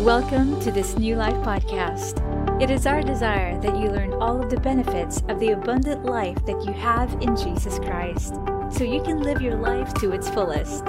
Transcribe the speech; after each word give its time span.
Welcome 0.00 0.58
to 0.60 0.72
this 0.72 0.96
New 0.96 1.14
Life 1.16 1.34
podcast. 1.44 2.22
It 2.62 2.70
is 2.70 2.86
our 2.86 3.02
desire 3.02 3.60
that 3.60 3.78
you 3.78 3.90
learn 3.90 4.14
all 4.14 4.42
of 4.42 4.48
the 4.48 4.58
benefits 4.58 5.22
of 5.28 5.38
the 5.38 5.50
abundant 5.50 6.06
life 6.06 6.42
that 6.46 6.64
you 6.64 6.72
have 6.72 7.12
in 7.20 7.36
Jesus 7.36 7.78
Christ 7.78 8.32
so 8.70 8.82
you 8.82 9.02
can 9.02 9.20
live 9.20 9.42
your 9.42 9.56
life 9.56 9.92
to 9.96 10.12
its 10.12 10.30
fullest. 10.30 10.86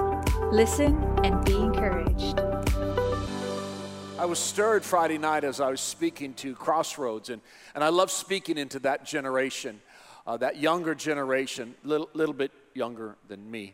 Listen 0.53 0.95
and 1.25 1.43
be 1.43 1.57
encouraged. 1.57 2.39
I 4.17 4.23
was 4.23 4.39
stirred 4.39 4.85
Friday 4.85 5.17
night 5.17 5.43
as 5.43 5.59
I 5.59 5.69
was 5.69 5.81
speaking 5.81 6.33
to 6.35 6.55
Crossroads, 6.55 7.29
and, 7.29 7.41
and 7.75 7.83
I 7.83 7.89
love 7.89 8.11
speaking 8.11 8.57
into 8.57 8.79
that 8.79 9.05
generation, 9.05 9.81
uh, 10.25 10.37
that 10.37 10.55
younger 10.55 10.95
generation, 10.95 11.75
little, 11.83 12.09
little 12.13 12.33
bit 12.33 12.53
younger 12.73 13.17
than 13.27 13.51
me, 13.51 13.73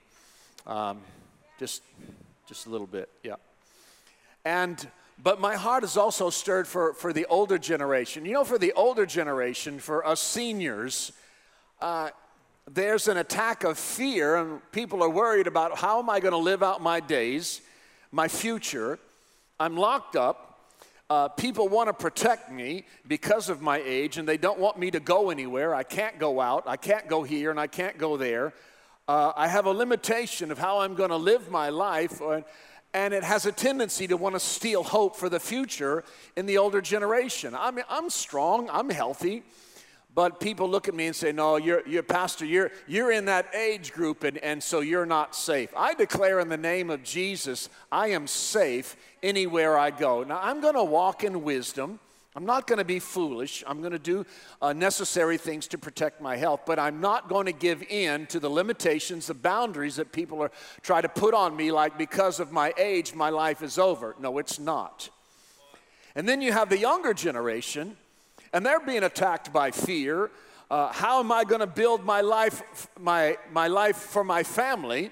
um, 0.66 0.98
just, 1.60 1.84
just 2.48 2.66
a 2.66 2.72
little 2.72 2.88
bit, 2.88 3.08
yeah. 3.22 3.36
And 4.44 4.88
but 5.22 5.40
my 5.40 5.56
heart 5.56 5.84
is 5.84 5.98
also 5.98 6.30
stirred 6.30 6.68
for, 6.68 6.94
for 6.94 7.12
the 7.12 7.26
older 7.26 7.58
generation. 7.58 8.26
You 8.26 8.34
know, 8.34 8.44
for 8.44 8.58
the 8.58 8.74
older 8.74 9.06
generation, 9.06 9.80
for 9.80 10.06
us 10.06 10.22
seniors, 10.22 11.12
uh, 11.82 12.10
there's 12.70 13.08
an 13.08 13.18
attack 13.18 13.64
of 13.64 13.78
fear, 13.78 14.36
and 14.36 14.62
people 14.72 15.02
are 15.02 15.10
worried 15.10 15.48
about 15.48 15.78
how 15.78 16.00
am 16.00 16.10
I 16.10 16.20
going 16.20 16.34
to 16.34 16.38
live 16.38 16.62
out 16.62 16.82
my 16.82 17.00
days, 17.00 17.62
my 18.12 18.28
future. 18.28 19.00
I'm 19.60 19.76
locked 19.76 20.16
up. 20.16 20.44
Uh, 21.10 21.30
people 21.30 21.70
want 21.70 21.88
to 21.88 21.94
protect 21.94 22.52
me 22.52 22.86
because 23.08 23.50
of 23.50 23.62
my 23.62 23.82
age, 23.84 24.18
and 24.18 24.28
they 24.28 24.38
don't 24.38 24.60
want 24.60 24.78
me 24.78 24.92
to 24.92 25.00
go 25.00 25.30
anywhere. 25.30 25.74
I 25.74 25.84
can't 25.84 26.20
go 26.20 26.42
out, 26.42 26.64
I 26.68 26.76
can't 26.76 27.08
go 27.08 27.24
here, 27.24 27.50
and 27.50 27.60
I 27.60 27.68
can't 27.68 27.98
go 27.98 28.18
there. 28.18 28.54
Uh, 29.08 29.32
I 29.38 29.48
have 29.48 29.66
a 29.66 29.72
limitation 29.72 30.52
of 30.52 30.58
how 30.58 30.80
I'm 30.80 30.94
going 30.94 31.12
to 31.12 31.18
live 31.18 31.50
my 31.50 31.70
life 31.70 32.22
and 32.94 33.14
it 33.14 33.24
has 33.24 33.46
a 33.46 33.52
tendency 33.52 34.08
to 34.08 34.18
want 34.18 34.36
to 34.36 34.40
steal 34.40 34.84
hope 34.84 35.16
for 35.16 35.30
the 35.30 35.40
future 35.40 36.04
in 36.36 36.46
the 36.46 36.58
older 36.58 36.82
generation. 36.82 37.56
I 37.56 37.72
mean, 37.72 37.86
I'm 37.90 38.10
strong, 38.10 38.70
I'm 38.72 38.90
healthy, 38.90 39.44
but 40.16 40.40
people 40.40 40.68
look 40.68 40.88
at 40.88 40.96
me 40.96 41.06
and 41.06 41.16
say, 41.16 41.32
No, 41.32 41.58
you're, 41.58 41.88
you're 41.88 42.02
pastor, 42.02 42.46
you're, 42.46 42.72
you're 42.88 43.12
in 43.12 43.26
that 43.26 43.54
age 43.54 43.94
group, 43.94 44.24
and, 44.24 44.38
and 44.40 44.64
so 44.64 44.80
you're 44.80 45.06
not 45.06 45.36
safe. 45.36 45.70
I 45.78 45.94
declare 45.94 46.40
in 46.40 46.50
the 46.50 46.58
name 46.58 46.90
of 46.90 47.04
Jesus, 47.04 47.70
I 47.92 48.08
am 48.08 48.26
safe 48.26 48.96
anywhere 49.22 49.78
I 49.78 49.92
go. 49.92 50.24
Now, 50.24 50.40
I'm 50.42 50.60
going 50.60 50.74
to 50.74 50.84
walk 50.84 51.24
in 51.24 51.44
wisdom. 51.44 52.00
I'm 52.38 52.46
not 52.46 52.68
going 52.68 52.78
to 52.78 52.86
be 52.86 53.00
foolish. 53.00 53.64
I'm 53.66 53.80
going 53.80 53.94
to 53.94 54.00
do 54.00 54.24
uh, 54.62 54.72
necessary 54.72 55.40
things 55.40 55.68
to 55.70 55.80
protect 55.80 56.22
my 56.22 56.36
health, 56.36 56.62
but 56.68 56.78
I'm 56.78 57.02
not 57.02 57.30
going 57.30 57.48
to 57.48 57.52
give 57.52 57.82
in 57.82 58.28
to 58.28 58.40
the 58.40 58.48
limitations, 58.48 59.26
the 59.26 59.34
boundaries 59.34 59.96
that 59.96 60.12
people 60.12 60.44
are 60.44 60.52
try 60.84 61.02
to 61.02 61.10
put 61.10 61.34
on 61.34 61.56
me 61.56 61.72
like 61.72 61.98
because 61.98 62.40
of 62.40 62.52
my 62.52 62.76
age 62.78 63.16
my 63.16 63.32
life 63.32 63.64
is 63.64 63.80
over. 63.80 64.16
No, 64.20 64.38
it's 64.38 64.60
not. 64.60 65.10
And 66.14 66.30
then 66.30 66.44
you 66.44 66.52
have 66.52 66.70
the 66.70 66.78
younger 66.78 67.12
generation 67.12 67.98
and 68.54 68.64
they're 68.64 68.86
being 68.86 69.02
attacked 69.02 69.52
by 69.52 69.72
fear. 69.72 70.30
Uh, 70.70 70.94
how 70.94 71.20
am 71.20 71.32
I 71.32 71.44
going 71.44 71.62
to 71.62 71.66
build 71.66 72.06
my 72.06 72.22
life 72.22 72.88
my 73.00 73.40
my 73.52 73.66
life 73.66 73.98
for 73.98 74.24
my 74.24 74.44
family? 74.44 75.10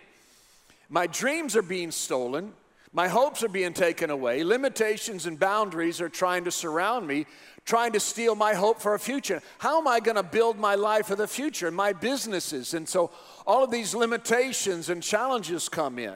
My 0.90 1.08
dreams 1.08 1.56
are 1.56 1.64
being 1.64 1.90
stolen. 1.90 2.54
My 2.96 3.10
hopes 3.10 3.44
are 3.44 3.50
being 3.50 3.74
taken 3.74 4.10
away. 4.10 4.46
Limitations 4.46 5.26
and 5.26 5.38
boundaries 5.38 6.00
are 6.00 6.08
trying 6.08 6.46
to 6.46 6.52
surround 6.52 7.06
me, 7.06 7.26
trying 7.66 7.92
to 7.92 8.00
steal 8.00 8.36
my 8.36 8.54
hope 8.54 8.80
for 8.80 8.96
a 8.96 9.00
future. 9.00 9.42
How 9.58 9.82
am 9.82 9.86
I 9.86 10.00
going 10.00 10.16
to 10.16 10.24
build 10.24 10.58
my 10.58 10.76
life 10.76 11.08
for 11.08 11.18
the 11.18 11.28
future, 11.28 11.70
my 11.72 11.92
businesses? 11.92 12.74
And 12.74 12.88
so 12.88 13.12
all 13.46 13.66
of 13.66 13.70
these 13.70 13.94
limitations 13.94 14.88
and 14.88 15.04
challenges 15.04 15.68
come 15.68 16.00
in. 16.00 16.16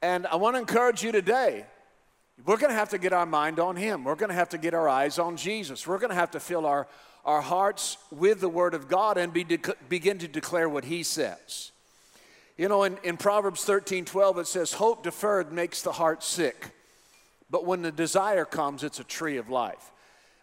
And 0.00 0.26
I 0.26 0.36
want 0.36 0.56
to 0.56 0.58
encourage 0.58 1.02
you 1.02 1.12
today. 1.12 1.66
We're 2.46 2.56
going 2.56 2.72
to 2.72 2.78
have 2.78 2.88
to 2.88 2.98
get 2.98 3.12
our 3.12 3.26
mind 3.26 3.60
on 3.60 3.76
Him. 3.76 4.04
We're 4.04 4.14
going 4.14 4.30
to 4.30 4.34
have 4.34 4.48
to 4.50 4.58
get 4.58 4.72
our 4.72 4.88
eyes 4.88 5.18
on 5.18 5.36
Jesus. 5.36 5.86
We're 5.86 5.98
going 5.98 6.08
to 6.08 6.16
have 6.16 6.30
to 6.30 6.40
fill 6.40 6.64
our, 6.64 6.88
our 7.26 7.42
hearts 7.42 7.98
with 8.10 8.40
the 8.40 8.48
Word 8.48 8.72
of 8.72 8.88
God 8.88 9.18
and 9.18 9.34
be 9.34 9.44
begin 9.90 10.16
to 10.16 10.28
declare 10.28 10.70
what 10.70 10.86
He 10.86 11.02
says. 11.02 11.72
You 12.62 12.68
know, 12.68 12.84
in, 12.84 12.96
in 13.02 13.16
Proverbs 13.16 13.64
13 13.64 14.04
12, 14.04 14.38
it 14.38 14.46
says, 14.46 14.72
Hope 14.74 15.02
deferred 15.02 15.52
makes 15.52 15.82
the 15.82 15.90
heart 15.90 16.22
sick, 16.22 16.70
but 17.50 17.66
when 17.66 17.82
the 17.82 17.90
desire 17.90 18.44
comes, 18.44 18.84
it's 18.84 19.00
a 19.00 19.04
tree 19.04 19.36
of 19.36 19.50
life. 19.50 19.90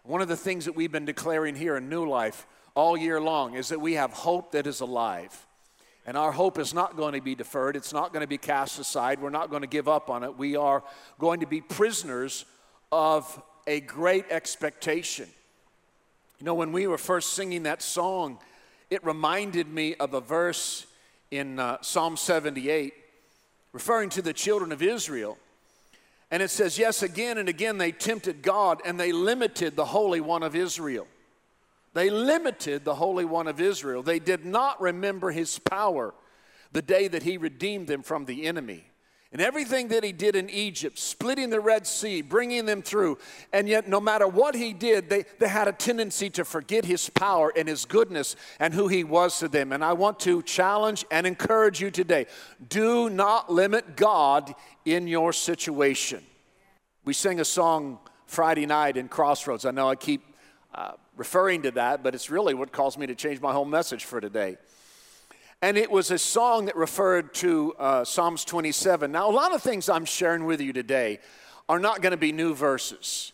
One 0.02 0.20
of 0.20 0.28
the 0.28 0.36
things 0.36 0.66
that 0.66 0.76
we've 0.76 0.92
been 0.92 1.06
declaring 1.06 1.56
here 1.56 1.78
in 1.78 1.88
New 1.88 2.06
Life 2.06 2.46
all 2.74 2.94
year 2.94 3.22
long 3.22 3.54
is 3.54 3.70
that 3.70 3.80
we 3.80 3.94
have 3.94 4.12
hope 4.12 4.52
that 4.52 4.66
is 4.66 4.80
alive. 4.80 5.46
And 6.04 6.14
our 6.14 6.30
hope 6.30 6.58
is 6.58 6.74
not 6.74 6.94
going 6.94 7.14
to 7.14 7.22
be 7.22 7.34
deferred, 7.34 7.74
it's 7.74 7.94
not 7.94 8.12
going 8.12 8.22
to 8.22 8.28
be 8.28 8.36
cast 8.36 8.78
aside, 8.78 9.22
we're 9.22 9.30
not 9.30 9.48
going 9.48 9.62
to 9.62 9.66
give 9.66 9.88
up 9.88 10.10
on 10.10 10.22
it. 10.22 10.36
We 10.36 10.56
are 10.56 10.84
going 11.18 11.40
to 11.40 11.46
be 11.46 11.62
prisoners 11.62 12.44
of 12.92 13.42
a 13.66 13.80
great 13.80 14.26
expectation. 14.30 15.26
You 16.38 16.44
know, 16.44 16.54
when 16.54 16.72
we 16.72 16.86
were 16.86 16.98
first 16.98 17.32
singing 17.32 17.62
that 17.62 17.80
song, 17.80 18.40
it 18.90 19.02
reminded 19.06 19.68
me 19.68 19.94
of 19.94 20.12
a 20.12 20.20
verse 20.20 20.84
in 21.30 21.58
uh, 21.58 21.78
Psalm 21.80 22.16
78, 22.16 22.94
referring 23.72 24.10
to 24.10 24.22
the 24.22 24.32
children 24.32 24.72
of 24.72 24.82
Israel. 24.82 25.38
And 26.30 26.42
it 26.42 26.50
says, 26.50 26.78
Yes, 26.78 27.02
again 27.02 27.38
and 27.38 27.48
again 27.48 27.78
they 27.78 27.92
tempted 27.92 28.42
God 28.42 28.80
and 28.84 28.98
they 28.98 29.12
limited 29.12 29.76
the 29.76 29.84
Holy 29.84 30.20
One 30.20 30.42
of 30.42 30.54
Israel. 30.54 31.06
They 31.92 32.10
limited 32.10 32.84
the 32.84 32.94
Holy 32.94 33.24
One 33.24 33.48
of 33.48 33.60
Israel. 33.60 34.02
They 34.02 34.18
did 34.18 34.44
not 34.44 34.80
remember 34.80 35.30
his 35.30 35.58
power 35.58 36.14
the 36.72 36.82
day 36.82 37.08
that 37.08 37.24
he 37.24 37.36
redeemed 37.36 37.88
them 37.88 38.02
from 38.02 38.26
the 38.26 38.46
enemy 38.46 38.89
and 39.32 39.40
everything 39.40 39.88
that 39.88 40.02
he 40.02 40.10
did 40.10 40.34
in 40.34 40.50
Egypt, 40.50 40.98
splitting 40.98 41.50
the 41.50 41.60
Red 41.60 41.86
Sea, 41.86 42.20
bringing 42.20 42.66
them 42.66 42.82
through. 42.82 43.18
And 43.52 43.68
yet, 43.68 43.88
no 43.88 44.00
matter 44.00 44.26
what 44.26 44.56
he 44.56 44.72
did, 44.72 45.08
they, 45.08 45.24
they 45.38 45.46
had 45.46 45.68
a 45.68 45.72
tendency 45.72 46.30
to 46.30 46.44
forget 46.44 46.84
his 46.84 47.08
power 47.10 47.52
and 47.54 47.68
his 47.68 47.84
goodness 47.84 48.34
and 48.58 48.74
who 48.74 48.88
he 48.88 49.04
was 49.04 49.38
to 49.38 49.46
them. 49.46 49.70
And 49.72 49.84
I 49.84 49.92
want 49.92 50.18
to 50.20 50.42
challenge 50.42 51.04
and 51.12 51.28
encourage 51.28 51.80
you 51.80 51.92
today 51.92 52.26
do 52.68 53.08
not 53.08 53.52
limit 53.52 53.96
God 53.96 54.52
in 54.84 55.06
your 55.06 55.32
situation. 55.32 56.24
We 57.04 57.12
sang 57.12 57.38
a 57.38 57.44
song 57.44 58.00
Friday 58.26 58.66
night 58.66 58.96
in 58.96 59.08
Crossroads. 59.08 59.64
I 59.64 59.70
know 59.70 59.88
I 59.88 59.94
keep 59.94 60.22
uh, 60.74 60.92
referring 61.16 61.62
to 61.62 61.70
that, 61.72 62.02
but 62.02 62.16
it's 62.16 62.30
really 62.30 62.54
what 62.54 62.72
caused 62.72 62.98
me 62.98 63.06
to 63.06 63.14
change 63.14 63.40
my 63.40 63.52
whole 63.52 63.64
message 63.64 64.04
for 64.04 64.20
today. 64.20 64.56
And 65.62 65.76
it 65.76 65.90
was 65.90 66.10
a 66.10 66.16
song 66.16 66.64
that 66.66 66.76
referred 66.76 67.34
to 67.34 67.74
uh, 67.78 68.02
Psalms 68.02 68.46
27. 68.46 69.12
Now, 69.12 69.28
a 69.28 69.30
lot 69.30 69.54
of 69.54 69.62
things 69.62 69.90
I'm 69.90 70.06
sharing 70.06 70.46
with 70.46 70.58
you 70.62 70.72
today 70.72 71.18
are 71.68 71.78
not 71.78 72.00
going 72.00 72.12
to 72.12 72.16
be 72.16 72.32
new 72.32 72.54
verses. 72.54 73.32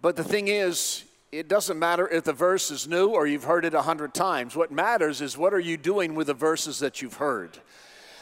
But 0.00 0.16
the 0.16 0.24
thing 0.24 0.48
is, 0.48 1.04
it 1.30 1.48
doesn't 1.48 1.78
matter 1.78 2.08
if 2.08 2.24
the 2.24 2.32
verse 2.32 2.70
is 2.70 2.88
new 2.88 3.08
or 3.08 3.26
you've 3.26 3.44
heard 3.44 3.66
it 3.66 3.74
a 3.74 3.82
hundred 3.82 4.14
times. 4.14 4.56
What 4.56 4.72
matters 4.72 5.20
is 5.20 5.36
what 5.36 5.52
are 5.52 5.60
you 5.60 5.76
doing 5.76 6.14
with 6.14 6.28
the 6.28 6.34
verses 6.34 6.78
that 6.78 7.02
you've 7.02 7.16
heard. 7.16 7.58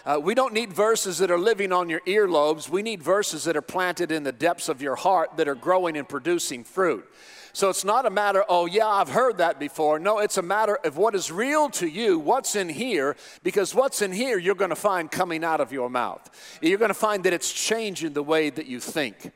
Uh, 0.04 0.18
we 0.20 0.34
don't 0.34 0.52
need 0.52 0.72
verses 0.72 1.18
that 1.18 1.30
are 1.30 1.38
living 1.38 1.70
on 1.70 1.88
your 1.88 2.00
earlobes. 2.00 2.68
We 2.68 2.82
need 2.82 3.04
verses 3.04 3.44
that 3.44 3.56
are 3.56 3.62
planted 3.62 4.10
in 4.10 4.24
the 4.24 4.32
depths 4.32 4.68
of 4.68 4.82
your 4.82 4.96
heart 4.96 5.36
that 5.36 5.46
are 5.46 5.54
growing 5.54 5.96
and 5.96 6.08
producing 6.08 6.64
fruit. 6.64 7.08
So 7.58 7.70
it's 7.70 7.84
not 7.84 8.06
a 8.06 8.10
matter, 8.10 8.44
oh, 8.48 8.66
yeah, 8.66 8.86
I've 8.86 9.08
heard 9.08 9.38
that 9.38 9.58
before. 9.58 9.98
No, 9.98 10.20
it's 10.20 10.38
a 10.38 10.42
matter 10.42 10.76
of 10.84 10.96
what 10.96 11.16
is 11.16 11.32
real 11.32 11.68
to 11.70 11.88
you, 11.88 12.16
what's 12.16 12.54
in 12.54 12.68
here, 12.68 13.16
because 13.42 13.74
what's 13.74 14.00
in 14.00 14.12
here 14.12 14.38
you're 14.38 14.54
going 14.54 14.70
to 14.70 14.76
find 14.76 15.10
coming 15.10 15.42
out 15.42 15.60
of 15.60 15.72
your 15.72 15.90
mouth. 15.90 16.30
You're 16.62 16.78
going 16.78 16.90
to 16.90 16.94
find 16.94 17.24
that 17.24 17.32
it's 17.32 17.52
changing 17.52 18.12
the 18.12 18.22
way 18.22 18.48
that 18.50 18.66
you 18.66 18.78
think. 18.78 19.32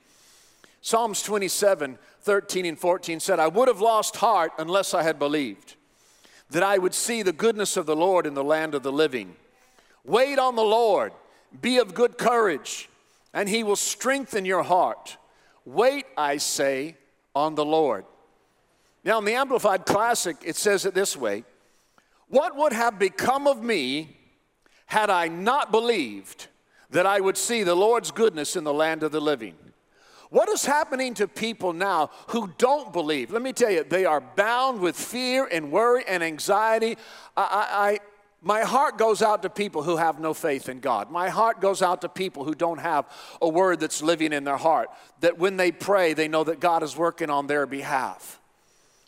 Psalms 0.83 1.21
27 1.25 1.99
13 2.21 2.65
and 2.65 2.79
14 2.79 3.19
said, 3.19 3.41
I 3.41 3.49
would 3.49 3.67
have 3.67 3.81
lost 3.81 4.15
heart 4.15 4.53
unless 4.57 4.95
I 4.95 5.03
had 5.03 5.19
believed 5.19 5.75
that 6.51 6.63
I 6.63 6.79
would 6.79 6.95
see 6.95 7.25
the 7.25 7.33
goodness 7.33 7.77
of 7.77 7.87
the 7.87 7.97
Lord 7.97 8.25
in 8.25 8.35
the 8.35 8.45
land 8.45 8.77
of 8.77 8.85
the 8.85 8.93
living. 8.93 9.35
Wait 10.05 10.39
on 10.39 10.55
the 10.55 10.63
Lord, 10.63 11.13
be 11.61 11.79
of 11.79 11.93
good 11.93 12.19
courage, 12.19 12.89
and 13.35 13.49
he 13.49 13.65
will 13.65 13.75
strengthen 13.75 14.45
your 14.45 14.63
heart. 14.63 15.17
Wait, 15.65 16.07
I 16.17 16.37
say, 16.37 16.95
on 17.35 17.57
the 17.57 17.65
Lord. 17.65 18.05
Now, 19.05 19.19
in 19.19 19.25
the 19.25 19.35
Amplified 19.35 19.85
Classic, 19.85 20.37
it 20.45 20.57
says 20.57 20.87
it 20.87 20.95
this 20.95 21.17
way 21.17 21.45
What 22.29 22.57
would 22.57 22.73
have 22.73 22.99
become 22.99 23.47
of 23.47 23.63
me 23.63 24.17
had 24.87 25.11
I 25.11 25.29
not 25.29 25.71
believed 25.71 26.49
that 26.91 27.07
I 27.07 27.21
would 27.21 27.37
see 27.37 27.63
the 27.63 27.75
Lord's 27.75 28.11
goodness 28.11 28.57
in 28.57 28.65
the 28.65 28.75
land 28.75 29.03
of 29.03 29.13
the 29.13 29.21
living? 29.21 29.55
What 30.31 30.49
is 30.49 30.65
happening 30.65 31.13
to 31.15 31.29
people 31.29 31.75
now 31.75 32.11
who 32.29 32.51
don't 32.57 32.91
believe? 32.91 33.31
Let 33.31 33.43
me 33.43 33.53
tell 33.53 33.71
you, 33.71 33.85
they 33.85 34.07
are 34.07 34.21
bound 34.21 34.81
with 34.81 34.97
fear 34.97 35.47
and 35.51 35.71
worry 35.71 36.05
and 36.09 36.23
anxiety. 36.23 36.97
I, 37.37 37.99
my 38.41 38.63
heart 38.63 38.99
goes 38.99 39.21
out 39.23 39.43
to 39.43 39.51
people 39.51 39.83
who 39.83 39.97
have 39.99 40.19
no 40.19 40.35
faith 40.35 40.69
in 40.69 40.81
God. 40.81 41.11
My 41.11 41.29
heart 41.29 41.61
goes 41.61 41.83
out 41.83 42.01
to 42.01 42.09
people 42.09 42.45
who 42.45 42.55
don't 42.55 42.81
have 42.81 43.05
a 43.41 43.49
word 43.49 43.79
that's 43.79 44.03
living 44.03 44.33
in 44.33 44.45
their 44.45 44.57
heart, 44.57 44.89
that 45.21 45.39
when 45.39 45.59
they 45.59 45.71
pray, 45.71 46.15
they 46.15 46.29
know 46.29 46.45
that 46.45 46.61
God 46.61 46.83
is 46.83 46.97
working 46.97 47.31
on 47.31 47.47
their 47.47 47.67
behalf. 47.67 48.41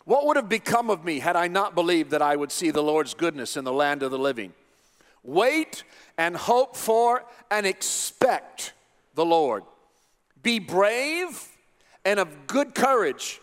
What 0.05 0.27
would 0.27 0.37
have 0.37 0.47
become 0.47 0.89
of 0.89 1.03
me 1.03 1.19
had 1.19 1.35
I 1.35 1.47
not 1.47 1.75
believed 1.75 2.11
that 2.11 2.21
I 2.21 2.35
would 2.35 2.51
see 2.51 2.71
the 2.71 2.83
Lord's 2.83 3.13
goodness 3.13 3.57
in 3.57 3.63
the 3.63 3.73
land 3.73 4.03
of 4.03 4.11
the 4.11 4.19
living? 4.19 4.53
Wait 5.23 5.83
and 6.17 6.37
hope 6.37 6.75
for 6.75 7.25
and 7.49 7.65
expect 7.65 8.73
the 9.15 9.25
Lord. 9.25 9.63
Be 10.43 10.59
brave 10.59 11.47
and 12.05 12.19
of 12.19 12.45
good 12.45 12.75
courage. 12.75 13.41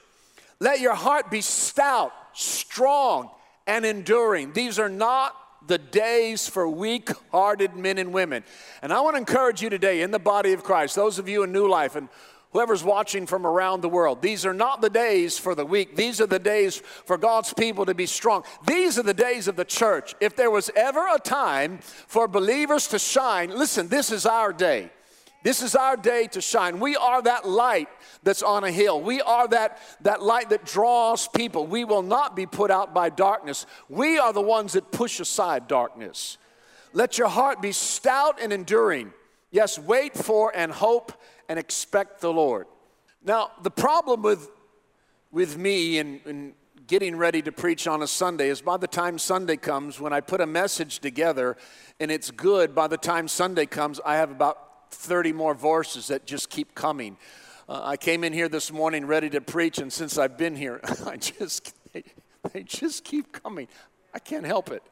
Let 0.60 0.78
your 0.78 0.94
heart 0.94 1.30
be 1.30 1.40
stout, 1.40 2.12
strong, 2.32 3.30
and 3.66 3.84
enduring. 3.84 4.52
These 4.52 4.78
are 4.78 4.88
not 4.88 5.34
the 5.66 5.78
days 5.78 6.48
for 6.48 6.68
weak 6.68 7.10
hearted 7.30 7.74
men 7.76 7.98
and 7.98 8.12
women. 8.12 8.44
And 8.82 8.92
I 8.92 9.00
want 9.00 9.14
to 9.14 9.18
encourage 9.18 9.62
you 9.62 9.70
today 9.70 10.02
in 10.02 10.12
the 10.12 10.18
body 10.20 10.52
of 10.52 10.62
Christ, 10.62 10.94
those 10.94 11.18
of 11.18 11.28
you 11.28 11.42
in 11.42 11.52
New 11.52 11.68
Life 11.68 11.96
and 11.96 12.08
whoever's 12.52 12.84
watching 12.84 13.26
from 13.26 13.46
around 13.46 13.80
the 13.80 13.88
world, 13.88 14.22
these 14.22 14.46
are 14.46 14.54
not 14.54 14.80
the 14.80 14.90
days 14.90 15.38
for 15.38 15.54
the 15.54 15.64
weak. 15.64 15.96
These 15.96 16.20
are 16.20 16.26
the 16.26 16.38
days 16.38 16.78
for 17.04 17.18
God's 17.18 17.52
people 17.52 17.86
to 17.86 17.94
be 17.94 18.06
strong. 18.06 18.44
These 18.66 18.98
are 18.98 19.02
the 19.02 19.14
days 19.14 19.48
of 19.48 19.56
the 19.56 19.64
church. 19.64 20.14
If 20.20 20.36
there 20.36 20.50
was 20.50 20.70
ever 20.76 21.06
a 21.14 21.18
time 21.18 21.78
for 21.82 22.28
believers 22.28 22.88
to 22.88 22.98
shine, 22.98 23.50
listen, 23.50 23.88
this 23.88 24.10
is 24.10 24.26
our 24.26 24.52
day. 24.52 24.90
This 25.42 25.60
is 25.60 25.74
our 25.74 25.96
day 25.96 26.28
to 26.28 26.40
shine. 26.40 26.78
We 26.78 26.94
are 26.94 27.20
that 27.22 27.48
light 27.48 27.88
that's 28.22 28.42
on 28.42 28.62
a 28.62 28.70
hill. 28.70 29.00
We 29.00 29.20
are 29.20 29.48
that, 29.48 29.78
that 30.02 30.22
light 30.22 30.50
that 30.50 30.64
draws 30.64 31.26
people. 31.26 31.66
We 31.66 31.84
will 31.84 32.02
not 32.02 32.36
be 32.36 32.46
put 32.46 32.70
out 32.70 32.94
by 32.94 33.08
darkness. 33.10 33.66
We 33.88 34.18
are 34.18 34.32
the 34.32 34.40
ones 34.40 34.74
that 34.74 34.92
push 34.92 35.18
aside 35.18 35.66
darkness. 35.66 36.38
Let 36.92 37.18
your 37.18 37.28
heart 37.28 37.60
be 37.60 37.72
stout 37.72 38.38
and 38.40 38.52
enduring. 38.52 39.12
Yes, 39.52 39.78
wait 39.78 40.14
for 40.14 40.50
and 40.56 40.72
hope 40.72 41.12
and 41.48 41.58
expect 41.58 42.22
the 42.22 42.32
Lord. 42.32 42.66
Now, 43.22 43.52
the 43.62 43.70
problem 43.70 44.22
with, 44.22 44.50
with 45.30 45.58
me 45.58 45.98
in, 45.98 46.20
in 46.24 46.54
getting 46.86 47.14
ready 47.16 47.42
to 47.42 47.52
preach 47.52 47.86
on 47.86 48.02
a 48.02 48.06
Sunday 48.06 48.48
is 48.48 48.62
by 48.62 48.78
the 48.78 48.88
time 48.88 49.18
Sunday 49.18 49.58
comes, 49.58 50.00
when 50.00 50.12
I 50.12 50.20
put 50.20 50.40
a 50.40 50.46
message 50.46 50.98
together 51.00 51.58
and 52.00 52.10
it's 52.10 52.30
good, 52.30 52.74
by 52.74 52.88
the 52.88 52.96
time 52.96 53.28
Sunday 53.28 53.66
comes, 53.66 54.00
I 54.04 54.16
have 54.16 54.30
about 54.30 54.90
30 54.90 55.34
more 55.34 55.54
verses 55.54 56.08
that 56.08 56.26
just 56.26 56.48
keep 56.48 56.74
coming. 56.74 57.18
Uh, 57.68 57.82
I 57.84 57.96
came 57.98 58.24
in 58.24 58.32
here 58.32 58.48
this 58.48 58.72
morning 58.72 59.06
ready 59.06 59.28
to 59.30 59.40
preach, 59.42 59.78
and 59.78 59.92
since 59.92 60.18
I've 60.18 60.36
been 60.36 60.56
here, 60.56 60.80
I 61.06 61.16
just 61.16 61.74
they, 61.92 62.04
they 62.52 62.62
just 62.62 63.04
keep 63.04 63.32
coming. 63.32 63.68
I 64.14 64.18
can't 64.18 64.44
help 64.44 64.70
it. 64.70 64.82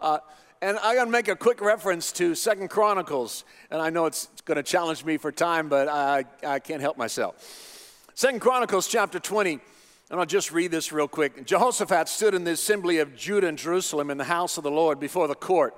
Uh, 0.00 0.18
and 0.60 0.78
I'm 0.78 0.94
going 0.94 1.06
to 1.06 1.12
make 1.12 1.28
a 1.28 1.36
quick 1.36 1.60
reference 1.60 2.10
to 2.12 2.34
Second 2.34 2.68
Chronicles, 2.68 3.44
and 3.70 3.80
I 3.80 3.90
know 3.90 4.06
it's 4.06 4.28
going 4.44 4.56
to 4.56 4.62
challenge 4.62 5.04
me 5.04 5.16
for 5.16 5.30
time, 5.30 5.68
but 5.68 5.88
I, 5.88 6.24
I 6.46 6.58
can't 6.58 6.80
help 6.80 6.96
myself. 6.96 8.04
Second 8.14 8.40
Chronicles 8.40 8.88
chapter 8.88 9.20
20, 9.20 9.60
and 10.10 10.20
I'll 10.20 10.26
just 10.26 10.50
read 10.50 10.70
this 10.70 10.90
real 10.90 11.08
quick. 11.08 11.46
Jehoshaphat 11.46 12.08
stood 12.08 12.34
in 12.34 12.44
the 12.44 12.52
assembly 12.52 12.98
of 12.98 13.14
Judah 13.14 13.46
and 13.46 13.58
Jerusalem 13.58 14.10
in 14.10 14.18
the 14.18 14.24
house 14.24 14.56
of 14.56 14.64
the 14.64 14.70
Lord 14.70 14.98
before 14.98 15.28
the 15.28 15.34
court, 15.34 15.76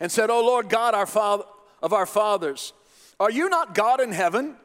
and 0.00 0.10
said, 0.12 0.28
"O 0.28 0.44
Lord 0.44 0.68
God, 0.68 0.94
our 0.94 1.06
father 1.06 1.44
of 1.82 1.92
our 1.92 2.06
fathers." 2.06 2.72
Are 3.18 3.30
you 3.30 3.50
not 3.50 3.74
God 3.74 4.00
in 4.00 4.12
heaven? 4.12 4.56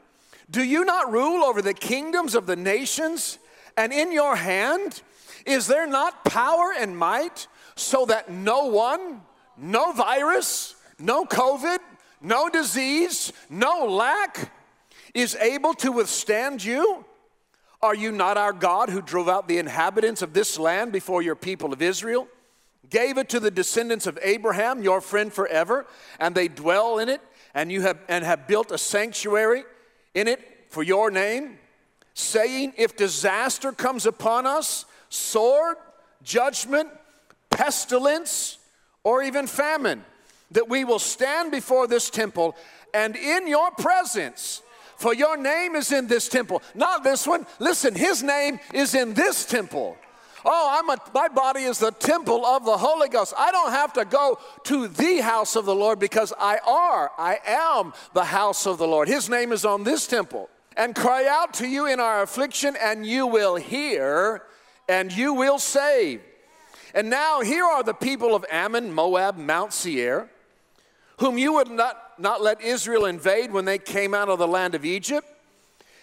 Do 0.49 0.63
you 0.63 0.85
not 0.85 1.11
rule 1.11 1.43
over 1.43 1.61
the 1.61 1.73
kingdoms 1.73 2.35
of 2.35 2.45
the 2.45 2.55
nations? 2.55 3.37
And 3.75 3.91
in 3.91 4.13
your 4.13 4.37
hand 4.37 5.01
is 5.45 5.67
there 5.67 5.85
not 5.85 6.23
power 6.23 6.73
and 6.77 6.97
might 6.97 7.47
so 7.75 8.05
that 8.05 8.31
no 8.31 8.65
one, 8.65 9.21
no 9.57 9.91
virus, 9.91 10.75
no 10.99 11.25
COVID, 11.25 11.79
no 12.21 12.49
disease, 12.49 13.31
no 13.49 13.85
lack 13.85 14.51
is 15.13 15.35
able 15.35 15.73
to 15.75 15.91
withstand 15.91 16.63
you? 16.63 17.05
Are 17.81 17.95
you 17.95 18.11
not 18.11 18.37
our 18.37 18.53
God 18.53 18.89
who 18.89 19.01
drove 19.01 19.29
out 19.29 19.47
the 19.47 19.59
inhabitants 19.59 20.21
of 20.21 20.33
this 20.33 20.57
land 20.57 20.91
before 20.91 21.21
your 21.21 21.35
people 21.35 21.71
of 21.71 21.81
Israel? 21.81 22.27
Gave 22.89 23.17
it 23.17 23.29
to 23.29 23.39
the 23.39 23.51
descendants 23.51 24.07
of 24.07 24.19
Abraham, 24.21 24.83
your 24.83 25.01
friend 25.01 25.31
forever, 25.31 25.85
and 26.19 26.35
they 26.35 26.47
dwell 26.47 26.99
in 26.99 27.09
it 27.09 27.21
and 27.53 27.71
you 27.71 27.81
have 27.81 27.97
and 28.07 28.23
have 28.23 28.47
built 28.47 28.71
a 28.71 28.77
sanctuary 28.77 29.63
in 30.13 30.27
it 30.27 30.65
for 30.69 30.83
your 30.83 31.09
name, 31.09 31.57
saying, 32.13 32.73
If 32.77 32.95
disaster 32.95 33.71
comes 33.71 34.05
upon 34.05 34.45
us, 34.45 34.85
sword, 35.09 35.77
judgment, 36.21 36.89
pestilence, 37.49 38.57
or 39.05 39.23
even 39.23 39.47
famine, 39.47 40.03
that 40.51 40.67
we 40.67 40.83
will 40.83 40.99
stand 40.99 41.51
before 41.51 41.87
this 41.87 42.09
temple 42.09 42.55
and 42.93 43.15
in 43.15 43.47
your 43.47 43.71
presence. 43.71 44.61
For 44.97 45.13
your 45.13 45.37
name 45.37 45.75
is 45.75 45.91
in 45.91 46.07
this 46.07 46.27
temple, 46.27 46.61
not 46.73 47.03
this 47.03 47.27
one. 47.27 47.45
Listen, 47.59 47.93
his 47.93 48.23
name 48.23 48.59
is 48.73 48.95
in 48.95 49.13
this 49.13 49.45
temple. 49.45 49.97
Oh, 50.43 50.69
I'm 50.71 50.89
a, 50.89 50.97
my 51.13 51.27
body 51.27 51.61
is 51.61 51.79
the 51.79 51.91
temple 51.91 52.45
of 52.45 52.65
the 52.65 52.77
Holy 52.77 53.09
Ghost. 53.09 53.33
I 53.37 53.51
don't 53.51 53.71
have 53.71 53.93
to 53.93 54.05
go 54.05 54.39
to 54.65 54.87
the 54.87 55.17
house 55.17 55.55
of 55.55 55.65
the 55.65 55.75
Lord 55.75 55.99
because 55.99 56.33
I 56.39 56.59
are, 56.65 57.11
I 57.17 57.39
am 57.45 57.93
the 58.13 58.25
house 58.25 58.65
of 58.65 58.77
the 58.77 58.87
Lord. 58.87 59.07
His 59.07 59.29
name 59.29 59.51
is 59.51 59.65
on 59.65 59.83
this 59.83 60.07
temple. 60.07 60.49
And 60.77 60.95
cry 60.95 61.25
out 61.27 61.53
to 61.55 61.67
you 61.67 61.87
in 61.87 61.99
our 61.99 62.21
affliction, 62.21 62.75
and 62.81 63.05
you 63.05 63.27
will 63.27 63.55
hear, 63.55 64.43
and 64.89 65.11
you 65.11 65.33
will 65.33 65.57
save. 65.57 66.21
And 66.95 67.09
now 67.09 67.41
here 67.41 67.65
are 67.65 67.83
the 67.83 67.93
people 67.93 68.33
of 68.33 68.45
Ammon, 68.49 68.93
Moab, 68.93 69.37
Mount 69.37 69.73
Seir, 69.73 70.29
whom 71.19 71.37
you 71.37 71.53
would 71.53 71.69
not, 71.69 72.13
not 72.17 72.41
let 72.41 72.61
Israel 72.61 73.05
invade 73.05 73.51
when 73.51 73.65
they 73.65 73.77
came 73.77 74.13
out 74.13 74.29
of 74.29 74.39
the 74.39 74.47
land 74.47 74.75
of 74.75 74.85
Egypt 74.85 75.27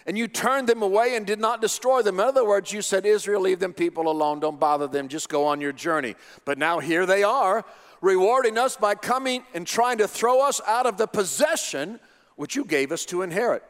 and 0.05 0.17
you 0.17 0.27
turned 0.27 0.69
them 0.69 0.83
away 0.83 1.15
and 1.15 1.25
did 1.25 1.39
not 1.39 1.61
destroy 1.61 2.03
them. 2.03 2.19
In 2.19 2.27
other 2.27 2.45
words, 2.45 2.71
you 2.71 2.83
said, 2.83 3.07
Israel, 3.07 3.41
leave 3.41 3.59
them 3.59 3.73
people 3.73 4.07
alone, 4.07 4.39
don't 4.39 4.59
bother 4.59 4.87
them, 4.87 5.07
just 5.07 5.29
go 5.29 5.45
on 5.45 5.61
your 5.61 5.71
journey. 5.71 6.15
But 6.45 6.59
now 6.59 6.79
here 6.79 7.07
they 7.07 7.23
are, 7.23 7.65
rewarding 8.01 8.59
us 8.59 8.75
by 8.75 8.93
coming 8.93 9.43
and 9.55 9.65
trying 9.65 9.97
to 9.97 10.07
throw 10.07 10.45
us 10.45 10.61
out 10.67 10.85
of 10.85 10.97
the 10.97 11.07
possession 11.07 11.99
which 12.35 12.55
you 12.55 12.65
gave 12.65 12.91
us 12.91 13.05
to 13.05 13.23
inherit. 13.23 13.63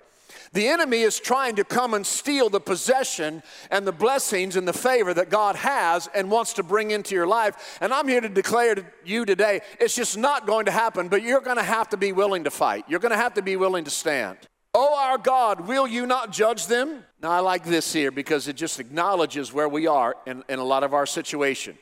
The 0.53 0.67
enemy 0.67 1.01
is 1.01 1.19
trying 1.19 1.55
to 1.55 1.63
come 1.63 1.95
and 1.95 2.05
steal 2.05 2.47
the 2.47 2.59
possession 2.59 3.41
and 3.71 3.87
the 3.87 3.91
blessings 3.91 4.55
and 4.55 4.67
the 4.67 4.73
favor 4.73 5.11
that 5.11 5.31
God 5.31 5.55
has 5.55 6.07
and 6.13 6.29
wants 6.29 6.53
to 6.53 6.63
bring 6.63 6.91
into 6.91 7.15
your 7.15 7.25
life. 7.25 7.79
And 7.81 7.91
I'm 7.91 8.07
here 8.07 8.21
to 8.21 8.29
declare 8.29 8.75
to 8.75 8.85
you 9.03 9.25
today 9.25 9.61
it's 9.79 9.95
just 9.95 10.15
not 10.15 10.45
going 10.45 10.65
to 10.65 10.71
happen, 10.71 11.09
but 11.09 11.23
you're 11.23 11.41
going 11.41 11.57
to 11.57 11.63
have 11.63 11.89
to 11.89 11.97
be 11.97 12.11
willing 12.11 12.43
to 12.43 12.51
fight. 12.51 12.85
You're 12.87 12.99
going 12.99 13.11
to 13.11 13.17
have 13.17 13.33
to 13.33 13.41
be 13.41 13.55
willing 13.55 13.83
to 13.85 13.89
stand. 13.89 14.37
Oh, 14.75 14.95
our 14.95 15.17
God, 15.17 15.67
will 15.67 15.87
you 15.87 16.05
not 16.05 16.31
judge 16.31 16.67
them? 16.67 17.03
Now, 17.21 17.31
I 17.31 17.39
like 17.39 17.63
this 17.63 17.91
here 17.91 18.11
because 18.11 18.47
it 18.47 18.55
just 18.55 18.79
acknowledges 18.79 19.53
where 19.53 19.69
we 19.69 19.87
are 19.87 20.15
in, 20.27 20.43
in 20.49 20.59
a 20.59 20.63
lot 20.63 20.83
of 20.83 20.93
our 20.93 21.05
situation. 21.07 21.77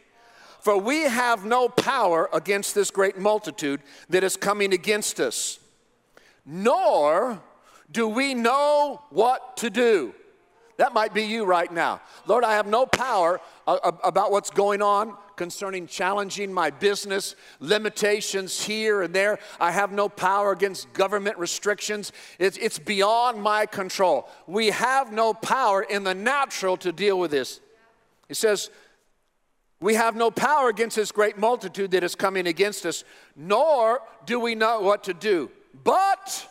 For 0.62 0.78
we 0.78 1.02
have 1.02 1.44
no 1.44 1.68
power 1.68 2.30
against 2.32 2.76
this 2.76 2.92
great 2.92 3.18
multitude 3.18 3.82
that 4.10 4.24
is 4.24 4.38
coming 4.38 4.74
against 4.74 5.20
us, 5.20 5.60
nor 6.46 7.42
do 7.92 8.08
we 8.08 8.34
know 8.34 9.02
what 9.10 9.58
to 9.58 9.70
do. 9.70 10.14
That 10.78 10.94
might 10.94 11.14
be 11.14 11.24
you 11.24 11.46
right 11.46 11.72
now. 11.72 12.02
Lord, 12.26 12.44
I 12.44 12.54
have 12.54 12.66
no 12.66 12.86
power 12.86 13.40
uh, 13.68 13.92
about 14.04 14.32
what's 14.32 14.50
going 14.50 14.82
on 14.82 15.16
concerning 15.36 15.88
challenging 15.88 16.52
my 16.54 16.70
business, 16.70 17.36
limitations 17.60 18.64
here 18.64 19.02
and 19.02 19.14
there. 19.14 19.40
I 19.60 19.72
have 19.72 19.92
no 19.92 20.10
power 20.10 20.52
against 20.52 20.92
government 20.94 21.38
restrictions. 21.38 22.12
It's, 22.40 22.58
it's 22.58 22.80
beyond 22.80 23.42
my 23.42 23.66
control. 23.66 24.30
We 24.48 24.68
have 24.68 25.12
no 25.12 25.34
power 25.34 25.84
in 25.84 26.04
the 26.04 26.16
natural 26.16 26.78
to 26.78 26.92
deal 26.92 27.20
with 27.20 27.32
this. 27.32 27.60
He 28.28 28.34
says, 28.34 28.70
we 29.80 29.96
have 29.96 30.16
no 30.16 30.30
power 30.30 30.70
against 30.70 30.96
this 30.96 31.12
great 31.12 31.38
multitude 31.40 31.92
that 31.92 32.04
is 32.04 32.14
coming 32.14 32.48
against 32.48 32.86
us, 32.86 33.04
nor 33.36 34.02
do 34.26 34.40
we 34.40 34.54
know 34.54 34.82
what 34.82 35.04
to 35.06 35.14
do. 35.14 35.50
But, 35.84 36.48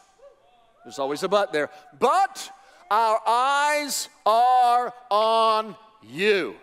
there's 0.90 0.98
always 0.98 1.22
a 1.22 1.28
but 1.28 1.52
there, 1.52 1.70
but 2.00 2.50
our 2.90 3.20
eyes 3.24 4.08
are 4.26 4.92
on 5.08 5.76
you. 6.02 6.56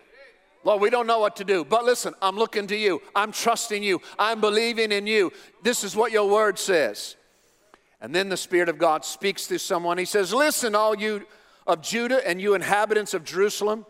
Lord, 0.65 0.81
we 0.81 0.89
don't 0.89 1.07
know 1.07 1.19
what 1.19 1.37
to 1.37 1.45
do, 1.45 1.63
but 1.63 1.85
listen, 1.85 2.13
I'm 2.21 2.35
looking 2.35 2.67
to 2.67 2.75
you. 2.75 3.01
I'm 3.15 3.31
trusting 3.31 3.81
you. 3.81 4.01
I'm 4.19 4.41
believing 4.41 4.91
in 4.91 5.07
you. 5.07 5.31
This 5.63 5.85
is 5.85 5.95
what 5.95 6.11
your 6.11 6.29
word 6.29 6.59
says. 6.59 7.15
And 8.01 8.13
then 8.13 8.27
the 8.27 8.35
Spirit 8.35 8.67
of 8.67 8.77
God 8.77 9.05
speaks 9.05 9.47
to 9.47 9.57
someone. 9.57 9.97
He 9.97 10.03
says, 10.03 10.33
Listen, 10.33 10.75
all 10.75 10.93
you 10.93 11.25
of 11.65 11.81
Judah 11.81 12.27
and 12.27 12.41
you 12.41 12.53
inhabitants 12.53 13.13
of 13.13 13.23
Jerusalem, 13.23 13.85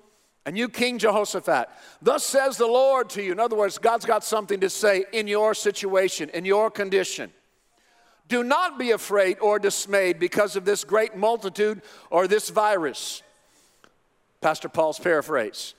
and 0.45 0.55
you, 0.55 0.69
King 0.69 0.99
Jehoshaphat, 0.99 1.67
thus 1.99 2.23
says 2.23 2.57
the 2.57 2.67
Lord 2.67 3.09
to 3.09 3.23
you. 3.23 3.31
In 3.31 3.39
other 3.39 3.55
words, 3.55 3.79
God's 3.79 4.05
got 4.05 4.23
something 4.23 4.59
to 4.59 4.69
say 4.69 5.05
in 5.11 5.27
your 5.27 5.55
situation, 5.55 6.29
in 6.29 6.45
your 6.45 6.69
condition. 6.69 7.31
Do 8.27 8.43
not 8.43 8.77
be 8.77 8.91
afraid 8.91 9.37
or 9.39 9.57
dismayed 9.59 10.19
because 10.19 10.55
of 10.55 10.65
this 10.65 10.83
great 10.83 11.15
multitude 11.15 11.81
or 12.09 12.27
this 12.27 12.49
virus. 12.49 13.21
Pastor 14.41 14.69
Paul's 14.69 14.99
paraphrase. 14.99 15.73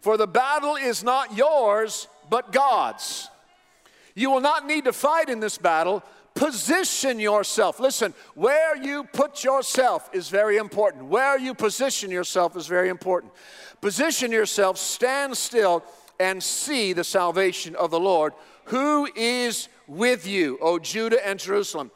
For 0.00 0.16
the 0.16 0.26
battle 0.26 0.76
is 0.76 1.04
not 1.04 1.36
yours, 1.36 2.08
but 2.28 2.50
God's. 2.52 3.28
You 4.14 4.30
will 4.30 4.40
not 4.40 4.66
need 4.66 4.84
to 4.84 4.92
fight 4.92 5.28
in 5.28 5.40
this 5.40 5.58
battle. 5.58 6.02
Position 6.34 7.20
yourself. 7.20 7.78
Listen, 7.78 8.14
where 8.34 8.74
you 8.76 9.04
put 9.04 9.44
yourself 9.44 10.08
is 10.12 10.28
very 10.28 10.56
important. 10.56 11.04
Where 11.04 11.38
you 11.38 11.54
position 11.54 12.10
yourself 12.10 12.56
is 12.56 12.66
very 12.66 12.88
important. 12.88 13.32
Position 13.80 14.32
yourself, 14.32 14.78
stand 14.78 15.36
still, 15.36 15.84
and 16.18 16.42
see 16.42 16.92
the 16.92 17.04
salvation 17.04 17.74
of 17.76 17.90
the 17.90 18.00
Lord, 18.00 18.32
who 18.66 19.08
is 19.14 19.68
with 19.96 20.26
you, 20.26 20.58
O 20.60 20.78
Judah 20.78 21.24
and 21.26 21.38
Jerusalem. 21.38 21.90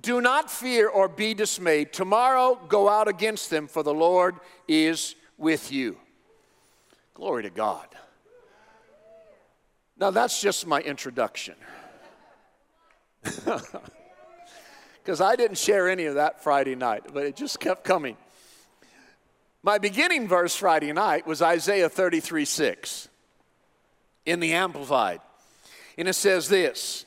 Do 0.00 0.20
not 0.20 0.50
fear 0.50 0.88
or 0.88 1.08
be 1.08 1.32
dismayed. 1.34 1.92
Tomorrow 1.92 2.60
go 2.68 2.88
out 2.88 3.08
against 3.08 3.50
them, 3.50 3.66
for 3.66 3.82
the 3.82 3.94
Lord 3.94 4.36
is 4.68 5.14
with 5.38 5.72
you. 5.72 5.96
Glory 7.14 7.44
to 7.44 7.50
God. 7.50 7.86
Now, 9.98 10.10
that's 10.10 10.40
just 10.40 10.66
my 10.66 10.80
introduction. 10.80 11.54
Because 15.06 15.20
I 15.20 15.36
didn't 15.36 15.58
share 15.58 15.88
any 15.88 16.06
of 16.06 16.16
that 16.16 16.42
Friday 16.42 16.74
night, 16.74 17.04
but 17.14 17.24
it 17.24 17.36
just 17.36 17.60
kept 17.60 17.84
coming. 17.84 18.16
My 19.62 19.78
beginning 19.78 20.26
verse 20.26 20.56
Friday 20.56 20.92
night 20.92 21.28
was 21.28 21.40
Isaiah 21.40 21.88
33 21.88 22.44
6 22.44 23.08
in 24.24 24.40
the 24.40 24.54
Amplified. 24.54 25.20
And 25.96 26.08
it 26.08 26.14
says 26.14 26.48
this 26.48 27.06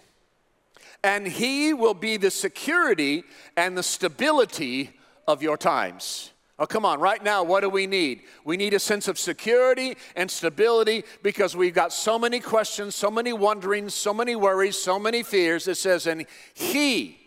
And 1.04 1.28
he 1.28 1.74
will 1.74 1.94
be 1.94 2.18
the 2.18 2.32
security 2.32 3.24
and 3.56 3.78
the 3.78 3.84
stability 3.84 4.92
of 5.28 5.42
your 5.42 5.58
times. 5.58 6.32
Oh, 6.58 6.66
come 6.66 6.84
on, 6.84 7.00
right 7.00 7.24
now, 7.24 7.42
what 7.42 7.62
do 7.62 7.70
we 7.70 7.88
need? 7.88 8.24
We 8.44 8.58
need 8.58 8.74
a 8.74 8.80
sense 8.80 9.08
of 9.08 9.18
security 9.18 9.96
and 10.18 10.30
stability 10.30 11.06
because 11.24 11.56
we've 11.56 11.74
got 11.74 11.94
so 11.94 12.20
many 12.20 12.42
questions, 12.42 12.96
so 12.96 13.10
many 13.10 13.32
wonderings, 13.32 13.94
so 13.94 14.14
many 14.14 14.36
worries, 14.36 14.78
so 14.78 15.00
many 15.00 15.24
fears. 15.24 15.70
It 15.70 15.76
says, 15.76 16.06
and 16.06 16.26
He 16.54 17.19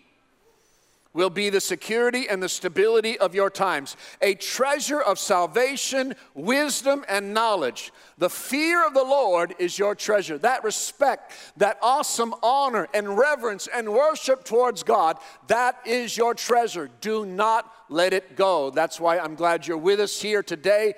will 1.14 1.30
be 1.30 1.50
the 1.50 1.60
security 1.60 2.28
and 2.28 2.42
the 2.42 2.48
stability 2.48 3.18
of 3.18 3.34
your 3.34 3.50
times, 3.50 3.96
a 4.20 4.34
treasure 4.34 5.00
of 5.00 5.18
salvation, 5.18 6.14
wisdom, 6.34 7.04
and 7.08 7.34
knowledge. 7.34 7.92
The 8.18 8.30
fear 8.30 8.86
of 8.86 8.94
the 8.94 9.04
Lord 9.04 9.54
is 9.58 9.78
your 9.78 9.94
treasure. 9.94 10.38
That 10.38 10.64
respect, 10.64 11.32
that 11.58 11.78
awesome 11.82 12.34
honor 12.42 12.88
and 12.94 13.18
reverence 13.18 13.68
and 13.72 13.92
worship 13.92 14.44
towards 14.44 14.82
God, 14.82 15.18
that 15.48 15.78
is 15.86 16.16
your 16.16 16.34
treasure. 16.34 16.90
Do 17.00 17.26
not 17.26 17.70
let 17.88 18.12
it 18.12 18.36
go. 18.36 18.70
That's 18.70 18.98
why 18.98 19.18
I'm 19.18 19.34
glad 19.34 19.66
you're 19.66 19.76
with 19.76 20.00
us 20.00 20.20
here 20.20 20.42
today 20.42 20.94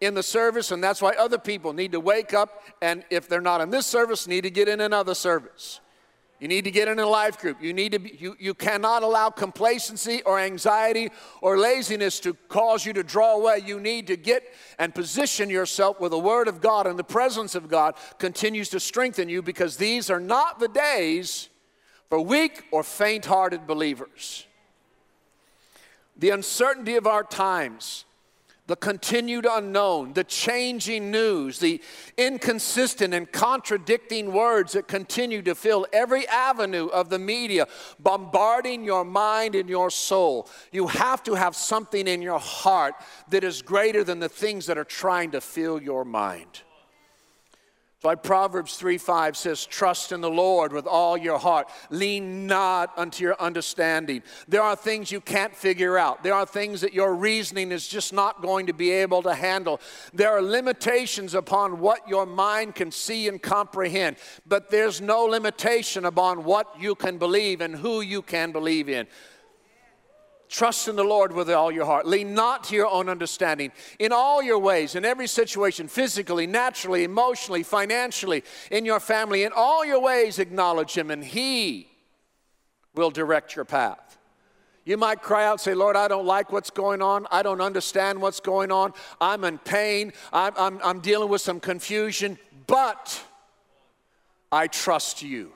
in 0.00 0.14
the 0.14 0.22
service, 0.22 0.70
and 0.70 0.82
that's 0.82 1.02
why 1.02 1.12
other 1.18 1.38
people 1.38 1.72
need 1.72 1.90
to 1.92 2.00
wake 2.00 2.32
up 2.32 2.62
and 2.80 3.04
if 3.10 3.28
they're 3.28 3.40
not 3.40 3.60
in 3.60 3.70
this 3.70 3.86
service, 3.86 4.28
need 4.28 4.42
to 4.42 4.50
get 4.50 4.68
in 4.68 4.80
another 4.80 5.14
service. 5.14 5.80
You 6.40 6.46
need 6.46 6.64
to 6.64 6.70
get 6.70 6.86
in 6.86 7.00
a 7.00 7.06
life 7.06 7.38
group. 7.38 7.60
You, 7.60 7.72
need 7.72 7.92
to 7.92 7.98
be, 7.98 8.16
you, 8.18 8.36
you 8.38 8.54
cannot 8.54 9.02
allow 9.02 9.28
complacency 9.28 10.22
or 10.22 10.38
anxiety 10.38 11.10
or 11.42 11.58
laziness 11.58 12.20
to 12.20 12.34
cause 12.48 12.86
you 12.86 12.92
to 12.92 13.02
draw 13.02 13.34
away. 13.34 13.62
You 13.64 13.80
need 13.80 14.06
to 14.06 14.16
get 14.16 14.44
and 14.78 14.94
position 14.94 15.50
yourself 15.50 15.98
where 15.98 16.10
the 16.10 16.18
Word 16.18 16.46
of 16.46 16.60
God 16.60 16.86
and 16.86 16.96
the 16.96 17.04
presence 17.04 17.56
of 17.56 17.68
God 17.68 17.96
continues 18.18 18.68
to 18.68 18.78
strengthen 18.78 19.28
you 19.28 19.42
because 19.42 19.76
these 19.76 20.10
are 20.10 20.20
not 20.20 20.60
the 20.60 20.68
days 20.68 21.48
for 22.08 22.20
weak 22.20 22.64
or 22.70 22.84
faint 22.84 23.24
hearted 23.24 23.66
believers. 23.66 24.46
The 26.16 26.30
uncertainty 26.30 26.94
of 26.96 27.06
our 27.06 27.24
times 27.24 28.04
the 28.68 28.76
continued 28.76 29.46
unknown, 29.50 30.12
the 30.12 30.22
changing 30.22 31.10
news, 31.10 31.58
the 31.58 31.82
inconsistent 32.18 33.14
and 33.14 33.32
contradicting 33.32 34.30
words 34.30 34.74
that 34.74 34.86
continue 34.86 35.40
to 35.42 35.54
fill 35.54 35.86
every 35.92 36.28
avenue 36.28 36.86
of 36.86 37.08
the 37.08 37.18
media, 37.18 37.66
bombarding 37.98 38.84
your 38.84 39.04
mind 39.04 39.54
and 39.54 39.70
your 39.70 39.90
soul. 39.90 40.48
You 40.70 40.86
have 40.86 41.22
to 41.24 41.34
have 41.34 41.56
something 41.56 42.06
in 42.06 42.20
your 42.20 42.38
heart 42.38 42.94
that 43.30 43.42
is 43.42 43.62
greater 43.62 44.04
than 44.04 44.20
the 44.20 44.28
things 44.28 44.66
that 44.66 44.76
are 44.76 44.84
trying 44.84 45.30
to 45.30 45.40
fill 45.40 45.82
your 45.82 46.04
mind. 46.04 46.62
So 48.00 48.14
Proverbs 48.14 48.76
3 48.76 48.96
5 48.96 49.36
says, 49.36 49.66
Trust 49.66 50.12
in 50.12 50.20
the 50.20 50.30
Lord 50.30 50.72
with 50.72 50.86
all 50.86 51.16
your 51.16 51.38
heart. 51.38 51.68
Lean 51.90 52.46
not 52.46 52.96
unto 52.96 53.24
your 53.24 53.34
understanding. 53.40 54.22
There 54.46 54.62
are 54.62 54.76
things 54.76 55.10
you 55.10 55.20
can't 55.20 55.54
figure 55.54 55.98
out. 55.98 56.22
There 56.22 56.34
are 56.34 56.46
things 56.46 56.80
that 56.82 56.94
your 56.94 57.12
reasoning 57.12 57.72
is 57.72 57.88
just 57.88 58.12
not 58.12 58.40
going 58.40 58.68
to 58.68 58.72
be 58.72 58.92
able 58.92 59.22
to 59.22 59.34
handle. 59.34 59.80
There 60.14 60.30
are 60.30 60.40
limitations 60.40 61.34
upon 61.34 61.80
what 61.80 62.08
your 62.08 62.24
mind 62.24 62.76
can 62.76 62.92
see 62.92 63.26
and 63.26 63.42
comprehend. 63.42 64.18
But 64.46 64.70
there's 64.70 65.00
no 65.00 65.24
limitation 65.24 66.04
upon 66.04 66.44
what 66.44 66.80
you 66.80 66.94
can 66.94 67.18
believe 67.18 67.60
and 67.60 67.74
who 67.74 68.00
you 68.00 68.22
can 68.22 68.52
believe 68.52 68.88
in. 68.88 69.08
Trust 70.48 70.88
in 70.88 70.96
the 70.96 71.04
Lord 71.04 71.32
with 71.32 71.50
all 71.50 71.70
your 71.70 71.84
heart. 71.84 72.06
Lean 72.06 72.34
not 72.34 72.64
to 72.64 72.74
your 72.74 72.86
own 72.86 73.08
understanding. 73.08 73.70
In 73.98 74.12
all 74.12 74.42
your 74.42 74.58
ways, 74.58 74.94
in 74.94 75.04
every 75.04 75.26
situation, 75.26 75.88
physically, 75.88 76.46
naturally, 76.46 77.04
emotionally, 77.04 77.62
financially, 77.62 78.42
in 78.70 78.86
your 78.86 79.00
family, 79.00 79.44
in 79.44 79.52
all 79.54 79.84
your 79.84 80.00
ways, 80.00 80.38
acknowledge 80.38 80.96
Him, 80.96 81.10
and 81.10 81.22
He 81.22 81.88
will 82.94 83.10
direct 83.10 83.54
your 83.56 83.66
path. 83.66 84.18
You 84.86 84.96
might 84.96 85.20
cry 85.20 85.44
out, 85.44 85.60
say, 85.60 85.74
Lord, 85.74 85.96
I 85.96 86.08
don't 86.08 86.24
like 86.24 86.50
what's 86.50 86.70
going 86.70 87.02
on. 87.02 87.26
I 87.30 87.42
don't 87.42 87.60
understand 87.60 88.22
what's 88.22 88.40
going 88.40 88.72
on. 88.72 88.94
I'm 89.20 89.44
in 89.44 89.58
pain. 89.58 90.14
I'm, 90.32 90.54
I'm, 90.56 90.80
I'm 90.82 91.00
dealing 91.00 91.28
with 91.28 91.42
some 91.42 91.60
confusion, 91.60 92.38
but 92.66 93.22
I 94.50 94.66
trust 94.66 95.22
you. 95.22 95.52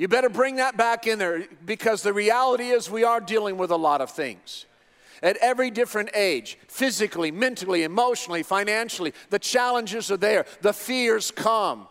You 0.00 0.08
better 0.08 0.30
bring 0.30 0.56
that 0.56 0.78
back 0.78 1.06
in 1.06 1.18
there 1.18 1.44
because 1.66 2.02
the 2.02 2.14
reality 2.14 2.70
is 2.70 2.90
we 2.90 3.04
are 3.04 3.20
dealing 3.20 3.58
with 3.58 3.70
a 3.70 3.76
lot 3.76 4.00
of 4.00 4.10
things. 4.10 4.64
At 5.22 5.36
every 5.42 5.70
different 5.70 6.08
age, 6.14 6.56
physically, 6.68 7.30
mentally, 7.30 7.82
emotionally, 7.82 8.42
financially, 8.42 9.12
the 9.28 9.38
challenges 9.38 10.10
are 10.10 10.16
there, 10.16 10.46
the 10.62 10.72
fears 10.72 11.30
come. 11.30 11.86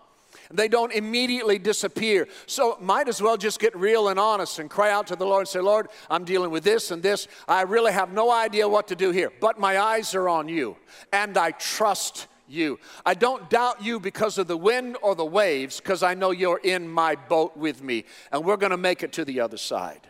They 0.50 0.68
don't 0.68 0.92
immediately 0.92 1.60
disappear. 1.60 2.28
So, 2.48 2.80
might 2.82 3.08
as 3.08 3.22
well 3.22 3.38
just 3.38 3.60
get 3.60 3.78
real 3.78 4.08
and 4.08 4.20
honest 4.20 4.58
and 4.58 4.72
cry 4.72 4.90
out 4.90 5.06
to 5.06 5.16
the 5.16 5.28
Lord 5.28 5.42
and 5.42 5.48
say, 5.48 5.60
Lord, 5.60 5.90
I'm 6.10 6.26
dealing 6.26 6.50
with 6.50 6.64
this 6.64 6.90
and 6.90 7.04
this. 7.04 7.28
I 7.48 7.62
really 7.62 7.92
have 7.92 8.12
no 8.12 8.32
idea 8.32 8.68
what 8.68 8.88
to 8.88 8.96
do 8.96 9.12
here, 9.12 9.32
but 9.40 9.60
my 9.60 9.78
eyes 9.78 10.16
are 10.16 10.28
on 10.28 10.50
you, 10.50 10.78
and 11.14 11.38
I 11.38 11.52
trust 11.52 12.26
you. 12.50 12.80
I 13.06 13.14
don't 13.14 13.50
doubt 13.50 13.84
you 13.84 14.00
because 14.00 14.38
of 14.38 14.48
the 14.48 14.58
wind 14.58 14.98
or 15.02 15.16
the 15.16 15.26
waves, 15.26 15.80
because 15.80 16.04
I 16.04 16.14
know 16.14 16.32
you're 16.32 16.60
in 16.64 16.88
my 16.88 17.16
boat 17.16 17.56
with 17.56 17.84
me, 17.84 18.06
and 18.32 18.44
we're 18.44 18.58
going 18.58 18.72
to 18.72 18.78
make 18.78 19.04
it 19.04 19.14
to 19.14 19.26
the 19.26 19.40
other 19.40 19.58
side. 19.58 20.08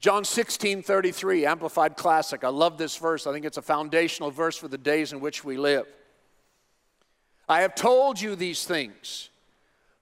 John 0.00 0.24
16, 0.24 0.82
33, 0.82 1.46
Amplified 1.46 1.96
Classic. 1.96 2.42
I 2.42 2.48
love 2.48 2.76
this 2.76 2.96
verse. 2.96 3.26
I 3.26 3.32
think 3.32 3.44
it's 3.44 3.56
a 3.56 3.62
foundational 3.62 4.32
verse 4.32 4.56
for 4.56 4.66
the 4.66 4.76
days 4.76 5.12
in 5.12 5.20
which 5.20 5.44
we 5.44 5.56
live. 5.56 5.86
I 7.48 7.60
have 7.60 7.74
told 7.74 8.20
you 8.20 8.34
these 8.34 8.64
things. 8.64 9.30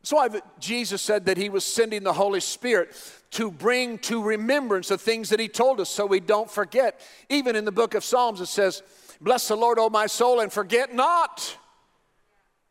So 0.03 0.17
I've, 0.17 0.41
Jesus 0.59 1.03
said 1.03 1.27
that 1.27 1.37
he 1.37 1.50
was 1.50 1.65
sending 1.65 2.03
the 2.03 2.12
Holy 2.15 2.41
Spirit 2.41 2.97
to 3.33 3.50
bring 3.50 3.99
to 3.99 4.23
remembrance 4.23 4.89
the 4.89 4.97
things 4.97 5.29
that 5.29 5.39
he 5.39 5.49
told 5.49 5.81
us 5.81 5.91
so 5.91 6.07
we 6.07 6.21
don't 6.21 6.50
forget. 6.50 7.00
Even 7.29 7.55
in 7.55 7.65
the 7.65 7.73
book 7.73 7.95
of 7.95 8.03
Psalms, 8.03 8.41
it 8.41 8.47
says, 8.47 8.83
Bless 9.21 9.49
the 9.49 9.57
Lord, 9.57 9.79
O 9.79 9.91
my 9.91 10.07
soul, 10.07 10.41
and 10.41 10.53
forget 10.53 10.95
not 10.95 11.57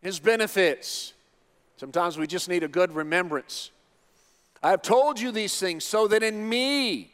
his 0.02 0.20
benefits. 0.20 1.14
Sometimes 1.78 2.18
we 2.18 2.28
just 2.28 2.50
need 2.50 2.64
a 2.64 2.68
good 2.68 2.92
remembrance. 2.92 3.72
I 4.62 4.72
have 4.72 4.82
told 4.82 5.20
you 5.20 5.32
these 5.32 5.58
things 5.60 5.84
so 5.84 6.08
that 6.08 6.24
in 6.24 6.50
me, 6.50 7.12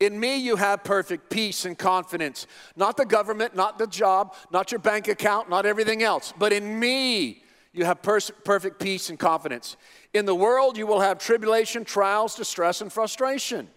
in 0.00 0.18
me 0.18 0.38
you 0.38 0.56
have 0.56 0.84
perfect 0.84 1.28
peace 1.28 1.64
and 1.64 1.76
confidence. 1.76 2.46
Not 2.76 2.96
the 2.96 3.04
government, 3.04 3.56
not 3.56 3.78
the 3.78 3.86
job, 3.86 4.34
not 4.50 4.70
your 4.70 4.78
bank 4.78 5.08
account, 5.08 5.50
not 5.50 5.66
everything 5.66 6.02
else, 6.02 6.32
but 6.38 6.52
in 6.52 6.78
me 6.78 7.42
you 7.72 7.84
have 7.84 8.00
perfect 8.00 8.80
peace 8.80 9.10
and 9.10 9.18
confidence. 9.18 9.76
In 10.14 10.24
the 10.24 10.34
world 10.34 10.78
you 10.78 10.86
will 10.86 11.00
have 11.00 11.18
tribulation, 11.18 11.84
trials, 11.84 12.34
distress, 12.34 12.80
and 12.80 12.92
frustration. 12.92 13.68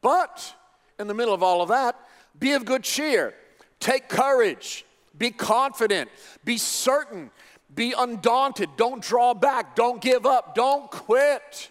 But 0.00 0.54
in 0.98 1.06
the 1.06 1.14
middle 1.14 1.34
of 1.34 1.42
all 1.42 1.62
of 1.62 1.68
that, 1.68 2.00
be 2.38 2.52
of 2.52 2.64
good 2.64 2.82
cheer. 2.82 3.34
Take 3.80 4.08
courage, 4.08 4.84
be 5.16 5.30
confident, 5.30 6.10
be 6.44 6.58
certain, 6.58 7.30
be 7.74 7.94
undaunted. 7.96 8.70
Don't 8.76 9.02
draw 9.02 9.34
back, 9.34 9.76
don't 9.76 10.00
give 10.00 10.26
up, 10.26 10.54
don't 10.54 10.90
quit. 10.90 11.70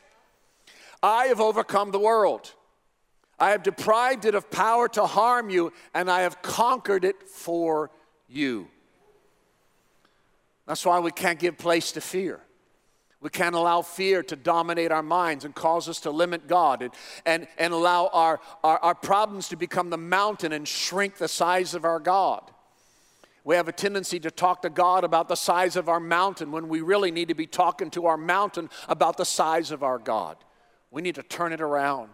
I 1.01 1.27
have 1.27 1.41
overcome 1.41 1.91
the 1.91 1.99
world. 1.99 2.53
I 3.39 3.51
have 3.51 3.63
deprived 3.63 4.25
it 4.25 4.33
of 4.33 4.49
power 4.49 4.87
to 4.89 5.05
harm 5.05 5.49
you, 5.49 5.73
and 5.93 6.09
I 6.09 6.21
have 6.21 6.41
conquered 6.41 7.03
it 7.03 7.27
for 7.27 7.91
you. 8.29 8.67
That's 10.65 10.85
why 10.85 10.99
we 10.99 11.11
can't 11.11 11.37
give 11.37 11.57
place 11.57 11.91
to 11.93 12.01
fear. 12.01 12.41
We 13.25 13.31
can't 13.31 13.55
allow 13.55 13.81
fear 13.81 14.21
to 14.21 14.35
dominate 14.35 14.91
our 14.91 15.01
minds 15.01 15.45
and 15.45 15.55
cause 15.55 15.89
us 15.89 15.99
to 16.01 16.11
limit 16.11 16.47
God 16.47 16.83
and, 16.83 16.93
and, 17.25 17.47
and 17.57 17.73
allow 17.73 18.11
our, 18.13 18.39
our, 18.63 18.77
our 18.77 18.93
problems 18.93 19.49
to 19.49 19.55
become 19.55 19.89
the 19.89 19.97
mountain 19.97 20.51
and 20.51 20.67
shrink 20.67 21.17
the 21.17 21.27
size 21.27 21.73
of 21.73 21.85
our 21.85 21.99
God. 21.99 22.51
We 23.43 23.55
have 23.55 23.67
a 23.67 23.71
tendency 23.71 24.19
to 24.19 24.29
talk 24.29 24.61
to 24.61 24.69
God 24.69 25.03
about 25.03 25.27
the 25.27 25.35
size 25.35 25.75
of 25.75 25.89
our 25.89 25.99
mountain 25.99 26.51
when 26.51 26.67
we 26.67 26.81
really 26.81 27.09
need 27.09 27.29
to 27.29 27.33
be 27.33 27.47
talking 27.47 27.89
to 27.89 28.05
our 28.05 28.15
mountain 28.15 28.69
about 28.87 29.17
the 29.17 29.25
size 29.25 29.71
of 29.71 29.81
our 29.81 29.97
God. 29.97 30.37
We 30.91 31.01
need 31.01 31.15
to 31.15 31.23
turn 31.23 31.51
it 31.51 31.61
around. 31.61 32.11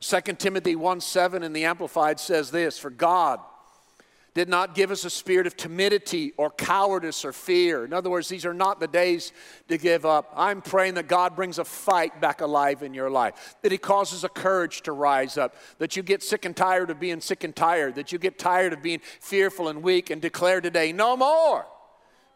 2 0.00 0.20
Timothy 0.36 0.74
1 0.74 1.00
7 1.00 1.44
in 1.44 1.52
the 1.52 1.64
Amplified 1.64 2.18
says 2.18 2.50
this 2.50 2.76
For 2.76 2.90
God 2.90 3.38
did 4.34 4.48
not 4.48 4.74
give 4.74 4.90
us 4.90 5.04
a 5.04 5.10
spirit 5.10 5.46
of 5.46 5.56
timidity 5.56 6.32
or 6.36 6.50
cowardice 6.50 7.24
or 7.24 7.32
fear. 7.32 7.84
In 7.84 7.92
other 7.92 8.10
words, 8.10 8.28
these 8.28 8.44
are 8.44 8.52
not 8.52 8.80
the 8.80 8.88
days 8.88 9.32
to 9.68 9.78
give 9.78 10.04
up. 10.04 10.32
I'm 10.36 10.60
praying 10.60 10.94
that 10.94 11.06
God 11.06 11.36
brings 11.36 11.60
a 11.60 11.64
fight 11.64 12.20
back 12.20 12.40
alive 12.40 12.82
in 12.82 12.94
your 12.94 13.10
life, 13.10 13.54
that 13.62 13.70
He 13.70 13.78
causes 13.78 14.24
a 14.24 14.28
courage 14.28 14.82
to 14.82 14.92
rise 14.92 15.38
up, 15.38 15.54
that 15.78 15.96
you 15.96 16.02
get 16.02 16.20
sick 16.20 16.44
and 16.44 16.56
tired 16.56 16.90
of 16.90 16.98
being 16.98 17.20
sick 17.20 17.44
and 17.44 17.54
tired, 17.54 17.94
that 17.94 18.10
you 18.10 18.18
get 18.18 18.36
tired 18.36 18.72
of 18.72 18.82
being 18.82 19.00
fearful 19.20 19.68
and 19.68 19.84
weak 19.84 20.10
and 20.10 20.20
declare 20.20 20.60
today, 20.60 20.92
no 20.92 21.16
more. 21.16 21.66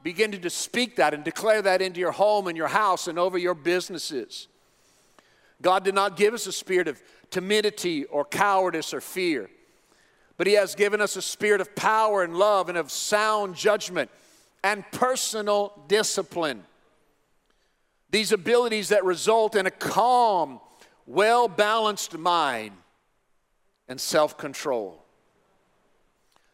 Begin 0.04 0.30
to 0.30 0.50
speak 0.50 0.96
that 0.96 1.12
and 1.12 1.24
declare 1.24 1.60
that 1.62 1.82
into 1.82 1.98
your 1.98 2.12
home 2.12 2.46
and 2.46 2.56
your 2.56 2.68
house 2.68 3.08
and 3.08 3.18
over 3.18 3.36
your 3.36 3.54
businesses. 3.54 4.46
God 5.60 5.82
did 5.82 5.96
not 5.96 6.16
give 6.16 6.32
us 6.32 6.46
a 6.46 6.52
spirit 6.52 6.86
of 6.86 7.02
timidity 7.30 8.04
or 8.04 8.24
cowardice 8.24 8.94
or 8.94 9.00
fear 9.00 9.50
but 10.38 10.46
He 10.46 10.54
has 10.54 10.74
given 10.74 11.02
us 11.02 11.16
a 11.16 11.22
spirit 11.22 11.60
of 11.60 11.74
power 11.76 12.22
and 12.22 12.34
love 12.36 12.70
and 12.70 12.78
of 12.78 12.90
sound 12.90 13.56
judgment 13.56 14.10
and 14.64 14.84
personal 14.92 15.72
discipline. 15.88 16.64
These 18.10 18.32
abilities 18.32 18.88
that 18.88 19.04
result 19.04 19.54
in 19.54 19.66
a 19.66 19.70
calm, 19.70 20.60
well 21.06 21.48
balanced 21.48 22.16
mind 22.16 22.72
and 23.88 24.00
self 24.00 24.38
control. 24.38 25.04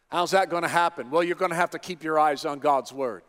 How's 0.09 0.31
that 0.31 0.49
going 0.49 0.63
to 0.63 0.69
happen? 0.69 1.11
Well, 1.11 1.23
you're 1.23 1.35
going 1.35 1.51
to 1.51 1.57
have 1.57 1.71
to 1.71 1.79
keep 1.79 2.03
your 2.03 2.19
eyes 2.19 2.43
on 2.43 2.59
God's 2.59 2.91
Word. 2.91 3.23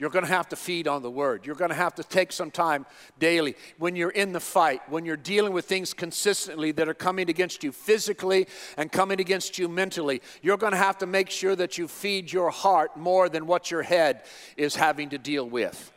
You're 0.00 0.08
going 0.08 0.24
to 0.24 0.32
have 0.32 0.48
to 0.48 0.56
feed 0.56 0.88
on 0.88 1.02
the 1.02 1.10
word. 1.10 1.44
You're 1.44 1.54
going 1.54 1.68
to 1.68 1.76
have 1.76 1.94
to 1.96 2.02
take 2.02 2.32
some 2.32 2.50
time 2.50 2.86
daily 3.18 3.54
when 3.76 3.96
you're 3.96 4.08
in 4.08 4.32
the 4.32 4.40
fight, 4.40 4.80
when 4.88 5.04
you're 5.04 5.14
dealing 5.14 5.52
with 5.52 5.66
things 5.66 5.92
consistently 5.92 6.72
that 6.72 6.88
are 6.88 6.94
coming 6.94 7.28
against 7.28 7.62
you 7.62 7.70
physically 7.70 8.46
and 8.78 8.90
coming 8.90 9.20
against 9.20 9.58
you 9.58 9.68
mentally. 9.68 10.22
You're 10.40 10.56
going 10.56 10.72
to 10.72 10.78
have 10.78 10.96
to 10.98 11.06
make 11.06 11.28
sure 11.28 11.54
that 11.54 11.76
you 11.76 11.86
feed 11.86 12.32
your 12.32 12.48
heart 12.48 12.96
more 12.96 13.28
than 13.28 13.46
what 13.46 13.70
your 13.70 13.82
head 13.82 14.22
is 14.56 14.74
having 14.74 15.10
to 15.10 15.18
deal 15.18 15.46
with. 15.46 15.92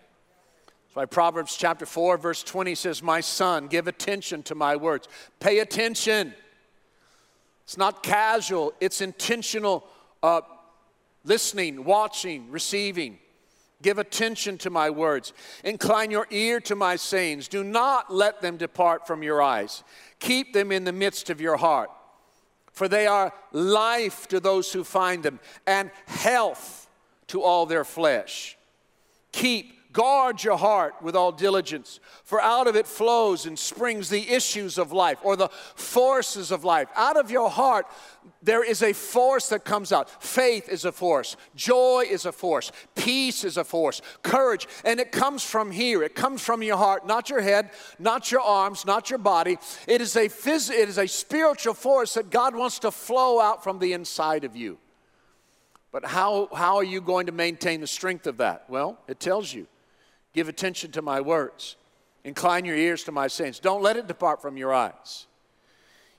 That's 0.88 0.96
why 0.96 1.06
Proverbs 1.06 1.56
chapter 1.56 1.86
4, 1.86 2.18
verse 2.18 2.44
20 2.44 2.76
says, 2.76 3.02
My 3.02 3.22
son, 3.22 3.68
give 3.68 3.88
attention 3.88 4.44
to 4.44 4.54
my 4.54 4.76
words. 4.76 5.08
Pay 5.40 5.60
attention. 5.60 6.34
It's 7.64 7.78
not 7.78 8.04
casual, 8.04 8.74
it's 8.82 9.00
intentional 9.00 9.88
uh, 10.22 10.42
listening, 11.24 11.86
watching, 11.86 12.52
receiving. 12.52 13.20
Give 13.84 14.00
attention 14.00 14.58
to 14.60 14.72
my 14.72 14.90
words. 14.90 15.34
Incline 15.64 16.10
your 16.10 16.26
ear 16.32 16.60
to 16.62 16.76
my 16.76 16.96
sayings. 16.96 17.48
Do 17.48 17.64
not 17.64 18.12
let 18.12 18.42
them 18.42 18.58
depart 18.58 19.06
from 19.06 19.22
your 19.22 19.42
eyes. 19.42 19.84
Keep 20.20 20.54
them 20.54 20.72
in 20.72 20.86
the 20.86 20.92
midst 20.92 21.30
of 21.30 21.40
your 21.40 21.58
heart. 21.58 21.92
For 22.72 22.88
they 22.88 23.06
are 23.06 23.34
life 23.52 24.28
to 24.30 24.40
those 24.40 24.74
who 24.74 24.84
find 24.84 25.22
them 25.22 25.40
and 25.68 25.92
health 26.08 26.90
to 27.28 27.44
all 27.44 27.68
their 27.68 27.84
flesh. 27.84 28.58
Keep 29.32 29.83
Guard 29.94 30.44
your 30.44 30.58
heart 30.58 30.96
with 31.04 31.16
all 31.16 31.32
diligence, 31.32 32.00
for 32.24 32.42
out 32.42 32.66
of 32.66 32.76
it 32.76 32.88
flows 32.88 33.46
and 33.46 33.58
springs 33.58 34.10
the 34.10 34.28
issues 34.28 34.80
of 34.80 34.92
life 34.92 35.20
or 35.22 35.36
the 35.36 35.50
forces 35.76 36.50
of 36.50 36.64
life. 36.64 36.88
Out 36.96 37.16
of 37.16 37.30
your 37.30 37.48
heart, 37.48 37.86
there 38.42 38.64
is 38.64 38.82
a 38.82 38.92
force 38.92 39.50
that 39.50 39.66
comes 39.66 39.92
out. 39.92 40.10
Faith 40.24 40.68
is 40.68 40.84
a 40.84 40.92
force, 40.92 41.38
joy 41.56 42.06
is 42.10 42.26
a 42.26 42.32
force, 42.32 42.72
peace 42.96 43.44
is 43.44 43.56
a 43.56 43.64
force, 43.64 44.02
courage, 44.24 44.68
and 44.84 45.00
it 45.00 45.12
comes 45.12 45.44
from 45.44 45.70
here. 45.70 46.02
It 46.02 46.16
comes 46.16 46.42
from 46.42 46.64
your 46.64 46.78
heart, 46.78 47.06
not 47.06 47.30
your 47.30 47.42
head, 47.42 47.70
not 48.00 48.32
your 48.32 48.42
arms, 48.42 48.86
not 48.86 49.12
your 49.12 49.20
body. 49.20 49.60
It 49.88 50.02
is 50.02 50.16
a 50.16 50.28
phys- 50.28 50.72
it 50.72 50.90
is 50.90 50.98
a 50.98 51.08
spiritual 51.08 51.76
force 51.76 52.16
that 52.16 52.32
God 52.32 52.56
wants 52.56 52.80
to 52.80 52.90
flow 52.90 53.40
out 53.40 53.64
from 53.64 53.78
the 53.78 53.94
inside 53.94 54.44
of 54.44 54.56
you. 54.56 54.80
But 55.92 56.04
how, 56.04 56.50
how 56.52 56.78
are 56.78 56.84
you 56.84 57.00
going 57.00 57.28
to 57.28 57.32
maintain 57.32 57.80
the 57.80 57.86
strength 57.86 58.26
of 58.26 58.38
that? 58.38 58.66
Well, 58.68 58.98
it 59.08 59.20
tells 59.20 59.54
you. 59.54 59.68
Give 60.34 60.50
attention 60.50 60.92
to 60.92 61.02
my 61.02 61.22
words. 61.22 61.76
Incline 62.24 62.66
your 62.66 62.76
ears 62.76 63.04
to 63.04 63.12
my 63.12 63.28
sayings. 63.28 63.60
Don't 63.60 63.82
let 63.82 63.98
it 63.98 64.08
depart 64.08 64.42
from 64.42 64.58
your 64.58 64.74
eyes. 64.74 65.28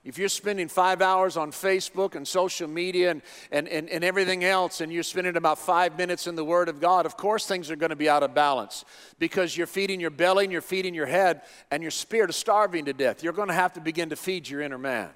If 0.04 0.18
you're 0.18 0.28
spending 0.28 0.68
five 0.68 1.00
hours 1.00 1.38
on 1.38 1.50
Facebook 1.50 2.14
and 2.14 2.28
social 2.28 2.68
media 2.68 3.10
and, 3.10 3.22
and, 3.50 3.66
and, 3.68 3.88
and, 3.88 4.04
everything 4.04 4.44
else, 4.44 4.82
and 4.82 4.92
you're 4.92 5.02
spending 5.02 5.36
about 5.36 5.58
five 5.58 5.96
minutes 5.96 6.26
in 6.26 6.34
the 6.34 6.44
Word 6.44 6.68
of 6.68 6.78
God, 6.78 7.06
of 7.06 7.16
course 7.16 7.46
things 7.46 7.70
are 7.70 7.76
going 7.76 7.88
to 7.88 7.96
be 7.96 8.08
out 8.08 8.22
of 8.22 8.34
balance 8.34 8.84
because 9.18 9.56
you're 9.56 9.66
feeding 9.66 10.00
your 10.00 10.10
belly 10.10 10.44
and 10.44 10.52
you're 10.52 10.60
feeding 10.60 10.92
your 10.92 11.06
head, 11.06 11.40
and 11.70 11.82
your 11.82 11.90
spirit 11.90 12.28
is 12.28 12.36
starving 12.36 12.84
to 12.84 12.92
death. 12.92 13.22
You're 13.22 13.32
going 13.32 13.48
to 13.48 13.54
have 13.54 13.72
to 13.74 13.80
begin 13.80 14.10
to 14.10 14.16
feed 14.16 14.46
your 14.46 14.60
inner 14.60 14.76
man. 14.76 15.08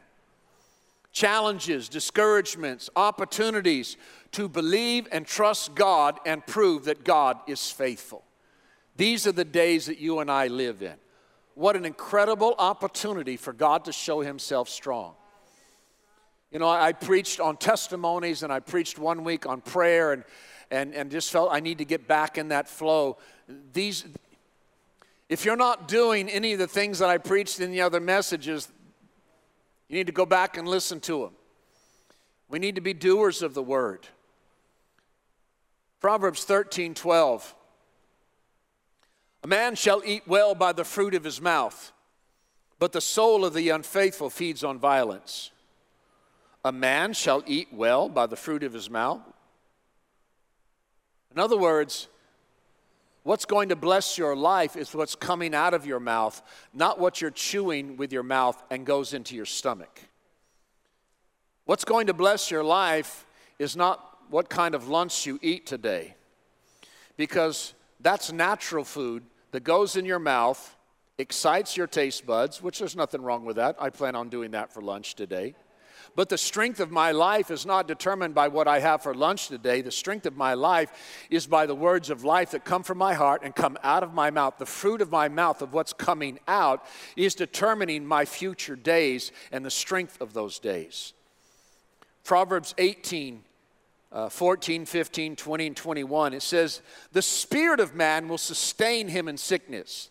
Challenges, 1.13 1.91
discouragements, 1.91 2.89
opportunities 2.97 3.99
to 4.33 4.49
believe 4.49 5.07
and 5.13 5.27
trust 5.27 5.75
God 5.75 6.19
and 6.25 6.47
prove 6.47 6.87
that 6.87 7.05
God 7.05 7.39
is 7.47 7.71
faithful. 7.71 8.25
These 8.99 9.29
are 9.29 9.33
the 9.33 9.45
days 9.45 9.87
that 9.87 9.99
you 9.99 10.19
and 10.19 10.29
I 10.29 10.49
live 10.49 10.83
in. 10.83 10.95
What 11.55 11.77
an 11.77 11.85
incredible 11.85 12.57
opportunity 12.59 13.37
for 13.37 13.53
God 13.53 13.85
to 13.85 13.93
show 13.93 14.21
Himself 14.21 14.69
strong. 14.69 15.15
You 16.51 16.59
know, 16.59 16.69
I 16.69 16.93
preached 16.93 17.39
on 17.39 17.57
testimonies 17.57 18.43
and 18.43 18.53
I 18.53 18.59
preached 18.59 18.99
one 18.99 19.23
week 19.23 19.47
on 19.47 19.61
prayer 19.61 20.13
and, 20.13 20.25
and, 20.73 20.93
and 20.95 21.11
just 21.13 21.31
felt 21.31 21.51
I 21.53 21.61
need 21.61 21.79
to 21.79 21.85
get 21.85 22.09
back 22.09 22.39
in 22.39 22.49
that 22.49 22.69
flow. 22.69 23.19
These, 23.73 24.05
if 25.29 25.45
you're 25.45 25.57
not 25.57 25.87
doing 25.87 26.29
any 26.29 26.53
of 26.53 26.59
the 26.59 26.67
things 26.67 26.99
that 26.99 27.09
I 27.09 27.19
preached 27.19 27.61
in 27.61 27.71
the 27.71 27.83
other 27.83 28.01
messages, 28.01 28.69
you 29.89 29.97
need 29.97 30.09
to 30.09 30.13
go 30.13 30.27
back 30.27 30.57
and 30.57 30.67
listen 30.67 30.99
to 31.01 31.21
them. 31.21 31.33
We 32.49 32.59
need 32.59 32.75
to 32.75 32.81
be 32.81 32.95
doers 32.95 33.43
of 33.43 33.55
the 33.55 33.63
word. 33.63 34.09
Proverbs 36.01 36.43
13 36.45 36.95
12. 36.95 37.55
Man 39.49 39.77
shall 39.77 40.03
eat 40.05 40.25
well 40.27 40.55
by 40.55 40.73
the 40.73 40.85
fruit 40.85 41.15
of 41.15 41.25
his 41.25 41.41
mouth, 41.41 41.91
but 42.79 42.93
the 42.93 43.01
soul 43.01 43.47
of 43.47 43.55
the 43.55 43.71
unfaithful 43.71 44.29
feeds 44.29 44.63
on 44.63 44.79
violence. 44.79 45.53
A 46.67 46.71
man 46.71 47.15
shall 47.15 47.43
eat 47.47 47.69
well 47.73 48.11
by 48.11 48.27
the 48.27 48.37
fruit 48.37 48.63
of 48.63 48.75
his 48.75 48.91
mouth. 48.91 49.23
In 51.35 51.41
other 51.41 51.57
words, 51.57 52.09
what's 53.23 53.47
going 53.47 53.71
to 53.71 53.77
bless 53.77 54.19
your 54.19 54.37
life 54.37 54.77
is 54.77 54.95
what's 54.95 55.15
coming 55.15 55.55
out 55.55 55.73
of 55.73 55.87
your 55.87 55.99
mouth, 55.99 56.43
not 56.75 57.01
what 57.01 57.23
you're 57.23 57.31
chewing 57.31 57.97
with 57.97 58.13
your 58.13 58.23
mouth 58.23 58.63
and 58.71 58.85
goes 58.85 59.15
into 59.15 59.35
your 59.35 59.47
stomach. 59.47 59.99
What's 61.65 61.87
going 61.87 62.09
to 62.09 62.15
bless 62.15 62.51
your 62.51 62.65
life 62.65 63.25
is 63.59 63.77
not 63.77 64.19
what 64.29 64.51
kind 64.51 64.75
of 64.75 64.89
lunch 64.89 65.25
you 65.25 65.39
eat 65.41 65.65
today, 65.65 66.17
because 67.17 67.73
that's 68.01 68.31
natural 68.31 68.85
food 68.85 69.23
that 69.53 69.65
goes 69.65 69.97
in 69.97 70.05
your 70.05 70.19
mouth, 70.19 70.77
excites 71.19 71.77
your 71.77 71.87
taste 71.87 72.27
buds, 72.27 72.63
which 72.63 72.79
there's 72.79 72.97
nothing 72.97 73.23
wrong 73.23 73.45
with 73.45 73.57
that. 73.57 73.77
I 73.81 73.91
plan 73.91 74.15
on 74.15 74.29
doing 74.29 74.53
that 74.53 74.73
for 74.73 74.81
lunch 74.81 75.15
today. 75.15 75.55
But 76.15 76.29
the 76.29 76.39
strength 76.39 76.81
of 76.81 76.91
my 76.91 77.13
life 77.13 77.51
is 77.51 77.67
not 77.67 77.87
determined 77.87 78.35
by 78.35 78.49
what 78.49 78.67
I 78.67 78.81
have 78.81 79.03
for 79.03 79.15
lunch 79.15 79.49
today. 79.49 79.83
The 79.83 79.91
strength 79.91 80.27
of 80.27 80.37
my 80.37 80.55
life 80.55 81.27
is 81.31 81.47
by 81.47 81.67
the 81.67 81.75
words 81.75 82.11
of 82.11 82.25
life 82.25 82.53
that 82.53 82.65
come 82.65 82.83
from 82.83 82.99
my 82.99 83.15
heart 83.15 83.43
and 83.45 83.55
come 83.55 83.79
out 83.83 84.03
of 84.03 84.15
my 84.15 84.31
mouth. 84.31 84.55
The 84.59 84.67
fruit 84.67 85.01
of 85.01 85.11
my 85.11 85.29
mouth, 85.29 85.63
of 85.63 85.73
what's 85.73 85.93
coming 85.93 86.41
out, 86.49 86.85
is 87.15 87.35
determining 87.35 88.07
my 88.07 88.25
future 88.25 88.77
days 88.77 89.33
and 89.53 89.65
the 89.65 89.71
strength 89.71 90.21
of 90.21 90.33
those 90.33 90.59
days. 90.59 91.13
Proverbs 92.25 92.75
18 92.79 93.45
uh, 94.11 94.29
14, 94.29 94.87
15, 94.87 95.37
20, 95.37 95.67
and 95.67 95.77
21, 95.77 96.35
it 96.35 96.43
says, 96.43 96.81
The 97.13 97.23
spirit 97.23 97.81
of 97.81 97.95
man 97.95 98.29
will 98.29 98.39
sustain 98.39 99.09
him 99.09 99.29
in 99.29 99.37
sickness. 99.37 100.11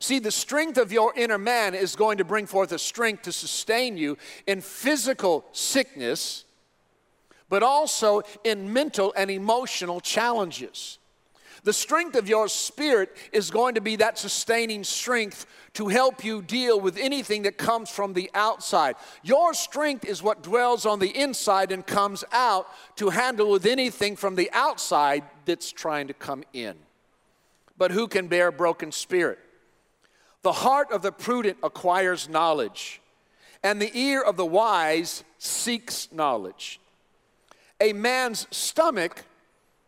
See, 0.00 0.18
the 0.18 0.32
strength 0.32 0.78
of 0.78 0.90
your 0.90 1.14
inner 1.16 1.38
man 1.38 1.74
is 1.74 1.94
going 1.94 2.18
to 2.18 2.24
bring 2.24 2.46
forth 2.46 2.72
a 2.72 2.78
strength 2.78 3.22
to 3.22 3.32
sustain 3.32 3.96
you 3.96 4.18
in 4.48 4.60
physical 4.60 5.44
sickness, 5.52 6.44
but 7.48 7.62
also 7.62 8.22
in 8.42 8.72
mental 8.72 9.14
and 9.16 9.30
emotional 9.30 10.00
challenges. 10.00 10.98
The 11.64 11.72
strength 11.72 12.16
of 12.16 12.28
your 12.28 12.48
spirit 12.48 13.16
is 13.32 13.52
going 13.52 13.76
to 13.76 13.80
be 13.80 13.96
that 13.96 14.18
sustaining 14.18 14.82
strength 14.82 15.46
to 15.74 15.88
help 15.88 16.24
you 16.24 16.42
deal 16.42 16.80
with 16.80 16.98
anything 16.98 17.42
that 17.42 17.56
comes 17.56 17.88
from 17.88 18.14
the 18.14 18.30
outside. 18.34 18.96
Your 19.22 19.54
strength 19.54 20.04
is 20.04 20.22
what 20.22 20.42
dwells 20.42 20.84
on 20.86 20.98
the 20.98 21.16
inside 21.16 21.70
and 21.70 21.86
comes 21.86 22.24
out 22.32 22.66
to 22.96 23.10
handle 23.10 23.48
with 23.50 23.64
anything 23.64 24.16
from 24.16 24.34
the 24.34 24.50
outside 24.52 25.22
that's 25.44 25.70
trying 25.70 26.08
to 26.08 26.14
come 26.14 26.42
in. 26.52 26.74
But 27.78 27.92
who 27.92 28.08
can 28.08 28.26
bear 28.26 28.48
a 28.48 28.52
broken 28.52 28.90
spirit? 28.90 29.38
The 30.42 30.52
heart 30.52 30.90
of 30.90 31.02
the 31.02 31.12
prudent 31.12 31.58
acquires 31.62 32.28
knowledge, 32.28 33.00
and 33.62 33.80
the 33.80 33.96
ear 33.96 34.20
of 34.20 34.36
the 34.36 34.44
wise 34.44 35.22
seeks 35.38 36.08
knowledge. 36.10 36.80
A 37.80 37.92
man's 37.92 38.48
stomach 38.50 39.24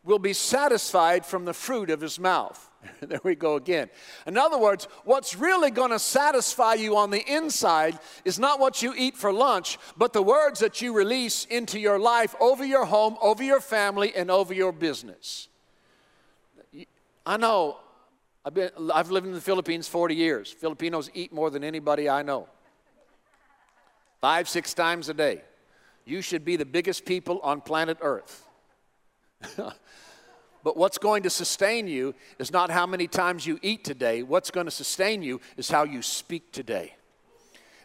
will 0.04 0.18
be 0.18 0.32
satisfied 0.32 1.24
from 1.24 1.44
the 1.44 1.54
fruit 1.54 1.90
of 1.90 2.00
his 2.00 2.18
mouth. 2.18 2.70
there 3.00 3.20
we 3.24 3.34
go 3.34 3.56
again. 3.56 3.88
In 4.26 4.36
other 4.36 4.58
words, 4.58 4.86
what's 5.04 5.36
really 5.36 5.70
going 5.70 5.90
to 5.90 5.98
satisfy 5.98 6.74
you 6.74 6.96
on 6.96 7.10
the 7.10 7.24
inside 7.32 7.98
is 8.24 8.38
not 8.38 8.60
what 8.60 8.82
you 8.82 8.94
eat 8.96 9.16
for 9.16 9.32
lunch, 9.32 9.78
but 9.96 10.12
the 10.12 10.22
words 10.22 10.60
that 10.60 10.82
you 10.82 10.92
release 10.92 11.46
into 11.46 11.78
your 11.78 11.98
life 11.98 12.34
over 12.40 12.64
your 12.64 12.84
home, 12.84 13.16
over 13.22 13.42
your 13.42 13.60
family, 13.60 14.14
and 14.14 14.30
over 14.30 14.52
your 14.52 14.72
business. 14.72 15.48
I 17.26 17.38
know 17.38 17.78
I've, 18.44 18.54
been, 18.54 18.70
I've 18.92 19.10
lived 19.10 19.26
in 19.26 19.32
the 19.32 19.40
Philippines 19.40 19.88
40 19.88 20.14
years. 20.14 20.52
Filipinos 20.52 21.10
eat 21.14 21.32
more 21.32 21.48
than 21.48 21.64
anybody 21.64 22.08
I 22.10 22.22
know. 22.22 22.48
Five, 24.20 24.48
six 24.48 24.74
times 24.74 25.08
a 25.08 25.14
day. 25.14 25.42
You 26.04 26.20
should 26.20 26.44
be 26.44 26.56
the 26.56 26.66
biggest 26.66 27.06
people 27.06 27.40
on 27.42 27.62
planet 27.62 27.96
Earth. 28.02 28.43
but 30.64 30.76
what's 30.76 30.98
going 30.98 31.22
to 31.24 31.30
sustain 31.30 31.86
you 31.86 32.14
is 32.38 32.52
not 32.52 32.70
how 32.70 32.86
many 32.86 33.06
times 33.06 33.46
you 33.46 33.58
eat 33.62 33.84
today. 33.84 34.22
What's 34.22 34.50
going 34.50 34.66
to 34.66 34.70
sustain 34.70 35.22
you 35.22 35.40
is 35.56 35.70
how 35.70 35.84
you 35.84 36.02
speak 36.02 36.52
today. 36.52 36.94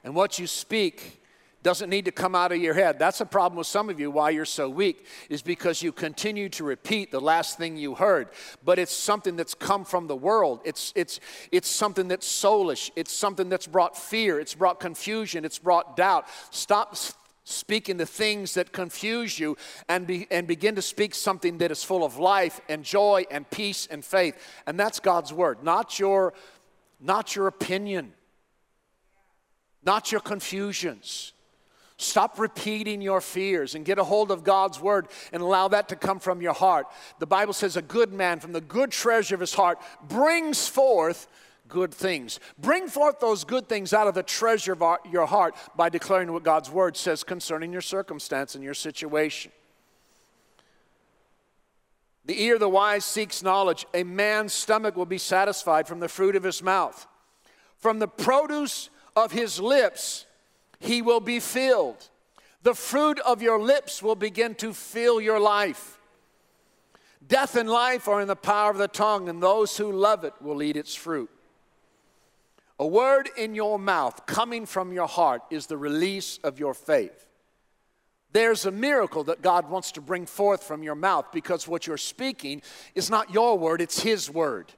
And 0.03 0.15
what 0.15 0.39
you 0.39 0.47
speak 0.47 1.19
doesn't 1.61 1.89
need 1.89 2.05
to 2.05 2.11
come 2.11 2.35
out 2.35 2.51
of 2.51 2.57
your 2.59 2.73
head. 2.73 2.99
That's 2.99 3.19
a 3.19 3.25
problem 3.25 3.57
with 3.57 3.67
some 3.67 3.89
of 3.89 3.99
you 3.99 4.09
why 4.09 4.29
you're 4.29 4.45
so 4.45 4.69
weak, 4.69 5.05
is 5.29 5.41
because 5.41 5.83
you 5.83 5.91
continue 5.91 6.47
to 6.49 6.63
repeat 6.63 7.11
the 7.11 7.19
last 7.19 7.57
thing 7.57 7.75
you 7.75 7.95
heard. 7.95 8.29
But 8.63 8.79
it's 8.79 8.95
something 8.95 9.35
that's 9.35 9.53
come 9.53 9.83
from 9.83 10.07
the 10.07 10.15
world. 10.15 10.61
It's, 10.63 10.93
it's, 10.95 11.19
it's 11.51 11.69
something 11.69 12.07
that's 12.07 12.27
soulish. 12.27 12.91
It's 12.95 13.11
something 13.11 13.49
that's 13.49 13.67
brought 13.67 13.97
fear. 13.97 14.39
It's 14.39 14.55
brought 14.55 14.79
confusion. 14.79 15.43
It's 15.43 15.59
brought 15.59 15.97
doubt. 15.97 16.27
Stop 16.51 16.95
speaking 17.49 17.97
the 17.97 18.05
things 18.05 18.53
that 18.53 18.71
confuse 18.71 19.39
you 19.39 19.57
and, 19.87 20.05
be, 20.05 20.27
and 20.31 20.47
begin 20.47 20.75
to 20.75 20.81
speak 20.81 21.15
something 21.15 21.57
that 21.57 21.71
is 21.71 21.83
full 21.83 22.03
of 22.03 22.17
life 22.17 22.61
and 22.69 22.83
joy 22.83 23.25
and 23.31 23.49
peace 23.49 23.87
and 23.89 24.03
faith. 24.05 24.37
And 24.67 24.79
that's 24.79 24.99
God's 24.99 25.33
word, 25.33 25.63
not 25.63 25.99
your, 25.99 26.33
not 26.99 27.35
your 27.35 27.47
opinion, 27.47 28.13
not 29.83 30.11
your 30.11 30.21
confusions. 30.21 31.33
Stop 31.97 32.39
repeating 32.39 33.01
your 33.01 33.19
fears 33.19 33.75
and 33.75 33.83
get 33.83 33.99
a 33.99 34.03
hold 34.05 34.31
of 34.31 34.45
God's 34.45 34.79
word 34.79 35.07
and 35.33 35.41
allow 35.41 35.67
that 35.67 35.89
to 35.89 35.97
come 35.97 36.19
from 36.19 36.41
your 36.41 36.53
heart. 36.53 36.87
The 37.19 37.27
Bible 37.27 37.51
says, 37.51 37.75
A 37.75 37.81
good 37.81 38.13
man 38.13 38.39
from 38.39 38.53
the 38.53 38.61
good 38.61 38.91
treasure 38.91 39.35
of 39.35 39.41
his 39.41 39.53
heart 39.53 39.79
brings 40.07 40.65
forth 40.65 41.27
good 41.69 41.93
things. 41.93 42.39
Bring 42.57 42.87
forth 42.87 43.19
those 43.19 43.43
good 43.45 43.69
things 43.69 43.93
out 43.93 44.07
of 44.07 44.15
the 44.15 44.23
treasure 44.23 44.73
of 44.73 44.81
our, 44.81 44.99
your 45.09 45.27
heart 45.27 45.55
by 45.77 45.89
declaring 45.89 46.33
what 46.33 46.43
God's 46.43 46.69
word 46.69 46.97
says 46.97 47.23
concerning 47.23 47.71
your 47.71 47.81
circumstance 47.81 48.55
and 48.55 48.63
your 48.63 48.73
situation. 48.73 49.51
The 52.25 52.43
ear 52.43 52.55
of 52.55 52.59
the 52.59 52.69
wise 52.69 53.05
seeks 53.05 53.41
knowledge. 53.41 53.85
A 53.93 54.03
man's 54.03 54.53
stomach 54.53 54.95
will 54.95 55.05
be 55.05 55.17
satisfied 55.17 55.87
from 55.87 55.99
the 55.99 56.09
fruit 56.09 56.35
of 56.35 56.43
his 56.43 56.61
mouth. 56.61 57.07
From 57.77 57.99
the 57.99 58.07
produce 58.07 58.89
of 59.15 59.31
his 59.31 59.59
lips, 59.59 60.25
he 60.79 61.01
will 61.01 61.21
be 61.21 61.39
filled. 61.39 62.09
The 62.63 62.75
fruit 62.75 63.19
of 63.21 63.41
your 63.41 63.59
lips 63.59 64.03
will 64.03 64.15
begin 64.15 64.53
to 64.55 64.73
fill 64.73 65.21
your 65.21 65.39
life. 65.39 65.99
Death 67.25 67.55
and 67.55 67.69
life 67.69 68.07
are 68.07 68.21
in 68.21 68.27
the 68.27 68.35
power 68.35 68.71
of 68.71 68.77
the 68.77 68.87
tongue, 68.87 69.29
and 69.29 69.41
those 69.41 69.77
who 69.77 69.91
love 69.91 70.23
it 70.23 70.33
will 70.41 70.61
eat 70.61 70.75
its 70.75 70.95
fruit. 70.95 71.29
A 72.79 72.87
word 72.87 73.29
in 73.37 73.55
your 73.55 73.77
mouth 73.77 74.25
coming 74.25 74.65
from 74.65 74.93
your 74.93 75.07
heart 75.07 75.41
is 75.49 75.67
the 75.67 75.77
release 75.77 76.39
of 76.43 76.59
your 76.59 76.73
faith. 76.73 77.27
There's 78.31 78.65
a 78.65 78.71
miracle 78.71 79.25
that 79.25 79.41
God 79.41 79.69
wants 79.69 79.91
to 79.93 80.01
bring 80.01 80.25
forth 80.25 80.63
from 80.63 80.81
your 80.81 80.95
mouth 80.95 81.25
because 81.33 81.67
what 81.67 81.87
you're 81.87 81.97
speaking 81.97 82.61
is 82.95 83.09
not 83.09 83.33
your 83.33 83.57
word, 83.57 83.81
it's 83.81 84.01
His 84.01 84.29
word. 84.29 84.71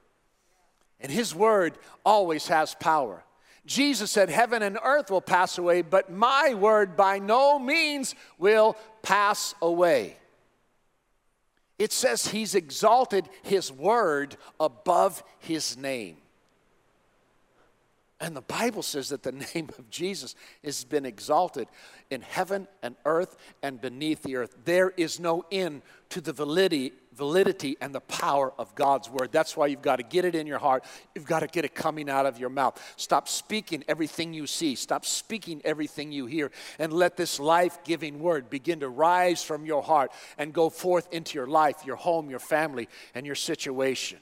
And 1.00 1.12
His 1.12 1.34
word 1.34 1.78
always 2.04 2.48
has 2.48 2.74
power. 2.74 3.22
Jesus 3.64 4.10
said, 4.10 4.30
Heaven 4.30 4.62
and 4.62 4.78
earth 4.82 5.10
will 5.10 5.20
pass 5.20 5.58
away, 5.58 5.82
but 5.82 6.10
my 6.10 6.54
word 6.54 6.96
by 6.96 7.18
no 7.20 7.58
means 7.58 8.14
will 8.38 8.76
pass 9.02 9.54
away. 9.62 10.16
It 11.78 11.92
says 11.92 12.28
he's 12.28 12.54
exalted 12.54 13.28
his 13.42 13.72
word 13.72 14.36
above 14.60 15.22
his 15.40 15.76
name. 15.76 16.16
And 18.22 18.36
the 18.36 18.40
Bible 18.40 18.82
says 18.82 19.08
that 19.08 19.24
the 19.24 19.32
name 19.54 19.68
of 19.78 19.90
Jesus 19.90 20.36
has 20.62 20.84
been 20.84 21.04
exalted 21.04 21.66
in 22.08 22.22
heaven 22.22 22.68
and 22.80 22.94
earth 23.04 23.36
and 23.64 23.80
beneath 23.80 24.22
the 24.22 24.36
earth. 24.36 24.56
There 24.64 24.90
is 24.90 25.18
no 25.18 25.44
end 25.50 25.82
to 26.10 26.20
the 26.20 26.32
validity, 26.32 26.92
validity 27.14 27.76
and 27.80 27.92
the 27.92 28.00
power 28.00 28.52
of 28.58 28.76
God's 28.76 29.10
word. 29.10 29.32
That's 29.32 29.56
why 29.56 29.66
you've 29.66 29.82
got 29.82 29.96
to 29.96 30.04
get 30.04 30.24
it 30.24 30.36
in 30.36 30.46
your 30.46 30.60
heart. 30.60 30.84
You've 31.16 31.26
got 31.26 31.40
to 31.40 31.48
get 31.48 31.64
it 31.64 31.74
coming 31.74 32.08
out 32.08 32.24
of 32.24 32.38
your 32.38 32.48
mouth. 32.48 32.80
Stop 32.96 33.26
speaking 33.26 33.82
everything 33.88 34.32
you 34.32 34.46
see, 34.46 34.76
stop 34.76 35.04
speaking 35.04 35.60
everything 35.64 36.12
you 36.12 36.26
hear, 36.26 36.52
and 36.78 36.92
let 36.92 37.16
this 37.16 37.40
life 37.40 37.82
giving 37.82 38.20
word 38.20 38.48
begin 38.48 38.80
to 38.80 38.88
rise 38.88 39.42
from 39.42 39.66
your 39.66 39.82
heart 39.82 40.12
and 40.38 40.52
go 40.52 40.70
forth 40.70 41.08
into 41.12 41.36
your 41.36 41.48
life, 41.48 41.84
your 41.84 41.96
home, 41.96 42.30
your 42.30 42.38
family, 42.38 42.88
and 43.16 43.26
your 43.26 43.34
situation. 43.34 44.18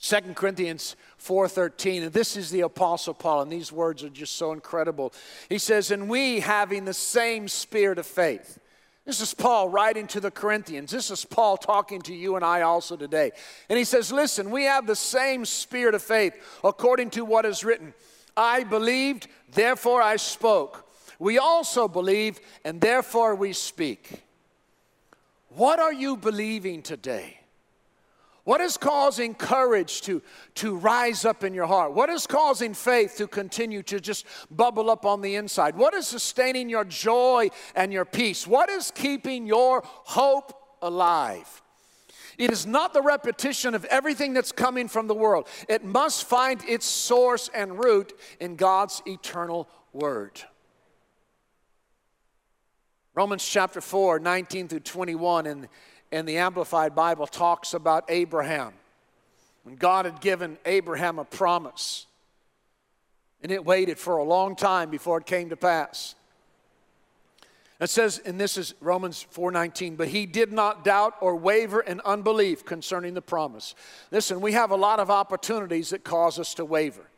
2 0.00 0.34
Corinthians 0.34 0.94
4:13 1.18 2.04
and 2.04 2.12
this 2.12 2.36
is 2.36 2.50
the 2.50 2.60
apostle 2.60 3.14
Paul 3.14 3.42
and 3.42 3.50
these 3.50 3.72
words 3.72 4.04
are 4.04 4.08
just 4.08 4.36
so 4.36 4.52
incredible. 4.52 5.12
He 5.48 5.58
says 5.58 5.90
and 5.90 6.08
we 6.08 6.40
having 6.40 6.84
the 6.84 6.94
same 6.94 7.48
spirit 7.48 7.98
of 7.98 8.06
faith. 8.06 8.58
This 9.04 9.20
is 9.20 9.34
Paul 9.34 9.70
writing 9.70 10.06
to 10.08 10.20
the 10.20 10.30
Corinthians. 10.30 10.92
This 10.92 11.10
is 11.10 11.24
Paul 11.24 11.56
talking 11.56 12.00
to 12.02 12.14
you 12.14 12.36
and 12.36 12.44
I 12.44 12.60
also 12.60 12.94
today. 12.94 13.32
And 13.68 13.76
he 13.76 13.84
says, 13.84 14.12
"Listen, 14.12 14.50
we 14.50 14.64
have 14.64 14.86
the 14.86 14.94
same 14.94 15.44
spirit 15.44 15.94
of 15.94 16.02
faith 16.02 16.34
according 16.62 17.10
to 17.10 17.24
what 17.24 17.44
is 17.44 17.64
written. 17.64 17.92
I 18.36 18.62
believed, 18.62 19.26
therefore 19.50 20.00
I 20.00 20.16
spoke. 20.16 20.88
We 21.18 21.38
also 21.38 21.88
believe 21.88 22.38
and 22.64 22.80
therefore 22.80 23.34
we 23.34 23.52
speak." 23.52 24.22
What 25.48 25.80
are 25.80 25.92
you 25.92 26.16
believing 26.16 26.82
today? 26.82 27.37
What 28.48 28.62
is 28.62 28.78
causing 28.78 29.34
courage 29.34 30.00
to, 30.02 30.22
to 30.54 30.74
rise 30.74 31.26
up 31.26 31.44
in 31.44 31.52
your 31.52 31.66
heart? 31.66 31.92
What 31.92 32.08
is 32.08 32.26
causing 32.26 32.72
faith 32.72 33.18
to 33.18 33.26
continue 33.26 33.82
to 33.82 34.00
just 34.00 34.24
bubble 34.50 34.88
up 34.88 35.04
on 35.04 35.20
the 35.20 35.34
inside? 35.34 35.76
What 35.76 35.92
is 35.92 36.06
sustaining 36.06 36.70
your 36.70 36.86
joy 36.86 37.50
and 37.74 37.92
your 37.92 38.06
peace? 38.06 38.46
What 38.46 38.70
is 38.70 38.90
keeping 38.90 39.46
your 39.46 39.82
hope 39.84 40.54
alive? 40.80 41.60
It 42.38 42.50
is 42.50 42.64
not 42.64 42.94
the 42.94 43.02
repetition 43.02 43.74
of 43.74 43.84
everything 43.84 44.32
that's 44.32 44.50
coming 44.50 44.88
from 44.88 45.08
the 45.08 45.14
world. 45.14 45.46
It 45.68 45.84
must 45.84 46.24
find 46.24 46.64
its 46.66 46.86
source 46.86 47.50
and 47.52 47.78
root 47.84 48.18
in 48.40 48.56
God's 48.56 49.02
eternal 49.06 49.68
word. 49.92 50.40
Romans 53.14 53.46
chapter 53.46 53.82
4, 53.82 54.20
19 54.20 54.68
through 54.68 54.80
21, 54.80 55.46
and 55.46 55.68
in 56.10 56.26
the 56.26 56.38
Amplified 56.38 56.94
Bible 56.94 57.26
talks 57.26 57.74
about 57.74 58.04
Abraham. 58.08 58.72
When 59.62 59.76
God 59.76 60.04
had 60.04 60.20
given 60.20 60.56
Abraham 60.64 61.18
a 61.18 61.24
promise, 61.24 62.06
and 63.42 63.52
it 63.52 63.64
waited 63.64 63.98
for 63.98 64.16
a 64.16 64.24
long 64.24 64.56
time 64.56 64.90
before 64.90 65.18
it 65.18 65.26
came 65.26 65.50
to 65.50 65.56
pass. 65.56 66.14
It 67.80 67.90
says, 67.90 68.18
and 68.18 68.40
this 68.40 68.56
is 68.56 68.74
Romans 68.80 69.24
4:19, 69.32 69.96
but 69.96 70.08
he 70.08 70.26
did 70.26 70.52
not 70.52 70.84
doubt 70.84 71.14
or 71.20 71.36
waver 71.36 71.80
in 71.80 72.00
unbelief 72.00 72.64
concerning 72.64 73.14
the 73.14 73.22
promise. 73.22 73.76
Listen, 74.10 74.40
we 74.40 74.52
have 74.52 74.72
a 74.72 74.76
lot 74.76 74.98
of 74.98 75.10
opportunities 75.10 75.90
that 75.90 76.02
cause 76.02 76.38
us 76.40 76.54
to 76.54 76.64
waver 76.64 77.08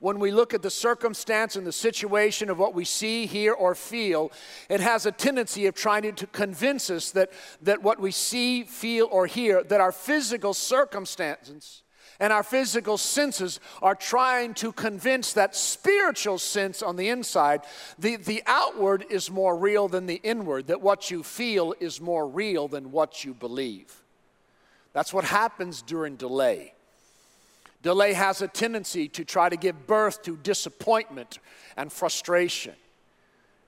when 0.00 0.18
we 0.18 0.30
look 0.30 0.52
at 0.52 0.62
the 0.62 0.70
circumstance 0.70 1.56
and 1.56 1.66
the 1.66 1.72
situation 1.72 2.50
of 2.50 2.58
what 2.58 2.74
we 2.74 2.84
see, 2.84 3.26
hear, 3.26 3.52
or 3.52 3.74
feel, 3.74 4.32
it 4.68 4.80
has 4.80 5.06
a 5.06 5.12
tendency 5.12 5.66
of 5.66 5.74
trying 5.74 6.14
to 6.14 6.26
convince 6.26 6.90
us 6.90 7.10
that, 7.12 7.30
that 7.62 7.82
what 7.82 8.00
we 8.00 8.10
see, 8.10 8.64
feel, 8.64 9.08
or 9.10 9.26
hear, 9.26 9.62
that 9.62 9.80
our 9.80 9.92
physical 9.92 10.54
circumstances 10.54 11.82
and 12.18 12.34
our 12.34 12.42
physical 12.42 12.98
senses 12.98 13.60
are 13.80 13.94
trying 13.94 14.52
to 14.54 14.72
convince 14.72 15.32
that 15.32 15.56
spiritual 15.56 16.38
sense 16.38 16.82
on 16.82 16.96
the 16.96 17.08
inside, 17.08 17.62
the, 17.98 18.16
the 18.16 18.42
outward 18.46 19.06
is 19.08 19.30
more 19.30 19.56
real 19.56 19.88
than 19.88 20.06
the 20.06 20.20
inward, 20.22 20.66
that 20.66 20.82
what 20.82 21.10
you 21.10 21.22
feel 21.22 21.74
is 21.80 22.00
more 22.00 22.28
real 22.28 22.68
than 22.68 22.92
what 22.92 23.24
you 23.24 23.32
believe. 23.32 24.02
That's 24.92 25.14
what 25.14 25.24
happens 25.24 25.82
during 25.82 26.16
delay. 26.16 26.74
Delay 27.82 28.12
has 28.12 28.42
a 28.42 28.48
tendency 28.48 29.08
to 29.08 29.24
try 29.24 29.48
to 29.48 29.56
give 29.56 29.86
birth 29.86 30.22
to 30.22 30.36
disappointment 30.36 31.38
and 31.76 31.92
frustration. 31.92 32.74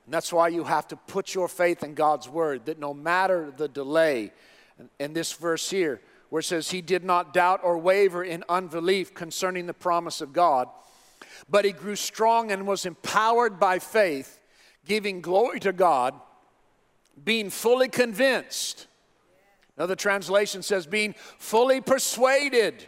And 0.04 0.12
that's 0.12 0.32
why 0.32 0.48
you 0.48 0.64
have 0.64 0.86
to 0.88 0.96
put 0.96 1.34
your 1.34 1.48
faith 1.48 1.82
in 1.82 1.94
God's 1.94 2.28
word 2.28 2.66
that 2.66 2.78
no 2.78 2.92
matter 2.92 3.52
the 3.56 3.68
delay, 3.68 4.32
in 4.98 5.12
this 5.12 5.32
verse 5.32 5.70
here, 5.70 6.00
where 6.28 6.40
it 6.40 6.44
says, 6.44 6.70
He 6.70 6.80
did 6.80 7.04
not 7.04 7.32
doubt 7.32 7.60
or 7.62 7.78
waver 7.78 8.24
in 8.24 8.42
unbelief 8.48 9.14
concerning 9.14 9.66
the 9.66 9.74
promise 9.74 10.20
of 10.20 10.32
God, 10.32 10.68
but 11.48 11.64
he 11.64 11.72
grew 11.72 11.96
strong 11.96 12.50
and 12.50 12.66
was 12.66 12.84
empowered 12.84 13.60
by 13.60 13.78
faith, 13.78 14.40
giving 14.84 15.20
glory 15.20 15.60
to 15.60 15.72
God, 15.72 16.14
being 17.24 17.48
fully 17.48 17.88
convinced 17.88 18.86
Another 19.76 19.96
translation 19.96 20.62
says, 20.62 20.86
being 20.86 21.14
fully 21.38 21.80
persuaded 21.80 22.86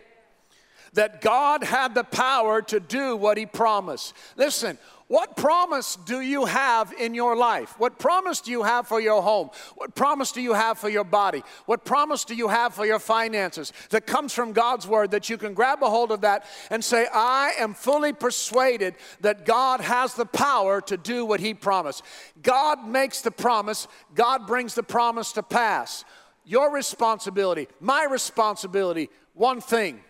that 0.94 1.20
God 1.20 1.62
had 1.62 1.94
the 1.94 2.04
power 2.04 2.62
to 2.62 2.80
do 2.80 3.16
what 3.16 3.36
He 3.36 3.46
promised. 3.46 4.14
Listen, 4.36 4.78
what 5.06 5.36
promise 5.36 5.96
do 6.06 6.22
you 6.22 6.46
have 6.46 6.92
in 6.98 7.14
your 7.14 7.36
life? 7.36 7.74
What 7.78 7.98
promise 7.98 8.40
do 8.40 8.50
you 8.50 8.62
have 8.62 8.88
for 8.88 9.00
your 9.00 9.20
home? 9.20 9.50
What 9.74 9.94
promise 9.94 10.32
do 10.32 10.40
you 10.40 10.54
have 10.54 10.78
for 10.78 10.88
your 10.88 11.04
body? 11.04 11.42
What 11.66 11.84
promise 11.84 12.24
do 12.24 12.34
you 12.34 12.48
have 12.48 12.74
for 12.74 12.86
your 12.86 12.98
finances 12.98 13.72
that 13.90 14.06
comes 14.06 14.32
from 14.32 14.52
God's 14.52 14.88
word 14.88 15.10
that 15.10 15.28
you 15.28 15.36
can 15.36 15.52
grab 15.52 15.82
a 15.82 15.90
hold 15.90 16.10
of 16.10 16.22
that 16.22 16.46
and 16.70 16.82
say, 16.82 17.06
I 17.12 17.52
am 17.58 17.74
fully 17.74 18.14
persuaded 18.14 18.94
that 19.20 19.44
God 19.44 19.82
has 19.82 20.14
the 20.14 20.26
power 20.26 20.80
to 20.82 20.96
do 20.96 21.26
what 21.26 21.40
He 21.40 21.52
promised? 21.52 22.02
God 22.42 22.86
makes 22.88 23.20
the 23.20 23.30
promise, 23.30 23.86
God 24.14 24.46
brings 24.46 24.74
the 24.74 24.82
promise 24.82 25.32
to 25.32 25.42
pass. 25.42 26.04
Your 26.46 26.72
responsibility, 26.72 27.68
my 27.78 28.06
responsibility, 28.10 29.10
one 29.34 29.60
thing 29.60 30.00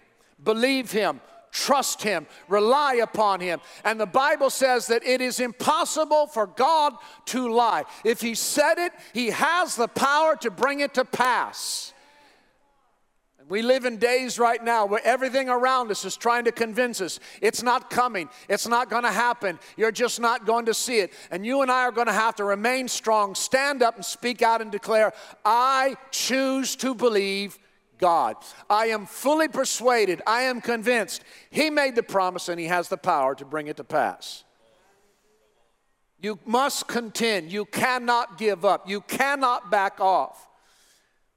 believe 0.42 0.90
Him 0.90 1.20
trust 1.54 2.02
Him, 2.02 2.26
rely 2.48 2.94
upon 2.94 3.40
Him. 3.40 3.60
And 3.84 3.98
the 3.98 4.06
Bible 4.06 4.50
says 4.50 4.88
that 4.88 5.06
it 5.06 5.22
is 5.22 5.40
impossible 5.40 6.26
for 6.26 6.48
God 6.48 6.94
to 7.26 7.48
lie. 7.48 7.84
If 8.04 8.20
He 8.20 8.34
said 8.34 8.78
it, 8.78 8.92
He 9.14 9.28
has 9.30 9.76
the 9.76 9.88
power 9.88 10.36
to 10.40 10.50
bring 10.50 10.80
it 10.80 10.94
to 10.94 11.04
pass. 11.04 11.94
We 13.46 13.60
live 13.60 13.84
in 13.84 13.98
days 13.98 14.38
right 14.38 14.62
now 14.62 14.86
where 14.86 15.02
everything 15.04 15.50
around 15.50 15.90
us 15.90 16.06
is 16.06 16.16
trying 16.16 16.44
to 16.44 16.52
convince 16.52 17.02
us 17.02 17.20
it's 17.42 17.62
not 17.62 17.90
coming, 17.90 18.30
it's 18.48 18.66
not 18.66 18.88
going 18.88 19.02
to 19.02 19.12
happen, 19.12 19.58
you're 19.76 19.92
just 19.92 20.18
not 20.18 20.46
going 20.46 20.64
to 20.64 20.74
see 20.74 20.98
it. 20.98 21.12
And 21.30 21.44
you 21.44 21.60
and 21.60 21.70
I 21.70 21.82
are 21.82 21.92
going 21.92 22.06
to 22.06 22.12
have 22.12 22.36
to 22.36 22.44
remain 22.44 22.88
strong, 22.88 23.34
stand 23.34 23.82
up 23.82 23.96
and 23.96 24.04
speak 24.04 24.40
out 24.40 24.62
and 24.62 24.72
declare, 24.72 25.12
I 25.44 25.96
choose 26.10 26.74
to 26.76 26.94
believe 26.94 27.58
God. 28.04 28.36
I 28.68 28.88
am 28.88 29.06
fully 29.06 29.48
persuaded, 29.48 30.20
I 30.26 30.42
am 30.42 30.60
convinced 30.60 31.24
He 31.48 31.70
made 31.70 31.94
the 31.94 32.02
promise 32.02 32.50
and 32.50 32.60
He 32.60 32.66
has 32.66 32.90
the 32.90 32.98
power 32.98 33.34
to 33.36 33.46
bring 33.46 33.66
it 33.66 33.78
to 33.78 33.84
pass. 33.84 34.44
You 36.20 36.38
must 36.44 36.86
contend. 36.86 37.50
You 37.50 37.64
cannot 37.64 38.36
give 38.36 38.62
up. 38.62 38.90
You 38.90 39.00
cannot 39.00 39.70
back 39.70 40.00
off. 40.00 40.46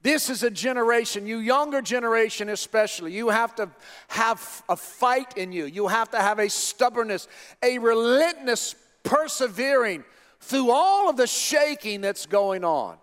This 0.02 0.28
is 0.28 0.42
a 0.42 0.50
generation, 0.50 1.26
you 1.26 1.38
younger 1.38 1.80
generation 1.80 2.50
especially, 2.50 3.14
you 3.14 3.30
have 3.30 3.54
to 3.54 3.70
have 4.08 4.62
a 4.68 4.76
fight 4.76 5.38
in 5.38 5.52
you. 5.52 5.64
You 5.64 5.88
have 5.88 6.10
to 6.10 6.18
have 6.18 6.38
a 6.38 6.50
stubbornness, 6.50 7.28
a 7.62 7.78
relentless 7.78 8.74
persevering 9.04 10.04
through 10.40 10.70
all 10.70 11.08
of 11.08 11.16
the 11.16 11.26
shaking 11.26 12.02
that's 12.02 12.26
going 12.26 12.62
on 12.62 12.98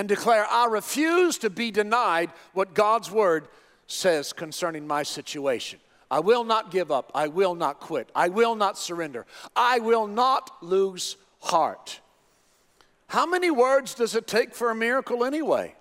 and 0.00 0.08
declare, 0.08 0.46
I 0.48 0.64
refuse 0.64 1.36
to 1.36 1.50
be 1.50 1.70
denied 1.70 2.30
what 2.54 2.72
God's 2.72 3.10
word 3.10 3.48
says 3.86 4.32
concerning 4.32 4.86
my 4.86 5.02
situation. 5.02 5.78
I 6.10 6.20
will 6.20 6.42
not 6.42 6.70
give 6.70 6.90
up. 6.90 7.12
I 7.14 7.28
will 7.28 7.54
not 7.54 7.80
quit. 7.80 8.08
I 8.14 8.30
will 8.30 8.54
not 8.54 8.78
surrender. 8.78 9.26
I 9.54 9.78
will 9.80 10.06
not 10.06 10.52
lose 10.62 11.18
heart. 11.40 12.00
How 13.08 13.26
many 13.26 13.50
words 13.50 13.92
does 13.92 14.14
it 14.14 14.26
take 14.26 14.54
for 14.54 14.70
a 14.70 14.74
miracle 14.74 15.22
anyway? 15.22 15.74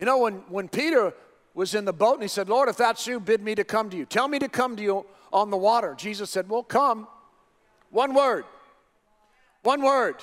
You 0.00 0.06
know, 0.06 0.16
when, 0.16 0.36
when 0.48 0.68
Peter 0.70 1.12
was 1.52 1.74
in 1.74 1.84
the 1.84 1.92
boat 1.92 2.14
and 2.14 2.22
he 2.22 2.28
said, 2.28 2.48
Lord, 2.48 2.70
if 2.70 2.78
that's 2.78 3.06
you, 3.06 3.20
bid 3.20 3.42
me 3.42 3.54
to 3.54 3.64
come 3.64 3.90
to 3.90 3.98
you. 3.98 4.06
Tell 4.06 4.28
me 4.28 4.38
to 4.38 4.48
come 4.48 4.76
to 4.76 4.82
you 4.82 5.04
on 5.30 5.50
the 5.50 5.58
water. 5.58 5.94
Jesus 5.94 6.30
said, 6.30 6.48
Well, 6.48 6.62
come. 6.62 7.06
One 7.90 8.14
word. 8.14 8.46
One 9.62 9.82
word. 9.82 10.16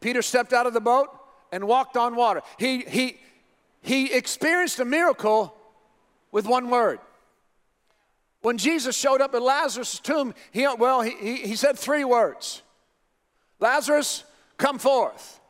Peter 0.00 0.22
stepped 0.22 0.54
out 0.54 0.66
of 0.66 0.72
the 0.72 0.80
boat 0.80 1.10
and 1.52 1.66
walked 1.66 1.96
on 1.96 2.16
water. 2.16 2.42
He, 2.58 2.80
he, 2.82 3.18
he 3.82 4.12
experienced 4.12 4.80
a 4.80 4.84
miracle 4.84 5.54
with 6.32 6.46
one 6.46 6.70
word. 6.70 6.98
When 8.42 8.58
Jesus 8.58 8.96
showed 8.96 9.20
up 9.20 9.34
at 9.34 9.42
Lazarus' 9.42 9.98
tomb, 9.98 10.34
he, 10.52 10.66
well, 10.78 11.02
he, 11.02 11.16
he, 11.20 11.36
he 11.48 11.56
said 11.56 11.78
three 11.78 12.04
words 12.04 12.62
Lazarus, 13.58 14.24
come 14.56 14.78
forth. 14.78 15.40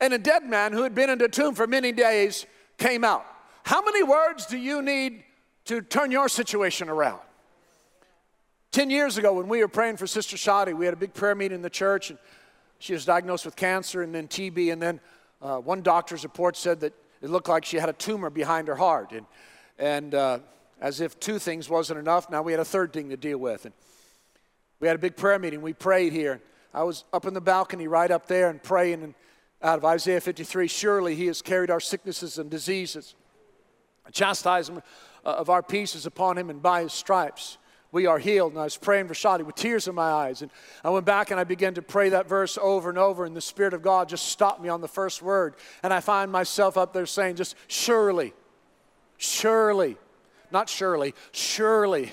And 0.00 0.12
a 0.12 0.18
dead 0.18 0.44
man 0.44 0.72
who 0.72 0.82
had 0.82 0.94
been 0.94 1.08
in 1.08 1.18
the 1.18 1.28
tomb 1.28 1.54
for 1.54 1.66
many 1.66 1.92
days 1.92 2.46
came 2.78 3.04
out. 3.04 3.24
How 3.62 3.82
many 3.82 4.02
words 4.02 4.46
do 4.46 4.58
you 4.58 4.82
need 4.82 5.22
to 5.66 5.80
turn 5.80 6.10
your 6.10 6.28
situation 6.28 6.88
around? 6.88 7.20
Ten 8.72 8.90
years 8.90 9.16
ago, 9.16 9.32
when 9.32 9.48
we 9.48 9.60
were 9.60 9.68
praying 9.68 9.96
for 9.96 10.06
Sister 10.06 10.36
Shadi, 10.36 10.74
we 10.74 10.84
had 10.84 10.94
a 10.94 10.98
big 10.98 11.14
prayer 11.14 11.34
meeting 11.34 11.54
in 11.54 11.62
the 11.62 11.70
church, 11.70 12.10
and 12.10 12.18
she 12.78 12.92
was 12.92 13.04
diagnosed 13.04 13.44
with 13.44 13.56
cancer 13.56 14.02
and 14.02 14.14
then 14.14 14.26
TB, 14.26 14.72
and 14.72 14.82
then 14.82 15.00
uh, 15.44 15.58
one 15.58 15.82
doctor's 15.82 16.24
report 16.24 16.56
said 16.56 16.80
that 16.80 16.94
it 17.20 17.28
looked 17.28 17.48
like 17.48 17.64
she 17.64 17.76
had 17.76 17.90
a 17.90 17.92
tumor 17.92 18.30
behind 18.30 18.66
her 18.66 18.74
heart. 18.74 19.12
And, 19.12 19.26
and 19.78 20.14
uh, 20.14 20.38
as 20.80 21.00
if 21.00 21.20
two 21.20 21.38
things 21.38 21.68
wasn't 21.68 21.98
enough, 21.98 22.30
now 22.30 22.42
we 22.42 22.52
had 22.52 22.60
a 22.60 22.64
third 22.64 22.92
thing 22.92 23.10
to 23.10 23.16
deal 23.16 23.38
with. 23.38 23.66
And 23.66 23.74
we 24.80 24.88
had 24.88 24.96
a 24.96 24.98
big 24.98 25.16
prayer 25.16 25.38
meeting. 25.38 25.60
We 25.60 25.74
prayed 25.74 26.12
here. 26.12 26.40
I 26.72 26.82
was 26.82 27.04
up 27.12 27.26
in 27.26 27.34
the 27.34 27.40
balcony 27.40 27.86
right 27.86 28.10
up 28.10 28.26
there 28.26 28.48
and 28.48 28.60
praying 28.62 29.14
out 29.62 29.78
of 29.78 29.84
Isaiah 29.84 30.20
53 30.20 30.66
Surely 30.66 31.14
he 31.14 31.26
has 31.26 31.42
carried 31.42 31.70
our 31.70 31.80
sicknesses 31.80 32.38
and 32.38 32.50
diseases. 32.50 33.14
The 34.06 34.12
chastisement 34.12 34.84
of 35.24 35.50
our 35.50 35.62
peace 35.62 35.94
is 35.94 36.06
upon 36.06 36.36
him, 36.36 36.50
and 36.50 36.60
by 36.60 36.82
his 36.82 36.92
stripes 36.92 37.58
we 37.94 38.06
are 38.06 38.18
healed. 38.18 38.52
And 38.52 38.60
I 38.60 38.64
was 38.64 38.76
praying 38.76 39.08
for 39.08 39.14
Shadi 39.14 39.42
with 39.42 39.54
tears 39.54 39.88
in 39.88 39.94
my 39.94 40.10
eyes. 40.10 40.42
And 40.42 40.50
I 40.82 40.90
went 40.90 41.06
back 41.06 41.30
and 41.30 41.40
I 41.40 41.44
began 41.44 41.74
to 41.74 41.82
pray 41.82 42.10
that 42.10 42.28
verse 42.28 42.58
over 42.60 42.90
and 42.90 42.98
over, 42.98 43.24
and 43.24 43.34
the 43.34 43.40
Spirit 43.40 43.72
of 43.72 43.82
God 43.82 44.08
just 44.08 44.26
stopped 44.26 44.60
me 44.60 44.68
on 44.68 44.80
the 44.80 44.88
first 44.88 45.22
word. 45.22 45.54
And 45.82 45.92
I 45.92 46.00
find 46.00 46.30
myself 46.30 46.76
up 46.76 46.92
there 46.92 47.06
saying, 47.06 47.36
just 47.36 47.54
surely, 47.68 48.34
surely, 49.16 49.96
not 50.50 50.68
surely, 50.68 51.14
surely, 51.32 52.10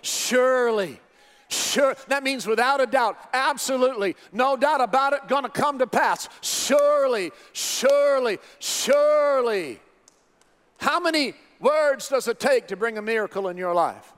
surely. 0.00 1.00
Sure, 1.48 1.96
that 2.06 2.22
means 2.22 2.46
without 2.46 2.80
a 2.80 2.86
doubt, 2.86 3.18
absolutely, 3.32 4.14
no 4.32 4.56
doubt 4.56 4.80
about 4.80 5.14
it, 5.14 5.26
gonna 5.26 5.48
come 5.48 5.80
to 5.80 5.86
pass. 5.88 6.28
Surely, 6.40 7.32
surely, 7.52 8.38
surely. 8.60 9.80
How 10.78 11.00
many 11.00 11.34
words 11.58 12.08
does 12.08 12.28
it 12.28 12.38
take 12.38 12.68
to 12.68 12.76
bring 12.76 12.98
a 12.98 13.02
miracle 13.02 13.48
in 13.48 13.56
your 13.56 13.74
life? 13.74 14.12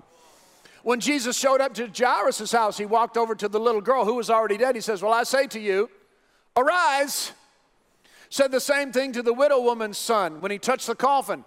When 0.82 0.98
Jesus 0.98 1.38
showed 1.38 1.60
up 1.60 1.74
to 1.74 1.88
Jairus' 1.88 2.50
house, 2.50 2.76
he 2.76 2.86
walked 2.86 3.16
over 3.16 3.34
to 3.34 3.48
the 3.48 3.60
little 3.60 3.80
girl 3.80 4.04
who 4.04 4.14
was 4.14 4.30
already 4.30 4.56
dead. 4.56 4.74
He 4.74 4.80
says, 4.80 5.02
Well, 5.02 5.12
I 5.12 5.22
say 5.22 5.46
to 5.48 5.60
you, 5.60 5.88
arise. 6.56 7.32
Said 8.30 8.50
the 8.50 8.60
same 8.60 8.92
thing 8.92 9.12
to 9.12 9.22
the 9.22 9.34
widow 9.34 9.60
woman's 9.60 9.98
son 9.98 10.40
when 10.40 10.50
he 10.50 10.58
touched 10.58 10.86
the 10.86 10.94
coffin. 10.94 11.44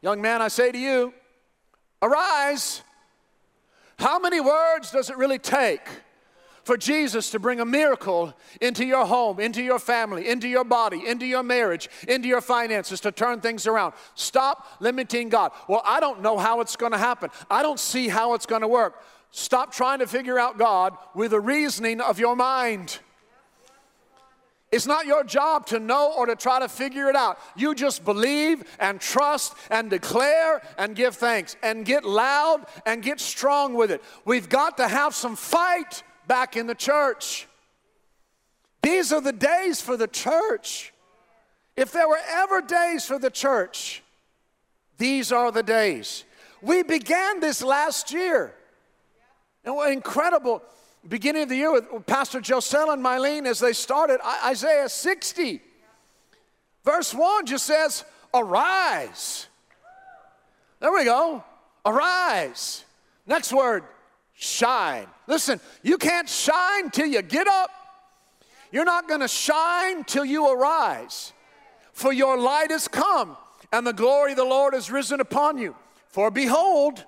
Young 0.00 0.20
man, 0.20 0.40
I 0.42 0.48
say 0.48 0.72
to 0.72 0.78
you, 0.78 1.12
arise. 2.00 2.82
How 3.98 4.18
many 4.18 4.40
words 4.40 4.90
does 4.90 5.10
it 5.10 5.16
really 5.16 5.38
take 5.38 5.86
for 6.64 6.76
Jesus 6.76 7.30
to 7.30 7.38
bring 7.38 7.60
a 7.60 7.64
miracle 7.64 8.34
into 8.60 8.84
your 8.84 9.04
home, 9.04 9.40
into 9.40 9.62
your 9.62 9.78
family, 9.78 10.28
into 10.28 10.48
your 10.48 10.64
body, 10.64 11.06
into 11.06 11.26
your 11.26 11.42
marriage, 11.42 11.88
into 12.06 12.28
your 12.28 12.40
finances 12.40 13.00
to 13.00 13.12
turn 13.12 13.40
things 13.40 13.66
around. 13.66 13.94
Stop 14.14 14.66
limiting 14.80 15.28
God. 15.28 15.52
Well, 15.68 15.82
I 15.84 16.00
don't 16.00 16.22
know 16.22 16.38
how 16.38 16.60
it's 16.60 16.76
going 16.76 16.92
to 16.92 16.98
happen. 16.98 17.30
I 17.50 17.62
don't 17.62 17.80
see 17.80 18.08
how 18.08 18.34
it's 18.34 18.46
going 18.46 18.62
to 18.62 18.68
work. 18.68 19.02
Stop 19.32 19.72
trying 19.72 19.98
to 20.00 20.06
figure 20.06 20.38
out 20.38 20.58
God 20.58 20.96
with 21.14 21.30
the 21.30 21.40
reasoning 21.40 22.00
of 22.00 22.18
your 22.18 22.36
mind. 22.36 22.98
It's 24.70 24.86
not 24.86 25.04
your 25.04 25.22
job 25.22 25.66
to 25.66 25.78
know 25.78 26.14
or 26.16 26.24
to 26.26 26.34
try 26.34 26.58
to 26.58 26.68
figure 26.68 27.08
it 27.10 27.16
out. 27.16 27.38
You 27.56 27.74
just 27.74 28.06
believe 28.06 28.64
and 28.78 29.00
trust 29.00 29.54
and 29.70 29.90
declare 29.90 30.62
and 30.78 30.96
give 30.96 31.14
thanks 31.14 31.56
and 31.62 31.84
get 31.84 32.04
loud 32.04 32.64
and 32.86 33.02
get 33.02 33.20
strong 33.20 33.74
with 33.74 33.90
it. 33.90 34.02
We've 34.24 34.48
got 34.48 34.78
to 34.78 34.88
have 34.88 35.14
some 35.14 35.36
fight 35.36 36.02
back 36.26 36.56
in 36.56 36.66
the 36.66 36.74
church. 36.74 37.46
These 38.82 39.12
are 39.12 39.20
the 39.20 39.32
days 39.32 39.80
for 39.80 39.96
the 39.96 40.08
church. 40.08 40.92
If 41.76 41.92
there 41.92 42.08
were 42.08 42.20
ever 42.28 42.60
days 42.60 43.04
for 43.06 43.18
the 43.18 43.30
church, 43.30 44.02
these 44.98 45.32
are 45.32 45.50
the 45.50 45.62
days. 45.62 46.24
We 46.60 46.82
began 46.82 47.40
this 47.40 47.62
last 47.62 48.12
year. 48.12 48.54
And 49.64 49.74
what 49.74 49.92
incredible 49.92 50.62
beginning 51.08 51.44
of 51.44 51.48
the 51.48 51.56
year 51.56 51.72
with 51.72 52.06
Pastor 52.06 52.40
Josel 52.40 52.90
and 52.92 53.02
Mylene 53.02 53.46
as 53.46 53.58
they 53.58 53.72
started 53.72 54.20
Isaiah 54.44 54.88
60. 54.88 55.60
Verse 56.84 57.14
1 57.14 57.46
just 57.46 57.66
says, 57.66 58.04
Arise. 58.34 59.46
There 60.80 60.92
we 60.92 61.04
go. 61.04 61.44
Arise. 61.84 62.84
Next 63.26 63.52
word, 63.52 63.84
shine. 64.42 65.06
Listen, 65.26 65.60
you 65.82 65.96
can't 65.96 66.28
shine 66.28 66.90
till 66.90 67.06
you 67.06 67.22
get 67.22 67.46
up. 67.46 67.70
You're 68.72 68.84
not 68.84 69.06
going 69.08 69.20
to 69.20 69.28
shine 69.28 70.02
till 70.04 70.24
you 70.24 70.50
arise. 70.50 71.32
For 71.92 72.12
your 72.12 72.36
light 72.38 72.70
has 72.70 72.88
come, 72.88 73.36
and 73.72 73.86
the 73.86 73.92
glory 73.92 74.32
of 74.32 74.38
the 74.38 74.44
Lord 74.44 74.74
has 74.74 74.90
risen 74.90 75.20
upon 75.20 75.58
you. 75.58 75.76
For 76.08 76.30
behold, 76.30 77.04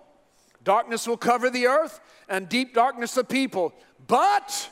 darkness 0.63 1.09
will 1.09 1.17
cover 1.17 1.51
the 1.51 1.67
earth, 1.67 2.01
and 2.29 2.49
deep 2.49 2.75
darkness 2.75 3.15
the 3.15 3.25
people. 3.25 3.73
But, 4.07 4.71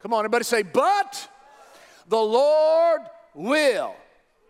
come 0.00 0.12
on, 0.12 0.20
everybody 0.20 0.44
say, 0.44 0.62
but 0.62 1.28
the 2.06 2.20
Lord 2.20 3.00
will 3.34 3.94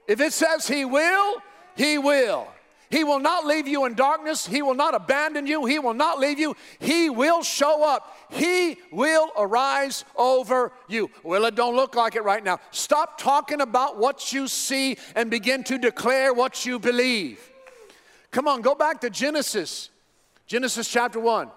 If 0.08 0.20
it 0.20 0.32
says 0.32 0.66
He 0.66 0.84
will, 0.84 1.36
He 1.76 1.96
will. 1.96 2.51
He 2.92 3.04
will 3.04 3.20
not 3.20 3.46
leave 3.46 3.66
you 3.66 3.86
in 3.86 3.94
darkness. 3.94 4.46
He 4.46 4.60
will 4.60 4.74
not 4.74 4.94
abandon 4.94 5.46
you. 5.46 5.64
He 5.64 5.78
will 5.78 5.94
not 5.94 6.20
leave 6.20 6.38
you. 6.38 6.54
He 6.78 7.08
will 7.08 7.42
show 7.42 7.82
up. 7.82 8.14
He 8.28 8.76
will 8.90 9.30
arise 9.34 10.04
over 10.14 10.72
you. 10.88 11.10
Well, 11.22 11.46
it 11.46 11.54
don't 11.54 11.74
look 11.74 11.94
like 11.94 12.16
it 12.16 12.22
right 12.22 12.44
now. 12.44 12.60
Stop 12.70 13.16
talking 13.16 13.62
about 13.62 13.96
what 13.96 14.34
you 14.34 14.46
see 14.46 14.98
and 15.16 15.30
begin 15.30 15.64
to 15.64 15.78
declare 15.78 16.34
what 16.34 16.66
you 16.66 16.78
believe. 16.78 17.50
Come 18.30 18.46
on, 18.46 18.60
go 18.60 18.74
back 18.74 19.00
to 19.00 19.08
Genesis. 19.08 19.88
Genesis 20.46 20.86
chapter 20.86 21.18
1. 21.18 21.48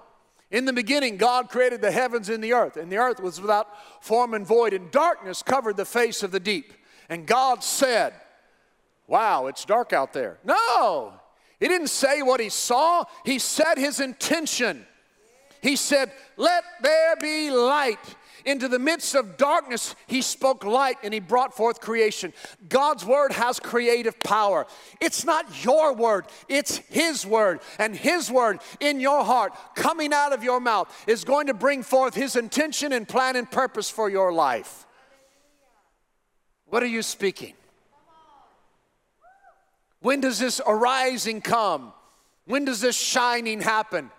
In 0.52 0.64
the 0.64 0.72
beginning, 0.72 1.18
God 1.18 1.50
created 1.50 1.82
the 1.82 1.92
heavens 1.92 2.30
and 2.30 2.42
the 2.42 2.54
earth, 2.54 2.78
and 2.78 2.90
the 2.90 2.98
earth 2.98 3.20
was 3.20 3.42
without 3.42 3.68
form 4.02 4.36
and 4.36 4.48
void, 4.48 4.72
and 4.72 4.90
darkness 4.90 5.44
covered 5.44 5.76
the 5.76 5.84
face 5.84 6.24
of 6.24 6.32
the 6.32 6.40
deep. 6.40 6.72
And 7.10 7.26
God 7.28 7.62
said, 7.62 8.14
Wow, 9.08 9.48
it's 9.48 9.66
dark 9.66 9.92
out 9.92 10.14
there. 10.14 10.38
No, 10.46 11.14
he 11.60 11.68
didn't 11.68 11.88
say 11.88 12.22
what 12.22 12.40
he 12.40 12.50
saw, 12.50 13.06
he 13.24 13.40
said 13.40 13.78
his 13.78 14.00
intention. 14.00 14.86
He 15.62 15.76
said, 15.76 16.12
Let 16.38 16.64
there 16.82 17.16
be 17.16 17.50
light. 17.50 18.16
Into 18.46 18.68
the 18.68 18.78
midst 18.78 19.16
of 19.16 19.38
darkness, 19.38 19.96
he 20.06 20.22
spoke 20.22 20.64
light 20.64 20.98
and 21.02 21.12
he 21.12 21.20
brought 21.20 21.56
forth 21.56 21.82
creation. 21.82 22.32
God's 22.70 23.04
word 23.04 23.32
has 23.32 23.60
creative 23.60 24.20
power. 24.20 24.68
It's 25.02 25.26
not 25.26 25.66
your 25.66 25.94
word, 25.94 26.28
it's 26.48 26.78
his 26.78 27.26
word. 27.26 27.62
And 27.80 27.96
his 27.96 28.30
word 28.30 28.60
in 28.80 29.00
your 29.00 29.24
heart, 29.24 29.54
coming 29.74 30.14
out 30.14 30.32
of 30.32 30.44
your 30.44 30.60
mouth, 30.60 30.94
is 31.08 31.24
going 31.24 31.48
to 31.48 31.56
bring 31.56 31.82
forth 31.82 32.14
his 32.14 32.36
intention 32.36 32.94
and 32.94 33.08
plan 33.08 33.36
and 33.36 33.50
purpose 33.50 33.90
for 33.90 34.12
your 34.12 34.32
life. 34.32 34.86
What 36.68 36.84
are 36.84 36.88
you 36.88 37.02
speaking? 37.02 37.56
When 40.06 40.22
does 40.22 40.38
this 40.38 40.62
arising 40.68 41.42
come? 41.42 41.92
When 42.46 42.64
does 42.64 42.80
this 42.80 42.96
shining 42.96 43.60
happen? 43.60 44.12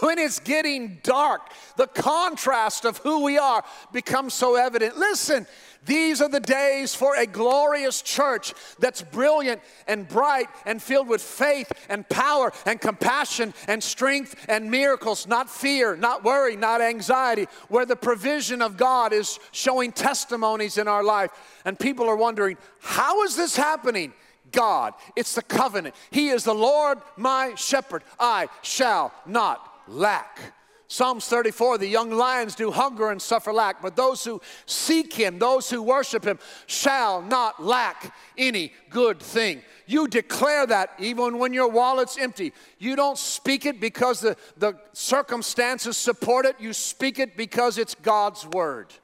When 0.00 0.18
it's 0.18 0.40
getting 0.40 1.00
dark, 1.02 1.52
the 1.76 1.86
contrast 1.86 2.86
of 2.86 2.96
who 2.96 3.24
we 3.24 3.36
are 3.36 3.62
becomes 3.92 4.32
so 4.32 4.56
evident. 4.56 4.96
Listen, 4.96 5.46
these 5.84 6.22
are 6.22 6.30
the 6.30 6.40
days 6.40 6.94
for 6.94 7.14
a 7.16 7.26
glorious 7.26 8.00
church 8.00 8.54
that's 8.78 9.02
brilliant 9.02 9.60
and 9.86 10.08
bright 10.08 10.48
and 10.64 10.82
filled 10.82 11.08
with 11.08 11.20
faith 11.20 11.70
and 11.90 12.08
power 12.08 12.50
and 12.64 12.80
compassion 12.80 13.52
and 13.68 13.84
strength 13.84 14.46
and 14.48 14.70
miracles, 14.70 15.26
not 15.26 15.50
fear, 15.50 15.94
not 15.94 16.24
worry, 16.24 16.56
not 16.56 16.80
anxiety, 16.80 17.48
where 17.68 17.84
the 17.84 17.96
provision 17.96 18.62
of 18.62 18.78
God 18.78 19.12
is 19.12 19.38
showing 19.52 19.92
testimonies 19.92 20.78
in 20.78 20.88
our 20.88 21.04
life. 21.04 21.32
And 21.66 21.78
people 21.78 22.08
are 22.08 22.16
wondering, 22.16 22.56
how 22.80 23.24
is 23.24 23.36
this 23.36 23.54
happening? 23.54 24.14
God. 24.54 24.94
It's 25.16 25.34
the 25.34 25.42
covenant. 25.42 25.94
He 26.10 26.28
is 26.28 26.44
the 26.44 26.54
Lord 26.54 26.98
my 27.16 27.54
shepherd. 27.56 28.04
I 28.18 28.48
shall 28.62 29.12
not 29.26 29.60
lack. 29.88 30.38
Psalms 30.86 31.26
34 31.26 31.78
the 31.78 31.88
young 31.88 32.10
lions 32.10 32.54
do 32.54 32.70
hunger 32.70 33.10
and 33.10 33.20
suffer 33.20 33.52
lack, 33.52 33.82
but 33.82 33.96
those 33.96 34.22
who 34.24 34.40
seek 34.66 35.12
him, 35.12 35.38
those 35.38 35.68
who 35.68 35.82
worship 35.82 36.24
him, 36.24 36.38
shall 36.66 37.20
not 37.20 37.62
lack 37.62 38.14
any 38.38 38.72
good 38.90 39.18
thing. 39.20 39.62
You 39.86 40.06
declare 40.06 40.66
that 40.66 40.90
even 40.98 41.38
when 41.38 41.52
your 41.52 41.68
wallet's 41.68 42.16
empty. 42.16 42.52
You 42.78 42.96
don't 42.96 43.18
speak 43.18 43.66
it 43.66 43.80
because 43.80 44.20
the, 44.20 44.36
the 44.56 44.74
circumstances 44.92 45.96
support 45.96 46.46
it, 46.46 46.56
you 46.60 46.72
speak 46.72 47.18
it 47.18 47.36
because 47.36 47.76
it's 47.76 47.94
God's 47.94 48.46
word. 48.46 48.94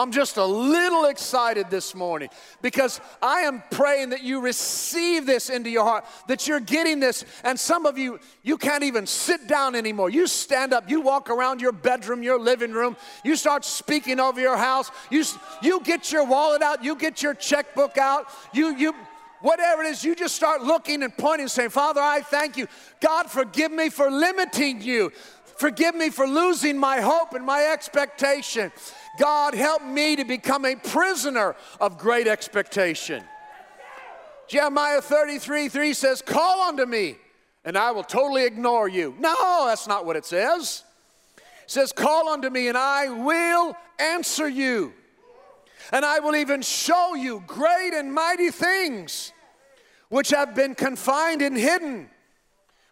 I'm 0.00 0.12
just 0.12 0.38
a 0.38 0.44
little 0.44 1.04
excited 1.04 1.68
this 1.68 1.94
morning 1.94 2.30
because 2.62 3.02
I 3.20 3.40
am 3.40 3.62
praying 3.70 4.10
that 4.10 4.22
you 4.22 4.40
receive 4.40 5.26
this 5.26 5.50
into 5.50 5.68
your 5.68 5.84
heart, 5.84 6.06
that 6.26 6.48
you're 6.48 6.58
getting 6.58 7.00
this. 7.00 7.26
And 7.44 7.60
some 7.60 7.84
of 7.84 7.98
you, 7.98 8.18
you 8.42 8.56
can't 8.56 8.82
even 8.82 9.06
sit 9.06 9.46
down 9.46 9.74
anymore. 9.74 10.08
You 10.08 10.26
stand 10.26 10.72
up, 10.72 10.88
you 10.88 11.02
walk 11.02 11.28
around 11.28 11.60
your 11.60 11.72
bedroom, 11.72 12.22
your 12.22 12.40
living 12.40 12.72
room, 12.72 12.96
you 13.24 13.36
start 13.36 13.62
speaking 13.62 14.20
over 14.20 14.40
your 14.40 14.56
house, 14.56 14.90
you, 15.10 15.22
you 15.62 15.80
get 15.82 16.10
your 16.10 16.24
wallet 16.24 16.62
out, 16.62 16.82
you 16.82 16.96
get 16.96 17.22
your 17.22 17.34
checkbook 17.34 17.98
out, 17.98 18.26
you, 18.54 18.74
you, 18.74 18.94
whatever 19.40 19.82
it 19.82 19.88
is, 19.88 20.02
you 20.02 20.14
just 20.14 20.34
start 20.34 20.62
looking 20.62 21.02
and 21.02 21.16
pointing 21.16 21.42
and 21.42 21.50
saying, 21.50 21.70
Father, 21.70 22.00
I 22.00 22.20
thank 22.22 22.56
you. 22.56 22.66
God, 23.00 23.30
forgive 23.30 23.70
me 23.70 23.90
for 23.90 24.10
limiting 24.10 24.80
you. 24.80 25.12
Forgive 25.60 25.94
me 25.94 26.08
for 26.08 26.26
losing 26.26 26.78
my 26.78 27.02
hope 27.02 27.34
and 27.34 27.44
my 27.44 27.64
expectation. 27.70 28.72
God, 29.18 29.54
help 29.54 29.82
me 29.82 30.16
to 30.16 30.24
become 30.24 30.64
a 30.64 30.74
prisoner 30.74 31.54
of 31.78 31.98
great 31.98 32.26
expectation. 32.26 33.22
Jeremiah 34.48 35.02
33 35.02 35.68
3 35.68 35.92
says, 35.92 36.22
Call 36.22 36.62
unto 36.62 36.86
me, 36.86 37.18
and 37.62 37.76
I 37.76 37.90
will 37.90 38.02
totally 38.02 38.46
ignore 38.46 38.88
you. 38.88 39.14
No, 39.18 39.66
that's 39.66 39.86
not 39.86 40.06
what 40.06 40.16
it 40.16 40.24
says. 40.24 40.82
It 41.36 41.42
says, 41.66 41.92
Call 41.92 42.30
unto 42.30 42.48
me, 42.48 42.68
and 42.68 42.78
I 42.78 43.10
will 43.10 43.76
answer 43.98 44.48
you. 44.48 44.94
And 45.92 46.06
I 46.06 46.20
will 46.20 46.36
even 46.36 46.62
show 46.62 47.14
you 47.14 47.44
great 47.46 47.92
and 47.92 48.14
mighty 48.14 48.50
things 48.50 49.34
which 50.08 50.30
have 50.30 50.54
been 50.54 50.74
confined 50.74 51.42
and 51.42 51.54
hidden, 51.54 52.08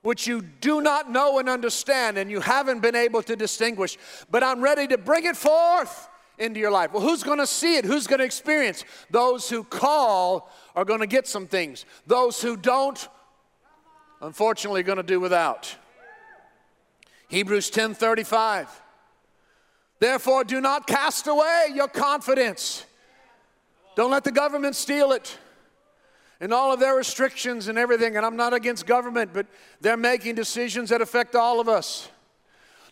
which 0.03 0.27
you 0.27 0.43
do 0.43 0.81
not 0.81 1.11
know 1.11 1.39
and 1.39 1.49
understand, 1.49 2.19
and 2.19 2.31
you 2.31 2.41
haven't 2.41 2.81
been 2.81 2.95
able 2.95 3.23
to 3.23 3.37
distinguish. 3.37 3.99
But 4.31 4.43
I'm 4.43 4.61
ready 4.61 4.87
to 4.89 4.99
bring 4.99 5.25
it 5.25 5.37
forth 5.37 6.09
into 6.39 6.61
your 6.61 6.71
life. 6.71 6.93
Well, 6.93 7.03
who's 7.03 7.23
going 7.23 7.39
to 7.39 7.47
see 7.47 7.77
it? 7.77 7.85
Who's 7.85 8.07
going 8.07 8.21
to 8.21 8.25
experience? 8.25 8.85
Those 9.11 9.51
who 9.51 9.65
call 9.65 10.51
are 10.77 10.85
going 10.85 11.01
to 11.01 11.07
get 11.07 11.27
some 11.27 11.47
things. 11.47 11.85
Those 12.07 12.41
who 12.41 12.57
don't, 12.57 13.09
unfortunately, 14.21 14.83
going 14.83 14.99
to 14.99 15.03
do 15.03 15.21
without. 15.21 15.75
Hebrews 17.29 17.71
10:35. 17.71 18.69
Therefore, 20.01 20.45
do 20.45 20.61
not 20.61 20.87
cast 20.87 21.27
away 21.27 21.67
your 21.75 21.89
confidence. 21.89 22.87
Don't 23.97 24.13
let 24.13 24.23
the 24.23 24.31
government 24.31 24.77
steal 24.77 25.11
it. 25.11 25.37
And 26.40 26.53
all 26.53 26.72
of 26.72 26.79
their 26.79 26.94
restrictions 26.94 27.66
and 27.68 27.77
everything, 27.77 28.16
and 28.16 28.24
I'm 28.24 28.37
not 28.37 28.55
against 28.55 28.87
government, 28.87 29.33
but 29.33 29.46
they're 29.81 29.96
making 29.96 30.37
decisions 30.37 30.90
that 30.90 31.01
affect 31.01 31.35
all 31.35 31.59
of 31.59 31.68
us. 31.68 32.09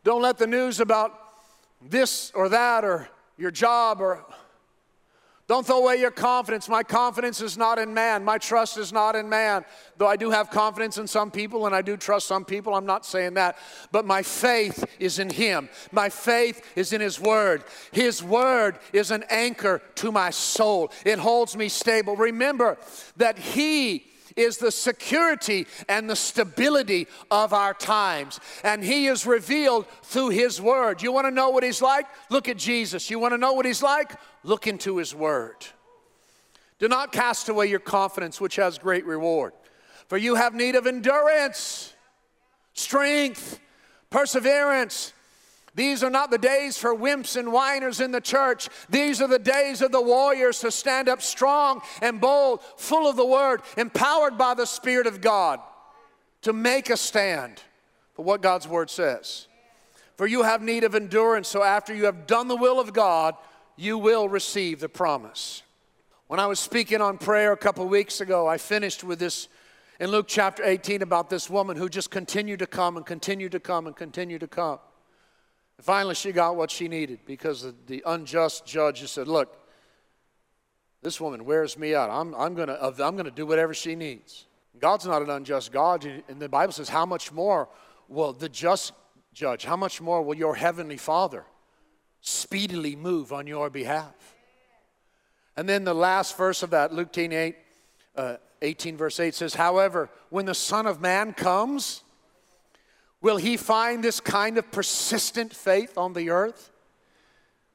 Don't 0.03 0.23
let 0.23 0.39
the 0.39 0.47
news 0.47 0.81
about 0.81 1.13
this 1.81 2.33
or 2.35 2.49
that 2.49 2.85
or 2.85 3.09
your 3.39 3.51
job 3.51 4.01
or 4.01 4.25
don't 5.49 5.65
throw 5.65 5.79
away 5.79 5.97
your 5.97 6.11
confidence. 6.11 6.69
My 6.69 6.83
confidence 6.83 7.41
is 7.41 7.57
not 7.57 7.79
in 7.79 7.95
man. 7.95 8.25
My 8.25 8.37
trust 8.37 8.79
is 8.79 8.93
not 8.93 9.15
in 9.15 9.29
man. 9.29 9.65
Though 9.97 10.09
I 10.09 10.17
do 10.17 10.31
have 10.31 10.51
confidence 10.51 10.99
in 10.99 11.07
some 11.07 11.31
people 11.31 11.67
and 11.67 11.75
I 11.75 11.83
do 11.83 11.97
trust 11.97 12.27
some 12.27 12.45
people, 12.45 12.75
I'm 12.75 12.87
not 12.87 13.07
saying 13.07 13.35
that. 13.35 13.57
But 13.93 14.07
my 14.07 14.23
faith 14.23 14.85
is 14.99 15.21
in 15.21 15.31
Him. 15.31 15.69
My 15.93 16.09
faith 16.09 16.67
is 16.75 16.93
in 16.93 17.01
His 17.01 17.21
Word. 17.21 17.63
His 17.93 18.25
Word 18.25 18.81
is 18.93 19.13
an 19.13 19.25
anchor 19.31 19.83
to 19.97 20.11
my 20.11 20.31
soul, 20.31 20.91
it 21.05 21.21
holds 21.21 21.57
me 21.57 21.69
stable. 21.69 22.17
Remember 22.17 22.77
that 23.17 23.39
He 23.39 24.07
is 24.37 24.59
the 24.59 24.71
security 24.71 25.67
and 25.89 26.11
the 26.11 26.17
stability 26.17 27.07
of 27.31 27.53
our 27.53 27.73
times. 27.73 28.39
And 28.63 28.85
He 28.85 29.07
is 29.07 29.27
revealed 29.27 29.87
through 30.03 30.31
His 30.31 30.61
Word. 30.61 31.03
You 31.03 31.13
want 31.13 31.27
to 31.27 31.31
know 31.31 31.51
what 31.51 31.63
He's 31.63 31.81
like? 31.81 32.07
Look 32.31 32.49
at 32.49 32.59
Jesus. 32.59 33.11
You 33.11 33.19
want 33.19 33.33
to 33.33 33.39
know 33.39 33.55
what 33.55 33.65
He's 33.65 33.83
like? 33.83 34.13
Look 34.47 34.67
into 34.67 34.97
His 34.97 35.15
Word. 35.15 35.67
Do 36.79 36.89
not 36.89 37.13
cast 37.13 37.49
away 37.49 37.67
your 37.67 37.81
confidence, 37.81 38.41
which 38.41 38.57
has 38.57 38.79
great 38.79 39.05
reward. 39.05 39.53
For 40.09 40.17
you 40.17 40.37
have 40.37 40.55
need 40.55 40.77
of 40.77 40.87
endurance, 40.87 41.93
strength, 42.73 43.59
perseverance, 44.09 45.13
these 45.77 46.03
are 46.03 46.11
not 46.11 46.31
the 46.31 46.39
days 46.39 46.79
for 46.79 46.95
wimps 46.95 47.37
and 47.37 47.53
whiners 47.53 48.01
in 48.01 48.11
the 48.11 48.21
church. 48.21 48.71
These 48.89 49.21
are 49.21 49.29
the 49.29 49.39
days 49.39 49.83
of 49.83 49.93
the 49.93 50.01
warriors 50.01 50.61
to 50.61 50.71
stand 50.71 51.07
up 51.07 51.21
strong 51.21 51.83
and 52.01 52.19
bold, 52.19 52.63
full 52.79 53.07
of 53.07 53.17
the 53.17 53.27
word, 53.27 53.61
empowered 53.77 54.39
by 54.39 54.55
the 54.55 54.65
Spirit 54.65 55.07
of 55.07 55.21
God 55.21 55.61
to 56.43 56.55
make 56.55 56.89
a 56.89 56.97
stand 56.97 57.61
for 58.15 58.25
what 58.25 58.41
God's 58.41 58.67
word 58.67 58.89
says. 58.89 59.49
For 60.17 60.27
you 60.27 60.45
have 60.45 60.63
need 60.63 60.83
of 60.83 60.95
endurance, 60.95 61.47
so 61.47 61.63
after 61.63 61.95
you 61.95 62.07
have 62.07 62.27
done 62.27 62.49
the 62.49 62.57
will 62.57 62.81
of 62.81 62.95
God, 62.95 63.35
you 63.77 63.99
will 63.99 64.29
receive 64.29 64.81
the 64.81 64.89
promise. 64.89 65.63
When 66.27 66.41
I 66.41 66.47
was 66.47 66.59
speaking 66.59 67.01
on 67.01 67.19
prayer 67.19 67.53
a 67.53 67.57
couple 67.57 67.87
weeks 67.87 68.21
ago, 68.21 68.47
I 68.47 68.59
finished 68.59 69.05
with 69.05 69.19
this 69.19 69.49
in 70.01 70.11
Luke 70.11 70.27
chapter 70.29 70.65
18 70.65 71.03
about 71.03 71.31
this 71.31 71.49
woman 71.49 71.77
who 71.77 71.89
just 71.89 72.11
continued 72.11 72.59
to 72.59 72.67
come 72.67 72.97
and 72.97 73.07
continued 73.07 73.53
to 73.53 73.61
come 73.61 73.87
and 73.87 73.95
continued 73.95 74.41
to 74.41 74.49
come. 74.49 74.79
And 75.77 75.85
finally, 75.85 76.15
she 76.15 76.33
got 76.33 76.57
what 76.57 76.71
she 76.71 76.89
needed 76.89 77.21
because 77.27 77.73
the 77.87 78.03
unjust 78.07 78.67
judge 78.67 79.01
just 79.01 79.15
said, 79.15 79.29
Look, 79.29 79.57
this 81.03 81.21
woman 81.21 81.45
wears 81.45 81.79
me 81.79 81.95
out. 81.95 82.11
I'm, 82.11 82.35
I'm 82.35 82.55
going 82.55 82.69
to 82.69 82.85
I'm 82.85 83.15
going 83.15 83.25
to 83.27 83.31
do 83.31 83.47
whatever 83.47 83.73
she 83.73 83.95
needs. 83.95 84.47
God's 84.79 85.07
not 85.07 85.23
an 85.23 85.31
unjust 85.31 85.73
God. 85.73 86.05
And 86.29 86.41
the 86.41 86.49
Bible 86.49 86.73
says, 86.73 86.89
How 86.89 87.07
much 87.07 87.33
more 87.33 87.69
will 88.09 88.33
the 88.33 88.49
just 88.49 88.93
judge, 89.33 89.65
how 89.65 89.77
much 89.77 90.01
more 90.01 90.23
will 90.23 90.35
your 90.35 90.55
heavenly 90.55 90.97
Father 90.97 91.45
speedily 92.27 92.97
move 92.97 93.33
on 93.33 93.47
your 93.47 93.71
behalf? 93.71 94.35
And 95.57 95.69
then 95.69 95.85
the 95.85 95.95
last 95.95 96.37
verse 96.37 96.63
of 96.63 96.71
that, 96.71 96.93
Luke 96.93 97.13
10 97.13 97.33
8, 97.33 97.57
uh, 98.17 98.37
18, 98.61 98.97
verse 98.97 99.21
8 99.21 99.35
says, 99.35 99.55
However, 99.55 100.11
when 100.29 100.45
the 100.45 100.55
Son 100.55 100.87
of 100.87 101.01
Man 101.01 101.33
comes, 101.33 102.03
will 103.21 103.37
he 103.37 103.57
find 103.57 104.03
this 104.03 104.21
kind 104.21 104.59
of 104.59 104.71
persistent 104.71 105.55
faith 105.55 105.97
on 105.97 106.13
the 106.13 106.31
earth? 106.31 106.71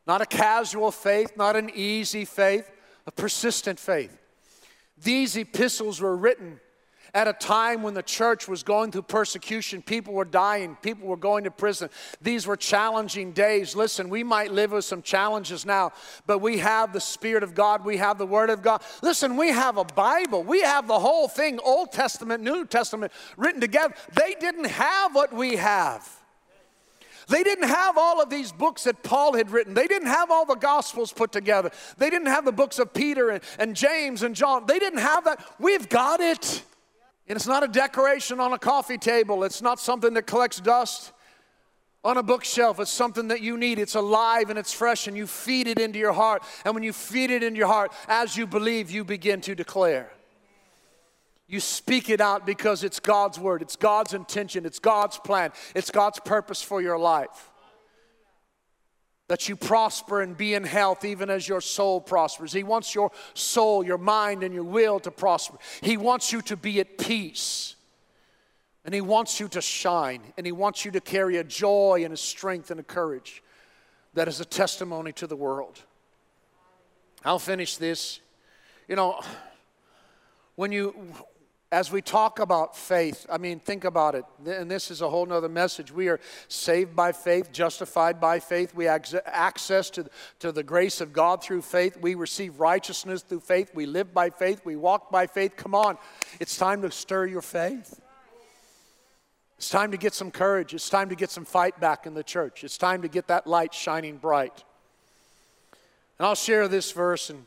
Not 0.05 0.21
a 0.21 0.25
casual 0.25 0.91
faith, 0.91 1.37
not 1.37 1.55
an 1.55 1.71
easy 1.73 2.25
faith, 2.25 2.69
a 3.07 3.11
persistent 3.11 3.79
faith. 3.79 4.15
These 5.01 5.37
epistles 5.37 6.01
were 6.01 6.15
written 6.15 6.59
at 7.13 7.27
a 7.27 7.33
time 7.33 7.83
when 7.83 7.93
the 7.93 8.03
church 8.03 8.47
was 8.47 8.63
going 8.63 8.91
through 8.91 9.01
persecution. 9.03 9.81
People 9.81 10.13
were 10.13 10.25
dying, 10.25 10.77
people 10.81 11.07
were 11.07 11.17
going 11.17 11.43
to 11.43 11.51
prison. 11.51 11.89
These 12.21 12.47
were 12.47 12.55
challenging 12.55 13.31
days. 13.31 13.75
Listen, 13.75 14.09
we 14.09 14.23
might 14.23 14.51
live 14.51 14.71
with 14.71 14.85
some 14.85 15.01
challenges 15.01 15.65
now, 15.65 15.91
but 16.25 16.39
we 16.39 16.59
have 16.59 16.93
the 16.93 17.01
Spirit 17.01 17.43
of 17.43 17.53
God, 17.53 17.83
we 17.83 17.97
have 17.97 18.17
the 18.17 18.25
Word 18.25 18.49
of 18.49 18.61
God. 18.61 18.81
Listen, 19.01 19.37
we 19.37 19.49
have 19.49 19.77
a 19.77 19.83
Bible, 19.83 20.43
we 20.43 20.61
have 20.61 20.87
the 20.87 20.99
whole 20.99 21.27
thing, 21.27 21.59
Old 21.63 21.91
Testament, 21.91 22.43
New 22.43 22.65
Testament, 22.65 23.11
written 23.37 23.61
together. 23.61 23.93
They 24.13 24.35
didn't 24.39 24.67
have 24.67 25.13
what 25.13 25.33
we 25.33 25.57
have. 25.57 26.17
They 27.27 27.43
didn't 27.43 27.69
have 27.69 27.97
all 27.97 28.21
of 28.21 28.29
these 28.29 28.51
books 28.51 28.83
that 28.83 29.03
Paul 29.03 29.35
had 29.35 29.51
written. 29.51 29.73
They 29.73 29.87
didn't 29.87 30.09
have 30.09 30.31
all 30.31 30.45
the 30.45 30.55
Gospels 30.55 31.13
put 31.13 31.31
together. 31.31 31.71
They 31.97 32.09
didn't 32.09 32.27
have 32.27 32.43
the 32.43 32.51
books 32.51 32.77
of 32.77 32.93
Peter 32.93 33.29
and, 33.29 33.43
and 33.57 33.75
James 33.75 34.23
and 34.23 34.35
John. 34.35 34.65
They 34.65 34.79
didn't 34.79 34.99
have 34.99 35.23
that. 35.23 35.45
We've 35.57 35.87
got 35.87 36.19
it. 36.19 36.63
And 37.31 37.37
it's 37.37 37.47
not 37.47 37.63
a 37.63 37.67
decoration 37.69 38.41
on 38.41 38.51
a 38.51 38.59
coffee 38.59 38.97
table, 38.97 39.45
it's 39.45 39.61
not 39.61 39.79
something 39.79 40.15
that 40.15 40.23
collects 40.23 40.59
dust 40.59 41.13
on 42.03 42.17
a 42.17 42.23
bookshelf. 42.23 42.77
It's 42.77 42.91
something 42.91 43.29
that 43.29 43.39
you 43.39 43.57
need. 43.57 43.79
It's 43.79 43.95
alive 43.95 44.49
and 44.49 44.59
it's 44.59 44.73
fresh, 44.73 45.07
and 45.07 45.15
you 45.15 45.25
feed 45.25 45.69
it 45.69 45.79
into 45.79 45.97
your 45.97 46.11
heart. 46.11 46.43
And 46.65 46.73
when 46.73 46.83
you 46.83 46.91
feed 46.91 47.31
it 47.31 47.41
into 47.41 47.57
your 47.57 47.69
heart, 47.69 47.93
as 48.09 48.35
you 48.35 48.45
believe, 48.47 48.91
you 48.91 49.05
begin 49.05 49.39
to 49.41 49.55
declare. 49.55 50.11
You 51.47 51.61
speak 51.61 52.09
it 52.09 52.19
out 52.19 52.45
because 52.45 52.83
it's 52.83 52.99
God's 52.99 53.39
word, 53.39 53.61
it's 53.61 53.77
God's 53.77 54.13
intention, 54.13 54.65
it's 54.65 54.79
God's 54.79 55.17
plan, 55.17 55.53
it's 55.73 55.89
God's 55.89 56.19
purpose 56.19 56.61
for 56.61 56.81
your 56.81 56.99
life 56.99 57.50
that 59.31 59.47
you 59.47 59.55
prosper 59.55 60.19
and 60.21 60.35
be 60.35 60.55
in 60.55 60.65
health 60.65 61.05
even 61.05 61.29
as 61.29 61.47
your 61.47 61.61
soul 61.61 62.01
prospers. 62.01 62.51
He 62.51 62.63
wants 62.63 62.93
your 62.93 63.13
soul, 63.33 63.81
your 63.81 63.97
mind, 63.97 64.43
and 64.43 64.53
your 64.53 64.65
will 64.65 64.99
to 64.99 65.09
prosper. 65.09 65.57
He 65.79 65.95
wants 65.95 66.33
you 66.33 66.41
to 66.41 66.57
be 66.57 66.81
at 66.81 66.97
peace. 66.97 67.77
And 68.83 68.93
He 68.93 68.99
wants 68.99 69.39
you 69.39 69.47
to 69.47 69.61
shine. 69.61 70.21
And 70.35 70.45
He 70.45 70.51
wants 70.51 70.83
you 70.83 70.91
to 70.91 70.99
carry 70.99 71.37
a 71.37 71.45
joy 71.45 72.01
and 72.03 72.13
a 72.13 72.17
strength 72.17 72.71
and 72.71 72.79
a 72.81 72.83
courage 72.83 73.41
that 74.15 74.27
is 74.27 74.41
a 74.41 74.45
testimony 74.45 75.13
to 75.13 75.27
the 75.27 75.37
world. 75.37 75.79
I'll 77.23 77.39
finish 77.39 77.77
this. 77.77 78.19
You 78.89 78.97
know, 78.97 79.21
when 80.55 80.73
you 80.73 80.93
as 81.71 81.89
we 81.89 82.01
talk 82.01 82.39
about 82.39 82.75
faith, 82.75 83.25
I 83.29 83.37
mean, 83.37 83.59
think 83.59 83.85
about 83.85 84.13
it. 84.13 84.25
And 84.45 84.69
this 84.69 84.91
is 84.91 85.01
a 85.01 85.09
whole 85.09 85.25
nother 85.25 85.47
message. 85.47 85.89
We 85.89 86.09
are 86.09 86.19
saved 86.49 86.97
by 86.97 87.13
faith, 87.13 87.53
justified 87.53 88.19
by 88.19 88.39
faith. 88.39 88.75
We 88.75 88.85
have 88.85 89.05
access 89.25 89.89
to, 89.91 90.09
to 90.39 90.51
the 90.51 90.63
grace 90.63 90.99
of 90.99 91.13
God 91.13 91.41
through 91.41 91.61
faith. 91.61 91.97
We 92.01 92.15
receive 92.15 92.59
righteousness 92.59 93.21
through 93.21 93.39
faith. 93.39 93.71
We 93.73 93.85
live 93.85 94.13
by 94.13 94.31
faith. 94.31 94.61
We 94.65 94.75
walk 94.75 95.11
by 95.11 95.27
faith. 95.27 95.55
Come 95.55 95.73
on, 95.73 95.97
it's 96.41 96.57
time 96.57 96.81
to 96.81 96.91
stir 96.91 97.27
your 97.27 97.41
faith. 97.41 98.01
It's 99.57 99.69
time 99.69 99.91
to 99.91 99.97
get 99.97 100.13
some 100.13 100.31
courage. 100.31 100.73
It's 100.73 100.89
time 100.89 101.07
to 101.09 101.15
get 101.15 101.29
some 101.29 101.45
fight 101.45 101.79
back 101.79 102.05
in 102.05 102.15
the 102.15 102.23
church. 102.23 102.63
It's 102.63 102.79
time 102.79 103.03
to 103.03 103.07
get 103.07 103.27
that 103.27 103.45
light 103.47 103.73
shining 103.73 104.17
bright. 104.17 104.63
And 106.17 106.25
I'll 106.25 106.35
share 106.35 106.67
this 106.67 106.91
verse 106.91 107.29
and 107.29 107.45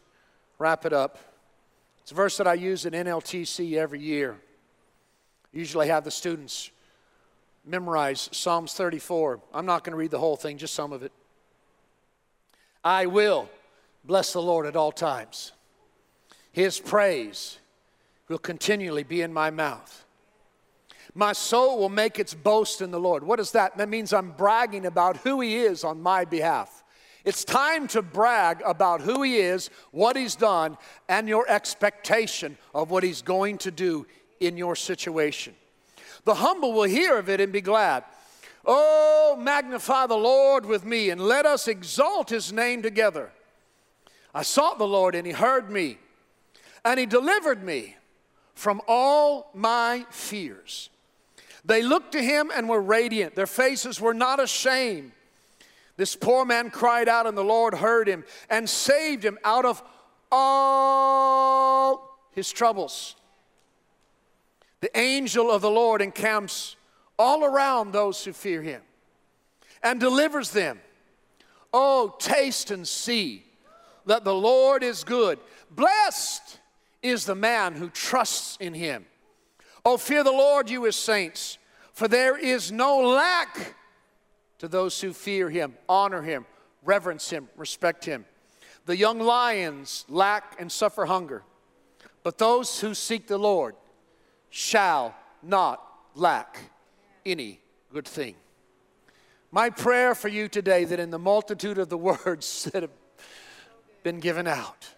wrap 0.58 0.86
it 0.86 0.92
up. 0.92 1.18
It's 2.04 2.12
a 2.12 2.14
verse 2.14 2.36
that 2.36 2.46
I 2.46 2.52
use 2.52 2.84
in 2.84 2.92
NLTC 2.92 3.78
every 3.78 3.98
year. 3.98 4.36
Usually 5.54 5.88
have 5.88 6.04
the 6.04 6.10
students 6.10 6.70
memorize 7.64 8.28
Psalms 8.30 8.74
34. 8.74 9.40
I'm 9.54 9.64
not 9.64 9.84
going 9.84 9.92
to 9.92 9.96
read 9.96 10.10
the 10.10 10.18
whole 10.18 10.36
thing, 10.36 10.58
just 10.58 10.74
some 10.74 10.92
of 10.92 11.02
it. 11.02 11.12
I 12.84 13.06
will 13.06 13.48
bless 14.04 14.34
the 14.34 14.42
Lord 14.42 14.66
at 14.66 14.76
all 14.76 14.92
times. 14.92 15.52
His 16.52 16.78
praise 16.78 17.58
will 18.28 18.36
continually 18.36 19.04
be 19.04 19.22
in 19.22 19.32
my 19.32 19.50
mouth. 19.50 20.04
My 21.14 21.32
soul 21.32 21.78
will 21.78 21.88
make 21.88 22.18
its 22.18 22.34
boast 22.34 22.82
in 22.82 22.90
the 22.90 23.00
Lord. 23.00 23.24
What 23.24 23.40
is 23.40 23.52
that? 23.52 23.78
That 23.78 23.88
means 23.88 24.12
I'm 24.12 24.32
bragging 24.32 24.84
about 24.84 25.16
who 25.16 25.40
He 25.40 25.56
is 25.56 25.84
on 25.84 26.02
my 26.02 26.26
behalf. 26.26 26.83
It's 27.24 27.44
time 27.44 27.88
to 27.88 28.02
brag 28.02 28.62
about 28.64 29.00
who 29.00 29.22
He 29.22 29.36
is, 29.36 29.70
what 29.92 30.16
He's 30.16 30.36
done, 30.36 30.76
and 31.08 31.28
your 31.28 31.48
expectation 31.48 32.58
of 32.74 32.90
what 32.90 33.02
He's 33.02 33.22
going 33.22 33.58
to 33.58 33.70
do 33.70 34.06
in 34.40 34.56
your 34.56 34.76
situation. 34.76 35.54
The 36.24 36.34
humble 36.34 36.72
will 36.72 36.82
hear 36.84 37.18
of 37.18 37.28
it 37.28 37.40
and 37.40 37.52
be 37.52 37.60
glad. 37.60 38.04
Oh, 38.66 39.36
magnify 39.38 40.06
the 40.06 40.16
Lord 40.16 40.66
with 40.66 40.84
me 40.84 41.10
and 41.10 41.20
let 41.20 41.46
us 41.46 41.68
exalt 41.68 42.30
His 42.30 42.52
name 42.52 42.82
together. 42.82 43.30
I 44.34 44.42
sought 44.42 44.78
the 44.78 44.86
Lord 44.86 45.14
and 45.14 45.26
He 45.26 45.32
heard 45.32 45.70
me 45.70 45.98
and 46.84 47.00
He 47.00 47.06
delivered 47.06 47.62
me 47.62 47.96
from 48.54 48.80
all 48.86 49.50
my 49.54 50.06
fears. 50.10 50.90
They 51.64 51.82
looked 51.82 52.12
to 52.12 52.22
Him 52.22 52.50
and 52.54 52.68
were 52.68 52.80
radiant, 52.80 53.34
their 53.34 53.46
faces 53.46 54.00
were 54.00 54.14
not 54.14 54.40
ashamed. 54.40 55.12
This 55.96 56.16
poor 56.16 56.44
man 56.44 56.70
cried 56.70 57.08
out, 57.08 57.26
and 57.26 57.36
the 57.36 57.44
Lord 57.44 57.74
heard 57.74 58.08
him 58.08 58.24
and 58.50 58.68
saved 58.68 59.24
him 59.24 59.38
out 59.44 59.64
of 59.64 59.82
all 60.30 62.18
his 62.32 62.50
troubles. 62.52 63.16
The 64.80 64.96
angel 64.98 65.50
of 65.50 65.62
the 65.62 65.70
Lord 65.70 66.02
encamps 66.02 66.76
all 67.18 67.44
around 67.44 67.92
those 67.92 68.24
who 68.24 68.32
fear 68.32 68.60
him 68.60 68.82
and 69.82 70.00
delivers 70.00 70.50
them. 70.50 70.80
Oh, 71.72 72.16
taste 72.18 72.70
and 72.70 72.86
see 72.86 73.44
that 74.06 74.24
the 74.24 74.34
Lord 74.34 74.82
is 74.82 75.04
good. 75.04 75.38
Blessed 75.70 76.60
is 77.02 77.24
the 77.24 77.34
man 77.34 77.74
who 77.74 77.88
trusts 77.90 78.56
in 78.60 78.74
him. 78.74 79.06
Oh, 79.84 79.96
fear 79.96 80.24
the 80.24 80.32
Lord, 80.32 80.70
you 80.70 80.84
his 80.84 80.96
saints, 80.96 81.58
for 81.92 82.08
there 82.08 82.36
is 82.36 82.72
no 82.72 82.98
lack 83.00 83.74
to 84.58 84.68
those 84.68 85.00
who 85.00 85.12
fear 85.12 85.50
him, 85.50 85.74
honor 85.88 86.22
him, 86.22 86.46
reverence 86.82 87.30
him, 87.30 87.48
respect 87.56 88.04
him. 88.04 88.24
The 88.86 88.96
young 88.96 89.18
lions 89.18 90.04
lack 90.08 90.60
and 90.60 90.70
suffer 90.70 91.06
hunger, 91.06 91.42
but 92.22 92.38
those 92.38 92.80
who 92.80 92.94
seek 92.94 93.26
the 93.26 93.38
Lord 93.38 93.74
shall 94.50 95.14
not 95.42 95.82
lack 96.14 96.58
any 97.24 97.60
good 97.92 98.06
thing. 98.06 98.34
My 99.50 99.70
prayer 99.70 100.14
for 100.14 100.28
you 100.28 100.48
today 100.48 100.84
that 100.84 100.98
in 100.98 101.10
the 101.10 101.18
multitude 101.18 101.78
of 101.78 101.88
the 101.88 101.96
words 102.26 102.64
that 102.72 102.82
have 102.82 102.90
been 104.02 104.20
given 104.20 104.46
out, 104.46 104.88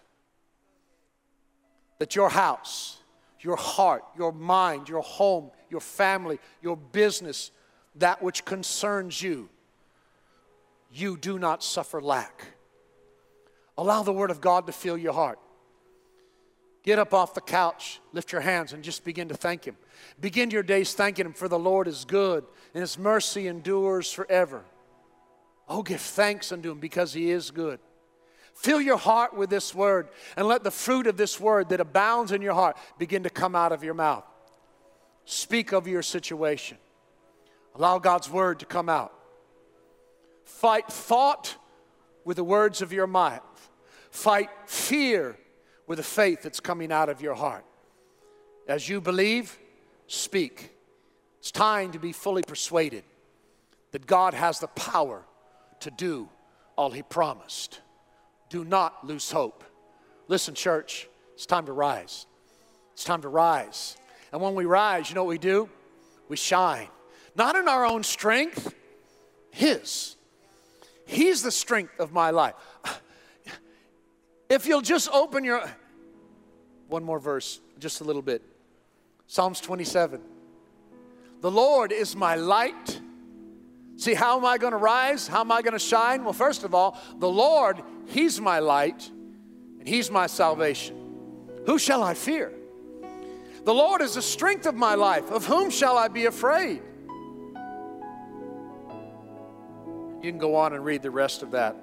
that 1.99 2.15
your 2.15 2.29
house, 2.29 2.97
your 3.39 3.55
heart, 3.55 4.03
your 4.17 4.31
mind, 4.31 4.89
your 4.89 5.01
home, 5.01 5.51
your 5.69 5.79
family, 5.79 6.39
your 6.61 6.75
business, 6.75 7.51
that 7.99 8.21
which 8.21 8.45
concerns 8.45 9.21
you, 9.21 9.49
you 10.91 11.17
do 11.17 11.37
not 11.37 11.63
suffer 11.63 12.01
lack. 12.01 12.45
Allow 13.77 14.03
the 14.03 14.13
Word 14.13 14.31
of 14.31 14.41
God 14.41 14.67
to 14.67 14.73
fill 14.73 14.97
your 14.97 15.13
heart. 15.13 15.39
Get 16.83 16.99
up 16.99 17.13
off 17.13 17.33
the 17.33 17.41
couch, 17.41 17.99
lift 18.13 18.31
your 18.31 18.41
hands, 18.41 18.71
and 18.71 18.83
just 18.83 19.03
begin 19.03 19.27
to 19.27 19.35
thank 19.35 19.65
Him. 19.65 19.75
Begin 20.19 20.49
your 20.49 20.63
days 20.63 20.93
thanking 20.93 21.25
Him, 21.25 21.33
for 21.33 21.47
the 21.47 21.59
Lord 21.59 21.87
is 21.87 22.05
good, 22.05 22.45
and 22.73 22.81
His 22.81 22.97
mercy 22.97 23.47
endures 23.47 24.11
forever. 24.11 24.63
Oh, 25.67 25.83
give 25.83 25.99
thanks 25.99 26.51
unto 26.51 26.71
Him 26.71 26.79
because 26.79 27.13
He 27.13 27.29
is 27.29 27.51
good. 27.51 27.79
Fill 28.53 28.81
your 28.81 28.97
heart 28.97 29.35
with 29.35 29.49
this 29.49 29.75
word, 29.75 30.07
and 30.35 30.47
let 30.47 30.63
the 30.63 30.71
fruit 30.71 31.05
of 31.05 31.17
this 31.17 31.39
word 31.39 31.69
that 31.69 31.81
abounds 31.81 32.31
in 32.31 32.41
your 32.41 32.53
heart 32.53 32.77
begin 32.97 33.23
to 33.23 33.29
come 33.29 33.55
out 33.55 33.71
of 33.71 33.83
your 33.83 33.93
mouth. 33.93 34.23
Speak 35.25 35.73
of 35.73 35.87
your 35.87 36.01
situation. 36.01 36.77
Allow 37.77 37.99
God's 37.99 38.29
word 38.29 38.59
to 38.59 38.65
come 38.65 38.89
out. 38.89 39.13
Fight 40.45 40.87
thought 40.87 41.55
with 42.25 42.37
the 42.37 42.43
words 42.43 42.81
of 42.81 42.91
your 42.91 43.05
mouth. 43.05 43.69
Fight 44.09 44.49
fear 44.65 45.37
with 45.85 45.97
the 45.97 46.03
faith 46.03 46.41
that's 46.41 46.59
coming 46.59 46.91
out 46.91 47.07
of 47.07 47.21
your 47.21 47.35
heart. 47.35 47.65
As 48.67 48.89
you 48.89 48.99
believe, 48.99 49.57
speak. 50.07 50.71
It's 51.39 51.51
time 51.51 51.91
to 51.91 51.99
be 51.99 52.11
fully 52.11 52.41
persuaded 52.41 53.03
that 53.91 54.07
God 54.07 54.33
has 54.33 54.59
the 54.59 54.67
power 54.67 55.23
to 55.81 55.91
do 55.91 56.29
all 56.75 56.89
He 56.89 57.03
promised. 57.03 57.81
Do 58.49 58.63
not 58.65 59.05
lose 59.05 59.31
hope. 59.31 59.63
Listen, 60.27 60.55
church, 60.55 61.07
it's 61.35 61.45
time 61.45 61.67
to 61.67 61.73
rise. 61.73 62.25
It's 62.93 63.03
time 63.03 63.21
to 63.21 63.29
rise. 63.29 63.97
And 64.31 64.41
when 64.41 64.55
we 64.55 64.65
rise, 64.65 65.09
you 65.09 65.15
know 65.15 65.23
what 65.23 65.29
we 65.29 65.37
do? 65.37 65.69
We 66.27 66.37
shine. 66.37 66.87
Not 67.37 67.55
in 67.55 67.67
our 67.67 67.85
own 67.85 68.03
strength, 68.03 68.73
His. 69.51 70.15
He's 71.05 71.43
the 71.43 71.51
strength 71.51 71.99
of 71.99 72.11
my 72.11 72.31
life. 72.31 72.55
If 74.49 74.65
you'll 74.65 74.81
just 74.81 75.09
open 75.11 75.43
your 75.43 75.63
One 76.87 77.03
more 77.03 77.19
verse, 77.19 77.59
just 77.79 78.01
a 78.01 78.03
little 78.03 78.21
bit. 78.21 78.41
Psalms 79.27 79.59
27. 79.59 80.21
The 81.41 81.51
Lord 81.51 81.91
is 81.91 82.15
my 82.15 82.35
light. 82.35 82.99
See, 83.97 84.13
how 84.13 84.37
am 84.37 84.45
I 84.45 84.57
going 84.57 84.71
to 84.71 84.77
rise? 84.77 85.27
How 85.27 85.41
am 85.41 85.51
I 85.51 85.61
going 85.61 85.73
to 85.73 85.79
shine? 85.79 86.23
Well, 86.23 86.33
first 86.33 86.63
of 86.63 86.73
all, 86.73 86.99
the 87.19 87.29
Lord, 87.29 87.81
He's 88.07 88.39
my 88.39 88.59
light 88.59 89.09
and 89.79 89.87
He's 89.87 90.09
my 90.09 90.27
salvation. 90.27 90.95
Who 91.65 91.77
shall 91.77 92.01
I 92.01 92.13
fear? 92.13 92.51
The 93.65 93.73
Lord 93.73 94.01
is 94.01 94.15
the 94.15 94.21
strength 94.21 94.65
of 94.65 94.75
my 94.75 94.95
life. 94.95 95.29
Of 95.29 95.45
whom 95.45 95.69
shall 95.69 95.97
I 95.97 96.07
be 96.07 96.25
afraid? 96.25 96.81
You 100.27 100.33
can 100.33 100.39
go 100.39 100.57
on 100.57 100.73
and 100.73 100.83
read 100.83 101.03
the 101.03 101.09
rest 101.09 101.41
of 101.41 101.51
that. 101.51 101.73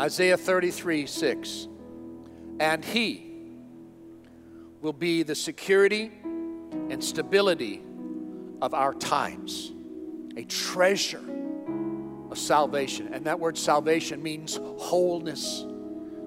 Isaiah 0.00 0.36
33 0.36 1.06
6. 1.06 1.68
And 2.58 2.84
he 2.84 3.30
will 4.80 4.92
be 4.92 5.22
the 5.22 5.36
security 5.36 6.10
and 6.24 7.02
stability 7.02 7.80
of 8.60 8.74
our 8.74 8.92
times, 8.92 9.70
a 10.36 10.42
treasure 10.42 11.22
of 12.28 12.36
salvation. 12.36 13.14
And 13.14 13.24
that 13.26 13.38
word 13.38 13.56
salvation 13.56 14.20
means 14.20 14.56
wholeness, 14.56 15.64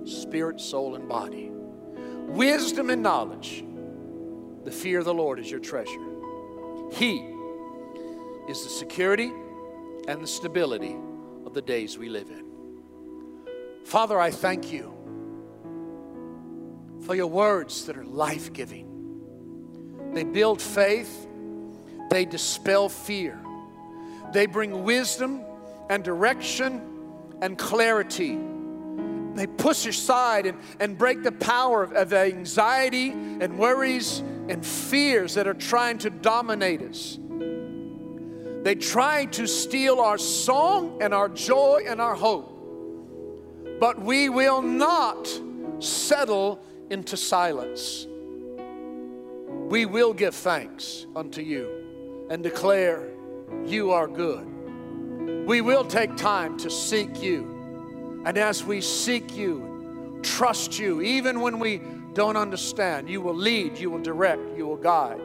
spirit, 0.05 0.61
soul, 0.61 0.95
and 0.95 1.09
body. 1.09 1.51
Wisdom 2.29 2.89
and 2.89 3.03
knowledge. 3.03 3.65
The 4.63 4.71
fear 4.71 4.99
of 4.99 5.05
the 5.05 5.13
Lord 5.13 5.41
is 5.41 5.51
your 5.51 5.59
treasure. 5.59 5.99
He 6.93 7.32
is 8.47 8.63
the 8.63 8.69
security 8.69 9.31
and 10.07 10.21
the 10.21 10.27
stability 10.27 10.95
of 11.45 11.53
the 11.53 11.61
days 11.61 11.97
we 11.97 12.09
live 12.09 12.29
in. 12.29 12.43
Father, 13.85 14.19
I 14.19 14.31
thank 14.31 14.71
you 14.71 14.93
for 17.05 17.15
your 17.15 17.27
words 17.27 17.85
that 17.85 17.97
are 17.97 18.05
life 18.05 18.53
giving. 18.53 18.89
They 20.13 20.23
build 20.23 20.61
faith, 20.61 21.27
they 22.09 22.25
dispel 22.25 22.89
fear, 22.89 23.39
they 24.31 24.45
bring 24.45 24.83
wisdom 24.83 25.41
and 25.89 26.03
direction 26.03 26.81
and 27.41 27.57
clarity. 27.57 28.37
They 29.35 29.47
push 29.47 29.87
aside 29.87 30.45
and, 30.45 30.59
and 30.79 30.97
break 30.97 31.23
the 31.23 31.31
power 31.31 31.81
of, 31.81 31.93
of 31.93 32.13
anxiety 32.13 33.09
and 33.09 33.57
worries 33.57 34.19
and 34.47 34.63
fears 34.63 35.33
that 35.33 35.47
are 35.47 35.55
trying 35.55 35.97
to 35.99 36.09
dominate 36.11 36.81
us. 36.83 37.17
They 38.63 38.75
try 38.75 39.25
to 39.25 39.45
steal 39.45 39.99
our 39.99 40.17
song 40.17 41.01
and 41.01 41.13
our 41.13 41.27
joy 41.27 41.83
and 41.85 41.99
our 41.99 42.15
hope. 42.15 42.49
But 43.79 44.01
we 44.01 44.29
will 44.29 44.61
not 44.61 45.27
settle 45.79 46.63
into 46.89 47.17
silence. 47.17 48.07
We 49.69 49.85
will 49.85 50.13
give 50.13 50.33
thanks 50.33 51.05
unto 51.13 51.41
you 51.41 52.27
and 52.29 52.41
declare 52.41 53.09
you 53.65 53.91
are 53.91 54.07
good. 54.07 54.47
We 55.45 55.59
will 55.59 55.83
take 55.83 56.15
time 56.15 56.57
to 56.59 56.69
seek 56.69 57.21
you. 57.21 58.21
And 58.25 58.37
as 58.37 58.63
we 58.63 58.79
seek 58.79 59.35
you, 59.35 60.19
trust 60.23 60.79
you, 60.79 61.01
even 61.01 61.41
when 61.41 61.59
we 61.59 61.81
don't 62.13 62.37
understand, 62.37 63.09
you 63.09 63.19
will 63.19 63.35
lead, 63.35 63.77
you 63.77 63.89
will 63.89 64.01
direct, 64.01 64.57
you 64.57 64.65
will 64.67 64.77
guide. 64.77 65.19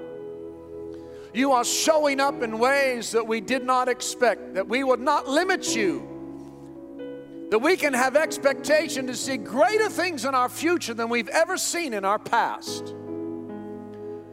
You 1.34 1.52
are 1.52 1.64
showing 1.64 2.20
up 2.20 2.42
in 2.42 2.58
ways 2.58 3.12
that 3.12 3.26
we 3.26 3.40
did 3.40 3.64
not 3.64 3.88
expect, 3.88 4.54
that 4.54 4.68
we 4.68 4.82
would 4.82 5.00
not 5.00 5.28
limit 5.28 5.76
you, 5.76 7.46
that 7.50 7.58
we 7.58 7.76
can 7.76 7.92
have 7.92 8.16
expectation 8.16 9.06
to 9.06 9.14
see 9.14 9.36
greater 9.36 9.88
things 9.88 10.24
in 10.24 10.34
our 10.34 10.48
future 10.48 10.94
than 10.94 11.08
we've 11.08 11.28
ever 11.28 11.56
seen 11.56 11.92
in 11.94 12.04
our 12.04 12.18
past. 12.18 12.94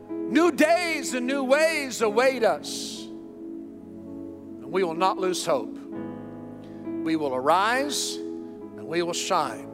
New 0.09 0.51
days 0.51 1.13
and 1.13 1.27
new 1.27 1.43
ways 1.43 2.01
await 2.01 2.43
us, 2.43 3.01
and 3.01 4.71
we 4.71 4.83
will 4.83 4.95
not 4.95 5.17
lose 5.17 5.45
hope. 5.45 5.77
We 7.03 7.15
will 7.15 7.35
arise 7.35 8.15
and 8.15 8.87
we 8.87 9.03
will 9.03 9.13
shine. 9.13 9.69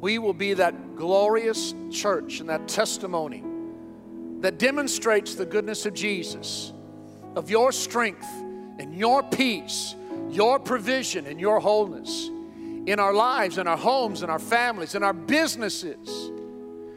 We 0.00 0.18
will 0.18 0.32
be 0.32 0.54
that 0.54 0.96
glorious 0.96 1.74
church 1.90 2.40
and 2.40 2.48
that 2.48 2.68
testimony 2.68 3.44
that 4.40 4.58
demonstrates 4.58 5.34
the 5.34 5.46
goodness 5.46 5.86
of 5.86 5.94
Jesus, 5.94 6.72
of 7.34 7.50
your 7.50 7.72
strength 7.72 8.26
and 8.78 8.94
your 8.94 9.22
peace, 9.22 9.94
your 10.30 10.58
provision 10.58 11.26
and 11.26 11.40
your 11.40 11.60
wholeness 11.60 12.30
in 12.86 13.00
our 13.00 13.12
lives, 13.12 13.58
in 13.58 13.66
our 13.66 13.76
homes, 13.76 14.22
in 14.22 14.30
our 14.30 14.38
families, 14.38 14.94
in 14.94 15.02
our 15.02 15.12
businesses, 15.12 16.30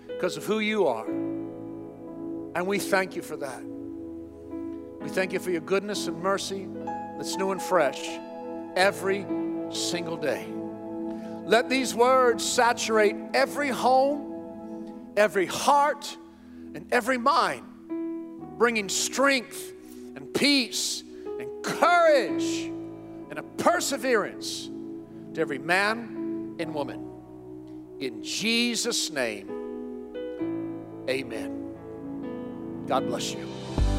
because 0.07 0.37
of 0.37 0.45
who 0.45 0.59
you 0.59 0.87
are. 0.87 1.05
And 1.07 2.67
we 2.67 2.79
thank 2.79 3.15
you 3.15 3.21
for 3.21 3.37
that. 3.37 3.63
We 5.01 5.09
thank 5.09 5.33
you 5.33 5.39
for 5.39 5.49
your 5.49 5.61
goodness 5.61 6.07
and 6.07 6.21
mercy 6.21 6.67
that's 7.17 7.37
new 7.37 7.51
and 7.51 7.61
fresh 7.61 8.19
every 8.75 9.25
single 9.71 10.17
day. 10.17 10.45
Let 11.45 11.69
these 11.69 11.95
words 11.95 12.45
saturate 12.45 13.15
every 13.33 13.69
home, 13.69 15.11
every 15.17 15.45
heart, 15.45 16.15
and 16.75 16.85
every 16.91 17.17
mind, 17.17 17.63
bringing 18.57 18.89
strength 18.89 19.73
and 20.15 20.33
peace 20.33 21.03
and 21.39 21.63
courage 21.63 22.71
and 23.29 23.39
a 23.39 23.43
perseverance 23.57 24.69
to 25.33 25.41
every 25.41 25.59
man 25.59 26.55
and 26.59 26.73
woman. 26.73 27.05
In 27.99 28.23
Jesus' 28.23 29.09
name, 29.09 29.47
amen. 31.09 32.85
God 32.87 33.07
bless 33.07 33.33
you. 33.33 33.47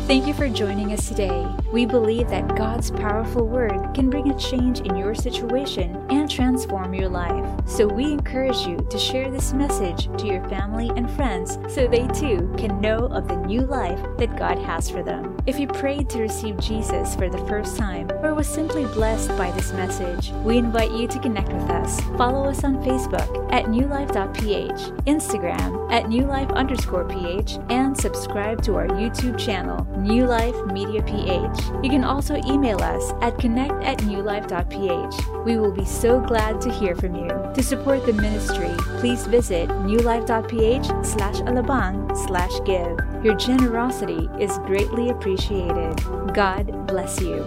Thank 0.06 0.26
you 0.26 0.34
for 0.34 0.48
joining 0.48 0.92
us 0.92 1.08
today. 1.08 1.59
We 1.72 1.86
believe 1.86 2.28
that 2.30 2.56
God's 2.56 2.90
powerful 2.90 3.46
word 3.46 3.94
can 3.94 4.10
bring 4.10 4.30
a 4.30 4.38
change 4.38 4.80
in 4.80 4.96
your 4.96 5.14
situation 5.14 6.04
and 6.10 6.28
transform 6.28 6.94
your 6.94 7.08
life. 7.08 7.46
So 7.64 7.86
we 7.86 8.12
encourage 8.12 8.66
you 8.66 8.76
to 8.90 8.98
share 8.98 9.30
this 9.30 9.52
message 9.52 10.08
to 10.18 10.26
your 10.26 10.42
family 10.48 10.90
and 10.96 11.08
friends 11.12 11.58
so 11.68 11.86
they 11.86 12.08
too 12.08 12.52
can 12.58 12.80
know 12.80 13.06
of 13.06 13.28
the 13.28 13.36
new 13.36 13.60
life 13.60 14.00
that 14.18 14.36
God 14.36 14.58
has 14.58 14.90
for 14.90 15.04
them. 15.04 15.36
If 15.46 15.60
you 15.60 15.68
prayed 15.68 16.10
to 16.10 16.22
receive 16.22 16.58
Jesus 16.58 17.14
for 17.14 17.28
the 17.28 17.44
first 17.46 17.76
time 17.76 18.10
or 18.22 18.34
was 18.34 18.48
simply 18.48 18.84
blessed 18.86 19.28
by 19.38 19.52
this 19.52 19.72
message, 19.72 20.32
we 20.44 20.58
invite 20.58 20.90
you 20.90 21.06
to 21.06 21.18
connect 21.20 21.52
with 21.52 21.70
us. 21.70 22.00
Follow 22.16 22.48
us 22.48 22.64
on 22.64 22.82
Facebook 22.82 23.52
at 23.52 23.66
newlife.ph, 23.66 25.04
Instagram 25.06 25.92
at 25.92 26.04
newlife 26.04 26.52
underscore 26.54 27.04
ph, 27.04 27.58
and 27.68 27.96
subscribe 27.96 28.62
to 28.62 28.74
our 28.74 28.88
YouTube 28.88 29.38
channel, 29.38 29.86
New 29.98 30.26
Life 30.26 30.56
Media 30.66 31.02
PH. 31.02 31.59
You 31.82 31.90
can 31.90 32.04
also 32.04 32.36
email 32.46 32.80
us 32.82 33.12
at 33.20 33.38
connect 33.38 33.82
at 33.82 33.98
newlife.ph. 33.98 35.44
We 35.44 35.56
will 35.56 35.72
be 35.72 35.84
so 35.84 36.20
glad 36.20 36.61
to 36.62 36.70
hear 36.70 36.94
from 36.94 37.14
you. 37.14 37.28
To 37.54 37.62
support 37.62 38.06
the 38.06 38.12
ministry, 38.12 38.72
please 39.00 39.26
visit 39.26 39.68
newlife.ph 39.68 40.86
slash 41.06 41.36
alabang 41.40 42.16
slash 42.26 42.52
give. 42.64 42.98
Your 43.24 43.36
generosity 43.36 44.28
is 44.38 44.58
greatly 44.66 45.11
appreciated. 45.11 45.96
God 46.34 46.86
bless 46.86 47.20
you. 47.20 47.44